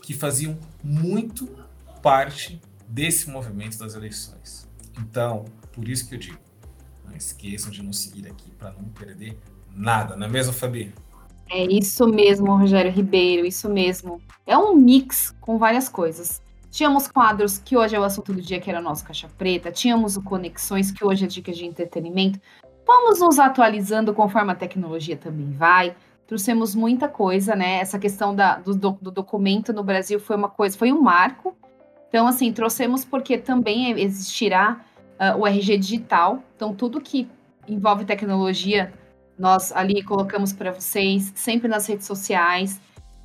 que 0.01 0.13
faziam 0.13 0.57
muito 0.83 1.47
parte 2.01 2.61
desse 2.87 3.29
movimento 3.29 3.77
das 3.77 3.93
eleições. 3.93 4.67
Então, 4.97 5.45
por 5.71 5.87
isso 5.87 6.07
que 6.07 6.15
eu 6.15 6.19
digo, 6.19 6.39
não 7.05 7.15
esqueçam 7.15 7.69
de 7.69 7.81
nos 7.81 7.99
seguir 7.99 8.27
aqui 8.27 8.51
para 8.51 8.71
não 8.71 8.85
perder 8.85 9.37
nada, 9.73 10.15
não 10.15 10.25
é 10.25 10.29
mesmo, 10.29 10.51
Fabi? 10.51 10.93
É 11.53 11.65
isso 11.65 12.07
mesmo, 12.07 12.55
Rogério 12.55 12.89
Ribeiro, 12.89 13.45
isso 13.45 13.69
mesmo. 13.69 14.21
É 14.47 14.57
um 14.57 14.73
mix 14.73 15.35
com 15.41 15.57
várias 15.57 15.89
coisas. 15.89 16.41
Tínhamos 16.71 17.09
quadros 17.09 17.57
que 17.57 17.75
hoje 17.75 17.93
é 17.93 17.99
o 17.99 18.05
assunto 18.05 18.31
do 18.31 18.41
dia, 18.41 18.57
que 18.61 18.69
era 18.69 18.79
o 18.79 18.83
nosso 18.83 19.03
Caixa 19.03 19.27
Preta. 19.37 19.69
Tínhamos 19.69 20.15
o 20.15 20.23
Conexões, 20.23 20.91
que 20.91 21.03
hoje 21.03 21.25
é 21.25 21.27
dicas 21.27 21.57
de 21.57 21.65
entretenimento. 21.65 22.39
Vamos 22.87 23.19
nos 23.19 23.37
atualizando 23.37 24.13
conforme 24.13 24.53
a 24.53 24.55
tecnologia 24.55 25.17
também 25.17 25.51
vai. 25.51 25.93
Trouxemos 26.25 26.73
muita 26.73 27.09
coisa, 27.09 27.53
né? 27.53 27.79
Essa 27.79 27.99
questão 27.99 28.33
da, 28.33 28.55
do, 28.55 28.73
do 28.73 29.11
documento 29.11 29.73
no 29.73 29.83
Brasil 29.83 30.21
foi 30.21 30.37
uma 30.37 30.47
coisa, 30.47 30.77
foi 30.77 30.93
um 30.93 31.01
marco. 31.01 31.53
Então, 32.07 32.25
assim, 32.27 32.53
trouxemos 32.53 33.03
porque 33.03 33.37
também 33.37 33.91
existirá 33.99 34.79
uh, 35.19 35.37
o 35.37 35.45
RG 35.45 35.77
digital. 35.77 36.41
Então, 36.55 36.73
tudo 36.73 37.01
que 37.01 37.27
envolve 37.67 38.05
tecnologia, 38.05 38.93
nós 39.41 39.71
ali 39.71 40.03
colocamos 40.03 40.53
para 40.53 40.71
vocês, 40.71 41.33
sempre 41.35 41.67
nas 41.67 41.87
redes 41.87 42.05
sociais. 42.05 42.79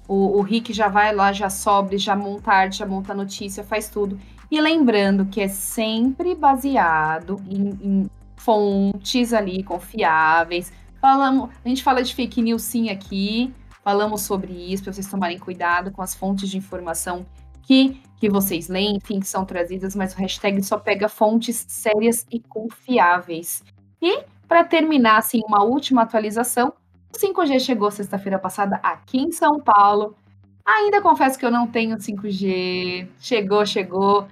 O, 0.09 0.39
o 0.39 0.41
Rick 0.41 0.73
já 0.73 0.89
vai 0.89 1.15
lá, 1.15 1.31
já 1.31 1.51
sobe, 1.51 1.99
já 1.99 2.17
monta 2.17 2.51
arte, 2.51 2.79
já 2.79 2.87
monta 2.87 3.13
notícia, 3.13 3.63
faz 3.63 3.91
tudo. 3.91 4.19
E 4.51 4.59
lembrando 4.59 5.27
que 5.27 5.43
é 5.43 5.49
sempre 5.49 6.35
baseado 6.35 7.39
em, 7.47 7.69
em 7.83 8.11
fontes 8.37 9.35
ali 9.35 9.63
confiáveis. 9.63 10.73
Falamos, 11.03 11.51
a 11.63 11.69
gente 11.69 11.83
fala 11.83 12.03
de 12.03 12.15
fake 12.15 12.41
news 12.41 12.63
sim 12.63 12.89
aqui, 12.89 13.53
falamos 13.85 14.23
sobre 14.23 14.53
isso 14.53 14.85
para 14.85 14.95
vocês 14.95 15.07
tomarem 15.07 15.39
cuidado 15.39 15.91
com 15.91 16.01
as 16.01 16.15
fontes 16.15 16.49
de 16.49 16.57
informação 16.57 17.27
que, 17.63 18.01
que 18.19 18.31
vocês 18.31 18.69
leem, 18.69 18.97
enfim, 18.97 19.21
que 19.21 19.29
são 19.29 19.45
trazidas, 19.45 19.95
mas 19.95 20.15
o 20.15 20.19
hashtag 20.19 20.63
só 20.63 20.79
pega 20.79 21.11
fontes 21.11 21.67
sérias 21.69 22.25
e 22.31 22.41
confiáveis. 22.41 23.63
E, 24.01 24.21
para 24.49 24.65
terminar, 24.65 25.19
assim, 25.19 25.41
uma 25.47 25.63
última 25.63 26.03
atualização, 26.03 26.73
o 27.15 27.19
5G 27.19 27.61
chegou 27.61 27.91
sexta-feira 27.91 28.39
passada 28.39 28.77
aqui 28.83 29.19
em 29.19 29.33
São 29.33 29.61
Paulo. 29.61 30.17
Ainda 30.65 31.01
confesso 31.01 31.39
que 31.39 31.47
eu 31.47 31.51
não 31.51 31.67
tenho 31.67 31.97
5G. 31.97 33.09
Chegou, 33.19 33.65
chegou. 33.65 34.29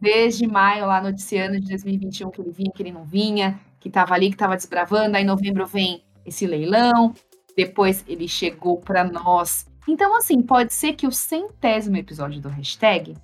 Desde 0.00 0.46
maio, 0.46 0.86
lá 0.86 1.00
noticiando 1.00 1.58
de 1.60 1.68
2021, 1.70 2.30
que 2.30 2.40
ele 2.40 2.52
vinha, 2.52 2.70
que 2.72 2.82
ele 2.82 2.92
não 2.92 3.04
vinha, 3.04 3.58
que 3.80 3.88
estava 3.88 4.14
ali, 4.14 4.28
que 4.28 4.36
estava 4.36 4.54
desbravando. 4.54 5.16
Aí, 5.16 5.24
em 5.24 5.26
novembro, 5.26 5.66
vem 5.66 6.04
esse 6.24 6.46
leilão. 6.46 7.12
Depois, 7.56 8.04
ele 8.06 8.28
chegou 8.28 8.78
para 8.78 9.02
nós 9.02 9.66
então, 9.88 10.14
assim, 10.14 10.42
pode 10.42 10.74
ser 10.74 10.92
que 10.92 11.06
o 11.06 11.10
centésimo 11.10 11.96
episódio 11.96 12.42
do 12.42 12.48
hashtag 12.50 13.16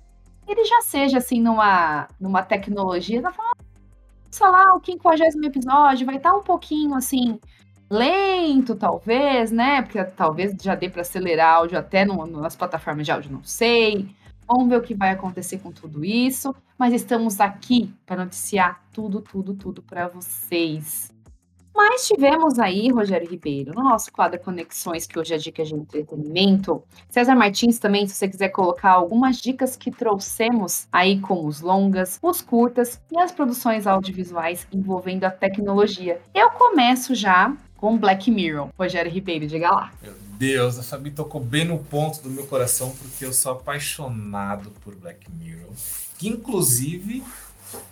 ele 0.47 0.65
já 0.65 0.81
seja 0.81 1.19
assim 1.19 1.39
numa, 1.39 2.07
numa 2.19 2.41
tecnologia, 2.41 3.21
da 3.21 3.31
sei 4.35 4.47
lá, 4.47 4.75
o 4.75 4.81
quinquagésimo 4.81 5.45
episódio 5.45 6.05
vai 6.05 6.17
estar 6.17 6.31
tá 6.31 6.35
um 6.35 6.43
pouquinho 6.43 6.93
assim 6.93 7.39
lento, 7.89 8.75
talvez, 8.75 9.51
né? 9.51 9.81
Porque 9.81 10.03
talvez 10.03 10.55
já 10.61 10.75
dê 10.75 10.89
para 10.89 11.01
acelerar 11.01 11.55
áudio 11.55 11.77
até 11.77 12.03
no, 12.03 12.25
nas 12.25 12.55
plataformas 12.55 13.05
de 13.05 13.11
áudio, 13.11 13.31
não 13.31 13.43
sei. 13.43 14.09
Vamos 14.47 14.67
ver 14.67 14.77
o 14.77 14.81
que 14.81 14.93
vai 14.93 15.11
acontecer 15.11 15.59
com 15.59 15.71
tudo 15.71 16.03
isso. 16.03 16.53
Mas 16.77 16.93
estamos 16.93 17.39
aqui 17.39 17.93
para 18.05 18.17
noticiar 18.17 18.83
tudo, 18.91 19.21
tudo, 19.21 19.53
tudo 19.53 19.81
para 19.81 20.09
vocês. 20.09 21.14
Mas 21.75 22.07
tivemos 22.07 22.57
aí, 22.57 22.89
Rogério 22.89 23.29
Ribeiro, 23.29 23.73
no 23.75 23.83
nosso 23.83 24.09
quadro 24.09 24.39
Conexões, 24.39 25.05
que 25.05 25.19
hoje 25.19 25.33
é 25.33 25.37
dica 25.37 25.61
de 25.61 25.75
entretenimento. 25.75 26.81
César 27.09 27.35
Martins 27.35 27.79
também, 27.79 28.07
se 28.07 28.15
você 28.15 28.29
quiser 28.29 28.47
colocar 28.47 28.91
algumas 28.91 29.37
dicas 29.37 29.75
que 29.75 29.91
trouxemos 29.91 30.87
aí 30.89 31.19
com 31.19 31.45
os 31.45 31.59
longas, 31.59 32.17
os 32.21 32.41
curtas 32.41 33.01
e 33.11 33.19
as 33.19 33.33
produções 33.33 33.85
audiovisuais 33.85 34.65
envolvendo 34.71 35.25
a 35.25 35.29
tecnologia. 35.29 36.21
Eu 36.33 36.49
começo 36.51 37.13
já 37.13 37.53
com 37.75 37.97
Black 37.97 38.31
Mirror. 38.31 38.69
Rogério 38.79 39.11
Ribeiro, 39.11 39.45
diga 39.45 39.69
lá. 39.69 39.91
Meu 40.01 40.13
Deus, 40.37 40.79
a 40.79 40.83
Fabi 40.83 41.11
tocou 41.11 41.41
bem 41.41 41.65
no 41.65 41.79
ponto 41.79 42.21
do 42.21 42.29
meu 42.29 42.47
coração, 42.47 42.95
porque 42.95 43.25
eu 43.25 43.33
sou 43.33 43.51
apaixonado 43.51 44.71
por 44.81 44.95
Black 44.95 45.29
Mirror. 45.29 45.71
Que 46.17 46.29
inclusive 46.29 47.21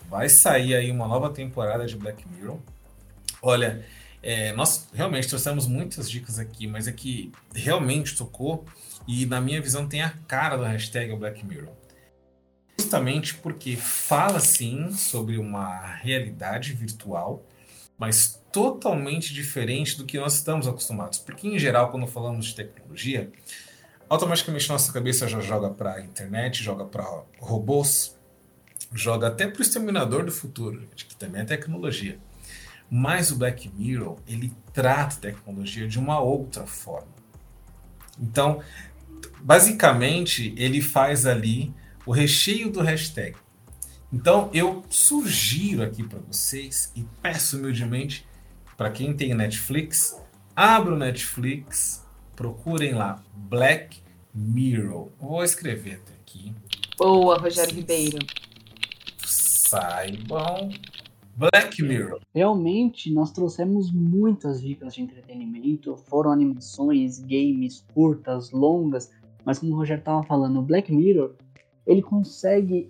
vai 0.09 0.29
sair 0.29 0.73
aí 0.73 0.89
uma 0.89 1.05
nova 1.05 1.29
temporada 1.29 1.85
de 1.85 1.97
Black 1.97 2.23
Mirror. 2.29 2.57
Olha, 3.45 3.85
é, 4.21 4.53
nós 4.53 4.87
realmente 4.93 5.27
trouxemos 5.27 5.67
muitas 5.67 6.09
dicas 6.09 6.39
aqui, 6.39 6.65
mas 6.65 6.87
é 6.87 6.93
que 6.93 7.29
realmente 7.53 8.15
tocou 8.15 8.63
e, 9.05 9.25
na 9.25 9.41
minha 9.41 9.61
visão, 9.61 9.85
tem 9.85 10.01
a 10.01 10.11
cara 10.25 10.55
do 10.55 10.63
hashtag 10.63 11.13
Black 11.17 11.45
Mirror. 11.45 11.73
Justamente 12.79 13.35
porque 13.35 13.75
fala 13.75 14.39
sim 14.39 14.93
sobre 14.93 15.37
uma 15.37 15.85
realidade 15.95 16.71
virtual, 16.71 17.45
mas 17.97 18.41
totalmente 18.49 19.33
diferente 19.33 19.97
do 19.97 20.05
que 20.05 20.17
nós 20.17 20.35
estamos 20.35 20.65
acostumados. 20.65 21.19
Porque, 21.19 21.45
em 21.45 21.59
geral, 21.59 21.91
quando 21.91 22.07
falamos 22.07 22.45
de 22.45 22.55
tecnologia, 22.55 23.29
automaticamente 24.07 24.69
nossa 24.69 24.93
cabeça 24.93 25.27
já 25.27 25.41
joga 25.41 25.69
para 25.69 25.95
a 25.95 26.01
internet, 26.01 26.63
joga 26.63 26.85
para 26.85 27.03
robôs, 27.39 28.17
joga 28.93 29.27
até 29.27 29.47
para 29.47 29.59
o 29.59 29.61
exterminador 29.61 30.23
do 30.23 30.31
futuro, 30.31 30.87
que 30.95 31.13
também 31.17 31.41
é 31.41 31.45
tecnologia. 31.45 32.17
Mas 32.95 33.31
o 33.31 33.37
Black 33.37 33.71
Mirror, 33.75 34.19
ele 34.27 34.53
trata 34.71 35.15
a 35.15 35.19
tecnologia 35.19 35.87
de 35.87 35.97
uma 35.97 36.19
outra 36.19 36.67
forma. 36.67 37.07
Então, 38.19 38.61
basicamente, 39.41 40.53
ele 40.55 40.79
faz 40.79 41.25
ali 41.25 41.73
o 42.05 42.11
recheio 42.11 42.71
do 42.71 42.81
hashtag. 42.81 43.35
Então, 44.11 44.47
eu 44.53 44.85
sugiro 44.91 45.81
aqui 45.81 46.03
para 46.03 46.19
vocês 46.19 46.91
e 46.95 47.03
peço 47.19 47.57
humildemente 47.57 48.27
para 48.77 48.91
quem 48.91 49.11
tem 49.15 49.33
Netflix, 49.33 50.15
abra 50.55 50.93
o 50.93 50.97
Netflix, 50.97 52.05
procurem 52.35 52.93
lá 52.93 53.23
Black 53.33 54.03
Mirror. 54.31 55.09
Vou 55.19 55.43
escrever 55.43 55.95
até 55.95 56.13
aqui. 56.21 56.53
Boa, 56.95 57.39
Rogério 57.39 57.73
Ribeiro. 57.73 58.19
Saibam 59.25 60.69
Black 61.35 61.81
Mirror. 61.81 62.19
Realmente, 62.33 63.11
nós 63.11 63.31
trouxemos 63.31 63.91
muitas 63.91 64.61
dicas 64.61 64.93
de 64.93 65.01
entretenimento, 65.01 65.97
foram 65.97 66.31
animações, 66.31 67.19
games, 67.19 67.83
curtas, 67.93 68.51
longas, 68.51 69.11
mas 69.43 69.57
como 69.57 69.73
o 69.73 69.77
Rogério 69.77 70.01
estava 70.01 70.23
falando, 70.23 70.59
o 70.59 70.63
Black 70.63 70.93
Mirror, 70.93 71.33
ele 71.87 72.03
consegue 72.03 72.87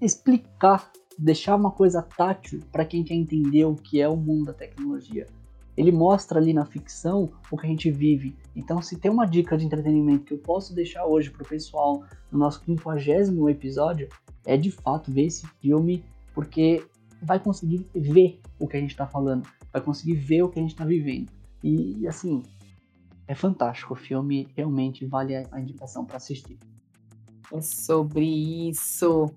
explicar, 0.00 0.92
deixar 1.18 1.56
uma 1.56 1.70
coisa 1.70 2.02
tátil 2.02 2.60
para 2.70 2.84
quem 2.84 3.02
quer 3.02 3.14
entender 3.14 3.64
o 3.64 3.74
que 3.74 4.00
é 4.00 4.08
o 4.08 4.16
mundo 4.16 4.46
da 4.46 4.52
tecnologia. 4.52 5.26
Ele 5.74 5.90
mostra 5.90 6.38
ali 6.38 6.52
na 6.52 6.66
ficção 6.66 7.30
o 7.50 7.56
que 7.56 7.66
a 7.66 7.70
gente 7.70 7.90
vive. 7.90 8.36
Então, 8.54 8.82
se 8.82 8.98
tem 8.98 9.10
uma 9.10 9.24
dica 9.24 9.56
de 9.56 9.64
entretenimento 9.64 10.24
que 10.24 10.34
eu 10.34 10.38
posso 10.38 10.74
deixar 10.74 11.06
hoje 11.06 11.30
para 11.30 11.42
o 11.42 11.48
pessoal 11.48 12.02
no 12.30 12.38
nosso 12.38 12.62
50 12.64 13.50
episódio, 13.50 14.08
é 14.44 14.56
de 14.56 14.70
fato 14.70 15.10
ver 15.10 15.26
esse 15.26 15.46
filme, 15.60 16.04
porque 16.34 16.84
vai 17.22 17.38
conseguir 17.38 17.86
ver 17.94 18.40
o 18.58 18.66
que 18.66 18.76
a 18.76 18.80
gente 18.80 18.90
está 18.90 19.06
falando, 19.06 19.48
vai 19.72 19.82
conseguir 19.82 20.14
ver 20.14 20.42
o 20.42 20.48
que 20.48 20.58
a 20.58 20.62
gente 20.62 20.72
está 20.72 20.84
vivendo. 20.84 21.30
E 21.62 22.06
assim, 22.06 22.42
é 23.26 23.34
fantástico. 23.34 23.94
O 23.94 23.96
filme 23.96 24.48
realmente 24.56 25.04
vale 25.04 25.36
a 25.36 25.60
indicação 25.60 26.04
para 26.04 26.16
assistir. 26.16 26.58
É 27.52 27.60
sobre 27.60 28.68
isso. 28.68 29.30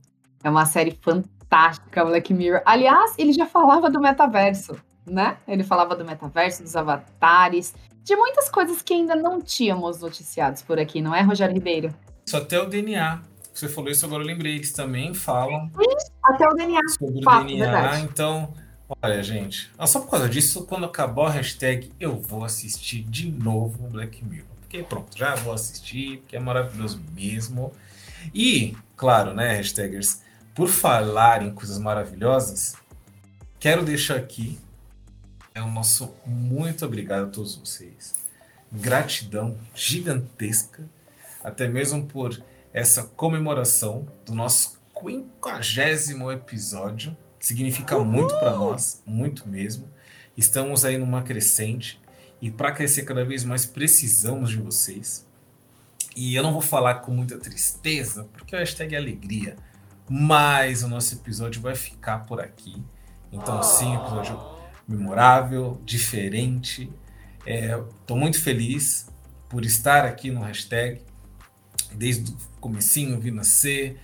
É 0.44 0.50
uma 0.50 0.66
série 0.66 0.98
fantástica, 1.02 2.06
Black 2.06 2.34
Mirror. 2.34 2.62
Aliás, 2.66 3.14
ele 3.18 3.34
já 3.34 3.46
falava 3.46 3.90
do 3.90 4.00
metaverso, 4.00 4.76
né? 5.06 5.38
Ele 5.48 5.64
falava 5.64 5.96
do 5.96 6.06
metaverso, 6.06 6.64
dos 6.64 6.76
avatares, 6.76 7.76
de 8.04 8.16
muitas 8.16 8.50
coisas 8.50 8.82
que 8.82 8.94
ainda 8.94 9.16
não 9.16 9.42
tínhamos 9.42 10.02
noticiados 10.02 10.62
por 10.62 10.80
aqui, 10.80 11.02
não 11.02 11.14
é, 11.14 11.22
Rogério 11.22 11.54
Ribeiro? 11.54 11.94
Só 12.26 12.38
até 12.38 12.60
o 12.60 12.66
DNA. 12.66 13.22
Você 13.54 13.68
falou 13.68 13.92
isso, 13.92 14.06
agora 14.06 14.24
eu 14.24 14.28
lembrei. 14.28 14.56
Eles 14.56 14.72
também 14.72 15.14
falam. 15.14 15.70
Até 16.24 16.48
o 16.48 16.54
DNA. 16.54 16.82
Sobre 16.90 17.24
Fato, 17.24 17.44
o 17.44 17.48
DNA. 17.48 17.72
Verdade. 17.72 18.04
Então, 18.04 18.54
olha, 19.02 19.24
gente. 19.24 19.72
Só 19.86 20.00
por 20.00 20.12
causa 20.12 20.30
disso, 20.30 20.66
quando 20.66 20.86
acabar 20.86 21.28
a 21.28 21.32
hashtag, 21.32 21.92
eu 22.00 22.20
vou 22.20 22.44
assistir 22.44 23.04
de 23.04 23.30
novo 23.32 23.86
o 23.86 23.90
Black 23.90 24.24
Mirror. 24.24 24.48
Porque 24.62 24.84
pronto, 24.84 25.18
já 25.18 25.36
vou 25.36 25.54
assistir, 25.54 26.20
porque 26.20 26.36
é 26.36 26.40
maravilhoso 26.40 27.02
mesmo. 27.14 27.74
E, 28.34 28.78
claro, 28.96 29.34
né, 29.34 29.56
hashtagers, 29.56 30.22
por 30.54 30.68
falar 30.68 31.42
em 31.42 31.54
coisas 31.54 31.78
maravilhosas, 31.78 32.76
quero 33.60 33.84
deixar 33.84 34.16
aqui 34.16 34.60
é 35.54 35.62
o 35.62 35.70
nosso 35.70 36.14
muito 36.26 36.86
obrigado 36.86 37.26
a 37.26 37.30
todos 37.30 37.56
vocês. 37.56 38.16
Gratidão 38.72 39.58
gigantesca, 39.76 40.88
até 41.44 41.68
mesmo 41.68 42.06
por 42.06 42.42
essa 42.74 43.04
comemoração 43.04 44.08
do 44.26 44.34
nosso 44.34 44.80
quinquagésimo 45.02 46.32
episódio. 46.32 47.18
Significa 47.40 47.98
Uhul! 47.98 48.06
muito 48.06 48.38
para 48.38 48.56
nós, 48.56 49.02
muito 49.06 49.48
mesmo. 49.50 49.90
Estamos 50.38 50.86
aí 50.86 50.98
numa 50.98 51.24
crescente 51.24 52.00
e 52.42 52.52
para 52.52 52.72
crescer 52.72 53.04
cada 53.04 53.26
vez 53.26 53.44
mais 53.44 53.66
precisamos 53.66 54.52
de 54.52 54.58
vocês. 54.58 55.28
E 56.16 56.36
eu 56.36 56.44
não 56.44 56.52
vou 56.52 56.62
falar 56.62 56.96
com 56.96 57.12
muita 57.12 57.38
tristeza, 57.38 58.26
porque 58.34 58.56
o 58.56 58.60
hashtag 58.60 58.96
é 58.96 58.98
alegria, 58.98 59.56
mas 60.10 60.84
o 60.84 60.88
nosso 60.88 61.16
episódio 61.16 61.62
vai 61.62 61.76
ficar 61.76 62.20
por 62.26 62.40
aqui. 62.40 62.84
Então, 63.32 63.64
sim, 63.64 63.96
episódio 63.96 64.38
memorável, 64.88 65.82
diferente. 65.86 66.92
Estou 67.46 68.18
é, 68.18 68.20
muito 68.20 68.42
feliz 68.42 69.10
por 69.50 69.66
estar 69.66 70.06
aqui 70.06 70.30
no 70.30 70.42
hashtag, 70.42 71.02
desde 71.94 72.32
o 72.32 72.38
comecinho, 72.60 73.20
vi 73.20 73.32
nascer, 73.32 74.00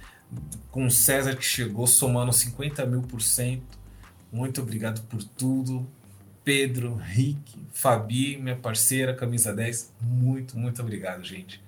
com 0.72 0.86
o 0.86 0.92
César 0.92 1.36
que 1.36 1.44
chegou 1.44 1.88
somando 1.88 2.32
50 2.32 2.86
mil 2.86 3.02
por 3.02 3.22
cento. 3.22 3.78
Muito 4.32 4.62
obrigado 4.62 5.02
por 5.08 5.24
tudo. 5.24 5.88
Pedro, 6.44 6.96
Rick, 6.96 7.60
Fabi, 7.74 8.38
minha 8.38 8.56
parceira, 8.56 9.14
camisa 9.14 9.54
10. 9.54 9.94
Muito, 10.02 10.58
muito 10.58 10.82
obrigado, 10.82 11.24
gente. 11.24 11.62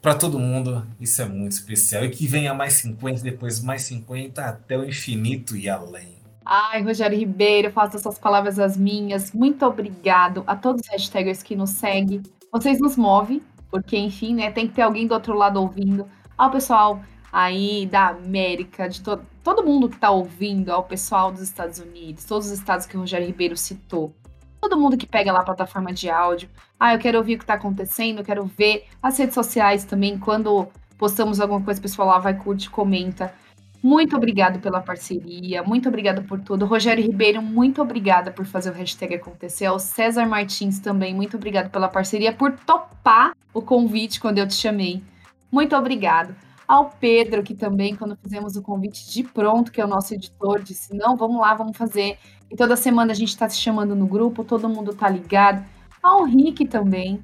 Para 0.00 0.14
todo 0.16 0.38
mundo, 0.38 0.84
isso 1.00 1.22
é 1.22 1.24
muito 1.24 1.52
especial. 1.52 2.04
E 2.04 2.10
que 2.10 2.26
venha 2.26 2.52
mais 2.52 2.72
50, 2.72 3.22
depois 3.22 3.62
mais 3.62 3.82
50, 3.82 4.44
até 4.44 4.76
o 4.76 4.84
infinito 4.84 5.56
e 5.56 5.68
além. 5.68 6.16
Ai, 6.44 6.82
Rogério 6.82 7.16
Ribeiro, 7.16 7.70
faço 7.70 7.96
essas 7.96 8.18
palavras 8.18 8.58
as 8.58 8.76
minhas. 8.76 9.32
Muito 9.32 9.64
obrigado 9.64 10.42
a 10.46 10.56
todos 10.56 10.82
os 10.82 10.88
hashtaggers 10.88 11.42
que 11.42 11.54
nos 11.54 11.70
seguem. 11.70 12.20
Vocês 12.50 12.80
nos 12.80 12.96
movem, 12.96 13.40
porque, 13.70 13.96
enfim, 13.96 14.34
né, 14.34 14.50
tem 14.50 14.66
que 14.66 14.74
ter 14.74 14.82
alguém 14.82 15.06
do 15.06 15.14
outro 15.14 15.34
lado 15.34 15.60
ouvindo. 15.60 16.08
Ao 16.36 16.50
pessoal 16.50 17.00
aí 17.32 17.86
da 17.86 18.08
América, 18.08 18.86
de 18.88 19.00
to 19.00 19.18
todo 19.42 19.64
mundo 19.64 19.88
que 19.88 19.96
está 19.96 20.10
ouvindo, 20.10 20.70
ao 20.70 20.84
pessoal 20.84 21.32
dos 21.32 21.40
Estados 21.40 21.78
Unidos, 21.80 22.24
todos 22.24 22.46
os 22.46 22.52
estados 22.52 22.86
que 22.86 22.96
o 22.96 23.00
Rogério 23.00 23.26
Ribeiro 23.26 23.56
citou, 23.56 24.14
todo 24.60 24.78
mundo 24.78 24.96
que 24.96 25.06
pega 25.06 25.32
lá 25.32 25.40
a 25.40 25.44
plataforma 25.44 25.92
de 25.92 26.08
áudio. 26.08 26.48
Ah, 26.78 26.94
eu 26.94 26.98
quero 27.00 27.18
ouvir 27.18 27.34
o 27.34 27.38
que 27.38 27.44
está 27.44 27.54
acontecendo, 27.54 28.18
eu 28.18 28.24
quero 28.24 28.44
ver 28.44 28.84
as 29.02 29.18
redes 29.18 29.34
sociais 29.34 29.84
também, 29.84 30.18
quando 30.18 30.68
postamos 30.96 31.40
alguma 31.40 31.60
coisa, 31.60 31.80
o 31.80 31.82
pessoal 31.82 32.06
lá 32.06 32.18
vai, 32.18 32.34
curte, 32.34 32.70
comenta. 32.70 33.34
Muito 33.82 34.16
obrigado 34.16 34.60
pela 34.60 34.80
parceria, 34.80 35.60
muito 35.64 35.88
obrigado 35.88 36.22
por 36.22 36.38
tudo. 36.38 36.66
Rogério 36.66 37.02
Ribeiro, 37.02 37.42
muito 37.42 37.82
obrigada 37.82 38.30
por 38.30 38.44
fazer 38.46 38.70
o 38.70 38.74
hashtag 38.74 39.16
acontecer. 39.16 39.66
Ao 39.66 39.80
César 39.80 40.24
Martins 40.26 40.78
também, 40.78 41.12
muito 41.12 41.36
obrigado 41.36 41.68
pela 41.68 41.88
parceria, 41.88 42.32
por 42.32 42.52
topar 42.52 43.32
o 43.52 43.60
convite 43.60 44.20
quando 44.20 44.38
eu 44.38 44.46
te 44.46 44.54
chamei. 44.54 45.02
Muito 45.50 45.74
obrigado 45.74 46.32
ao 46.72 46.88
Pedro, 46.88 47.42
que 47.42 47.54
também, 47.54 47.94
quando 47.94 48.16
fizemos 48.16 48.56
o 48.56 48.62
convite 48.62 49.10
de 49.10 49.22
pronto, 49.22 49.70
que 49.70 49.78
é 49.78 49.84
o 49.84 49.88
nosso 49.88 50.14
editor, 50.14 50.62
disse: 50.62 50.96
não, 50.96 51.16
vamos 51.16 51.38
lá, 51.38 51.52
vamos 51.54 51.76
fazer. 51.76 52.16
E 52.50 52.56
toda 52.56 52.76
semana 52.76 53.12
a 53.12 53.14
gente 53.14 53.28
está 53.28 53.46
se 53.46 53.58
chamando 53.58 53.94
no 53.94 54.06
grupo, 54.06 54.42
todo 54.42 54.70
mundo 54.70 54.92
está 54.92 55.06
ligado. 55.06 55.62
Ao 56.02 56.24
Rick 56.24 56.64
também, 56.64 57.22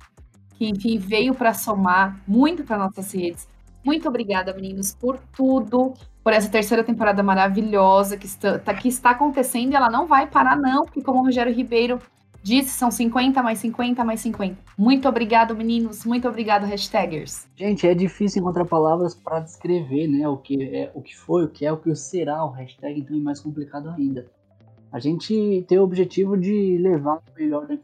que 0.55 0.69
enfim 0.69 0.99
veio 0.99 1.35
para 1.35 1.55
somar 1.55 2.21
muito 2.29 2.63
para 2.63 2.77
nossas 2.77 3.11
redes. 3.11 3.49
Muito 3.83 4.07
obrigada, 4.07 4.53
meninos, 4.53 4.95
por 4.95 5.19
tudo, 5.35 5.95
por 6.23 6.35
essa 6.35 6.51
terceira 6.51 6.85
temporada 6.85 7.23
maravilhosa 7.23 8.19
que 8.19 8.27
está, 8.27 8.59
tá, 8.59 8.75
que 8.75 8.89
está 8.89 9.11
acontecendo 9.13 9.73
e 9.73 9.77
ela 9.77 9.89
não 9.89 10.07
vai 10.07 10.27
parar, 10.27 10.57
não, 10.57 10.85
porque 10.85 11.01
como 11.01 11.21
o 11.21 11.25
Rogério 11.25 11.55
Ribeiro 11.55 11.99
Disse, 12.43 12.70
são 12.70 12.91
50 12.91 13.43
mais 13.43 13.59
50 13.59 14.05
mais 14.05 14.20
50. 14.20 14.57
Muito 14.76 15.09
obrigado, 15.09 15.55
meninos. 15.55 16.05
Muito 16.05 16.28
obrigado, 16.28 16.64
hashtagers. 16.64 17.47
Gente, 17.57 17.86
é 17.86 17.95
difícil 17.95 18.41
encontrar 18.41 18.64
palavras 18.64 19.14
para 19.14 19.41
descrever, 19.41 20.07
né? 20.07 20.28
O 20.28 20.36
que 20.36 20.62
é, 20.62 20.91
o 20.95 21.03
que 21.03 21.16
foi, 21.16 21.45
o 21.45 21.49
que 21.49 21.66
é, 21.66 21.72
o 21.72 21.76
que 21.76 21.95
será 21.95 22.45
o 22.45 22.51
hashtag, 22.51 23.01
então 23.01 23.16
é 23.16 23.20
mais 23.20 23.41
complicado 23.41 23.91
ainda. 23.91 24.26
A 24.91 24.99
gente 24.99 25.64
tem 25.68 25.78
o 25.78 25.82
objetivo 25.82 26.36
de 26.36 26.78
levar 26.78 27.16
o 27.16 27.22
melhor 27.39 27.66
da 27.66 27.76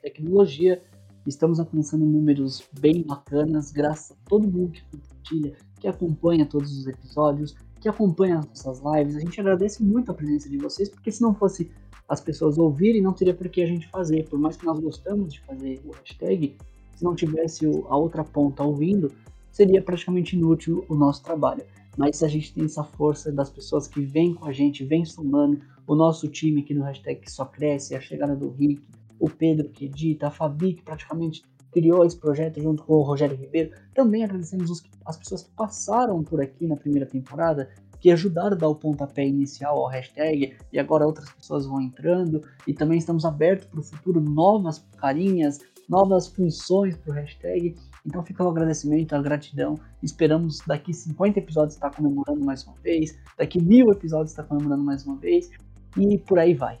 tecnologia. 0.00 0.80
Estamos 1.26 1.58
alcançando 1.58 2.04
números 2.04 2.62
bem 2.78 3.02
bacanas, 3.02 3.72
graças 3.72 4.12
a 4.12 4.28
todo 4.28 4.46
mundo 4.46 4.72
que 4.72 4.84
compartilha, 4.84 5.54
que 5.80 5.88
acompanha 5.88 6.46
todos 6.46 6.78
os 6.78 6.86
episódios, 6.86 7.56
que 7.80 7.88
acompanha 7.88 8.38
as 8.38 8.46
nossas 8.46 8.80
lives. 8.80 9.16
A 9.16 9.20
gente 9.20 9.40
agradece 9.40 9.82
muito 9.82 10.12
a 10.12 10.14
presença 10.14 10.48
de 10.48 10.58
vocês, 10.58 10.88
porque 10.88 11.10
se 11.10 11.22
não 11.22 11.34
fosse 11.34 11.70
as 12.08 12.20
pessoas 12.20 12.58
ouvirem, 12.58 13.00
não 13.00 13.12
teria 13.12 13.34
por 13.34 13.48
que 13.48 13.62
a 13.62 13.66
gente 13.66 13.88
fazer. 13.88 14.28
Por 14.28 14.38
mais 14.38 14.56
que 14.56 14.66
nós 14.66 14.78
gostamos 14.78 15.32
de 15.32 15.40
fazer 15.40 15.80
o 15.84 15.92
hashtag, 15.92 16.56
se 16.94 17.04
não 17.04 17.14
tivesse 17.14 17.66
a 17.88 17.96
outra 17.96 18.22
ponta 18.22 18.62
ouvindo, 18.62 19.12
seria 19.50 19.80
praticamente 19.80 20.36
inútil 20.36 20.84
o 20.88 20.94
nosso 20.94 21.22
trabalho. 21.22 21.64
Mas 21.96 22.16
se 22.16 22.24
a 22.24 22.28
gente 22.28 22.52
tem 22.52 22.64
essa 22.64 22.82
força 22.82 23.30
das 23.30 23.50
pessoas 23.50 23.86
que 23.86 24.00
vêm 24.00 24.34
com 24.34 24.46
a 24.46 24.52
gente, 24.52 24.84
vem 24.84 25.04
somando, 25.04 25.60
o 25.86 25.94
nosso 25.94 26.28
time 26.28 26.62
aqui 26.62 26.74
no 26.74 26.82
hashtag 26.82 27.20
que 27.20 27.30
só 27.30 27.44
cresce, 27.44 27.94
a 27.94 28.00
chegada 28.00 28.34
do 28.34 28.50
Rick, 28.50 28.82
o 29.18 29.28
Pedro 29.28 29.68
que 29.68 29.86
edita, 29.86 30.26
a 30.26 30.30
Fabi 30.30 30.74
que 30.74 30.82
praticamente 30.82 31.44
criou 31.70 32.04
esse 32.04 32.16
projeto 32.16 32.60
junto 32.60 32.84
com 32.84 32.94
o 32.94 33.02
Rogério 33.02 33.36
Ribeiro. 33.36 33.72
Também 33.94 34.24
agradecemos 34.24 34.70
os, 34.70 34.82
as 35.04 35.16
pessoas 35.16 35.42
que 35.42 35.50
passaram 35.50 36.22
por 36.22 36.40
aqui 36.40 36.66
na 36.66 36.76
primeira 36.76 37.06
temporada, 37.06 37.68
que 38.04 38.10
ajudaram 38.10 38.54
a 38.54 38.54
dar 38.54 38.68
o 38.68 38.74
pontapé 38.74 39.26
inicial 39.26 39.78
ao 39.78 39.88
hashtag 39.88 40.54
e 40.70 40.78
agora 40.78 41.06
outras 41.06 41.32
pessoas 41.32 41.64
vão 41.64 41.80
entrando 41.80 42.42
e 42.66 42.74
também 42.74 42.98
estamos 42.98 43.24
abertos 43.24 43.66
para 43.66 43.80
o 43.80 43.82
futuro 43.82 44.20
novas 44.20 44.86
carinhas, 44.98 45.58
novas 45.88 46.26
funções 46.26 46.94
para 46.98 47.12
o 47.12 47.14
hashtag. 47.14 47.74
Então 48.04 48.22
fica 48.22 48.44
o 48.44 48.48
agradecimento, 48.50 49.14
a 49.14 49.22
gratidão. 49.22 49.80
Esperamos 50.02 50.60
daqui 50.66 50.92
50 50.92 51.38
episódios 51.38 51.76
estar 51.76 51.88
comemorando 51.92 52.44
mais 52.44 52.62
uma 52.64 52.76
vez, 52.82 53.18
daqui 53.38 53.58
mil 53.58 53.90
episódios 53.90 54.32
estar 54.32 54.42
comemorando 54.42 54.84
mais 54.84 55.06
uma 55.06 55.16
vez 55.16 55.48
e 55.96 56.18
por 56.18 56.38
aí 56.38 56.52
vai. 56.52 56.78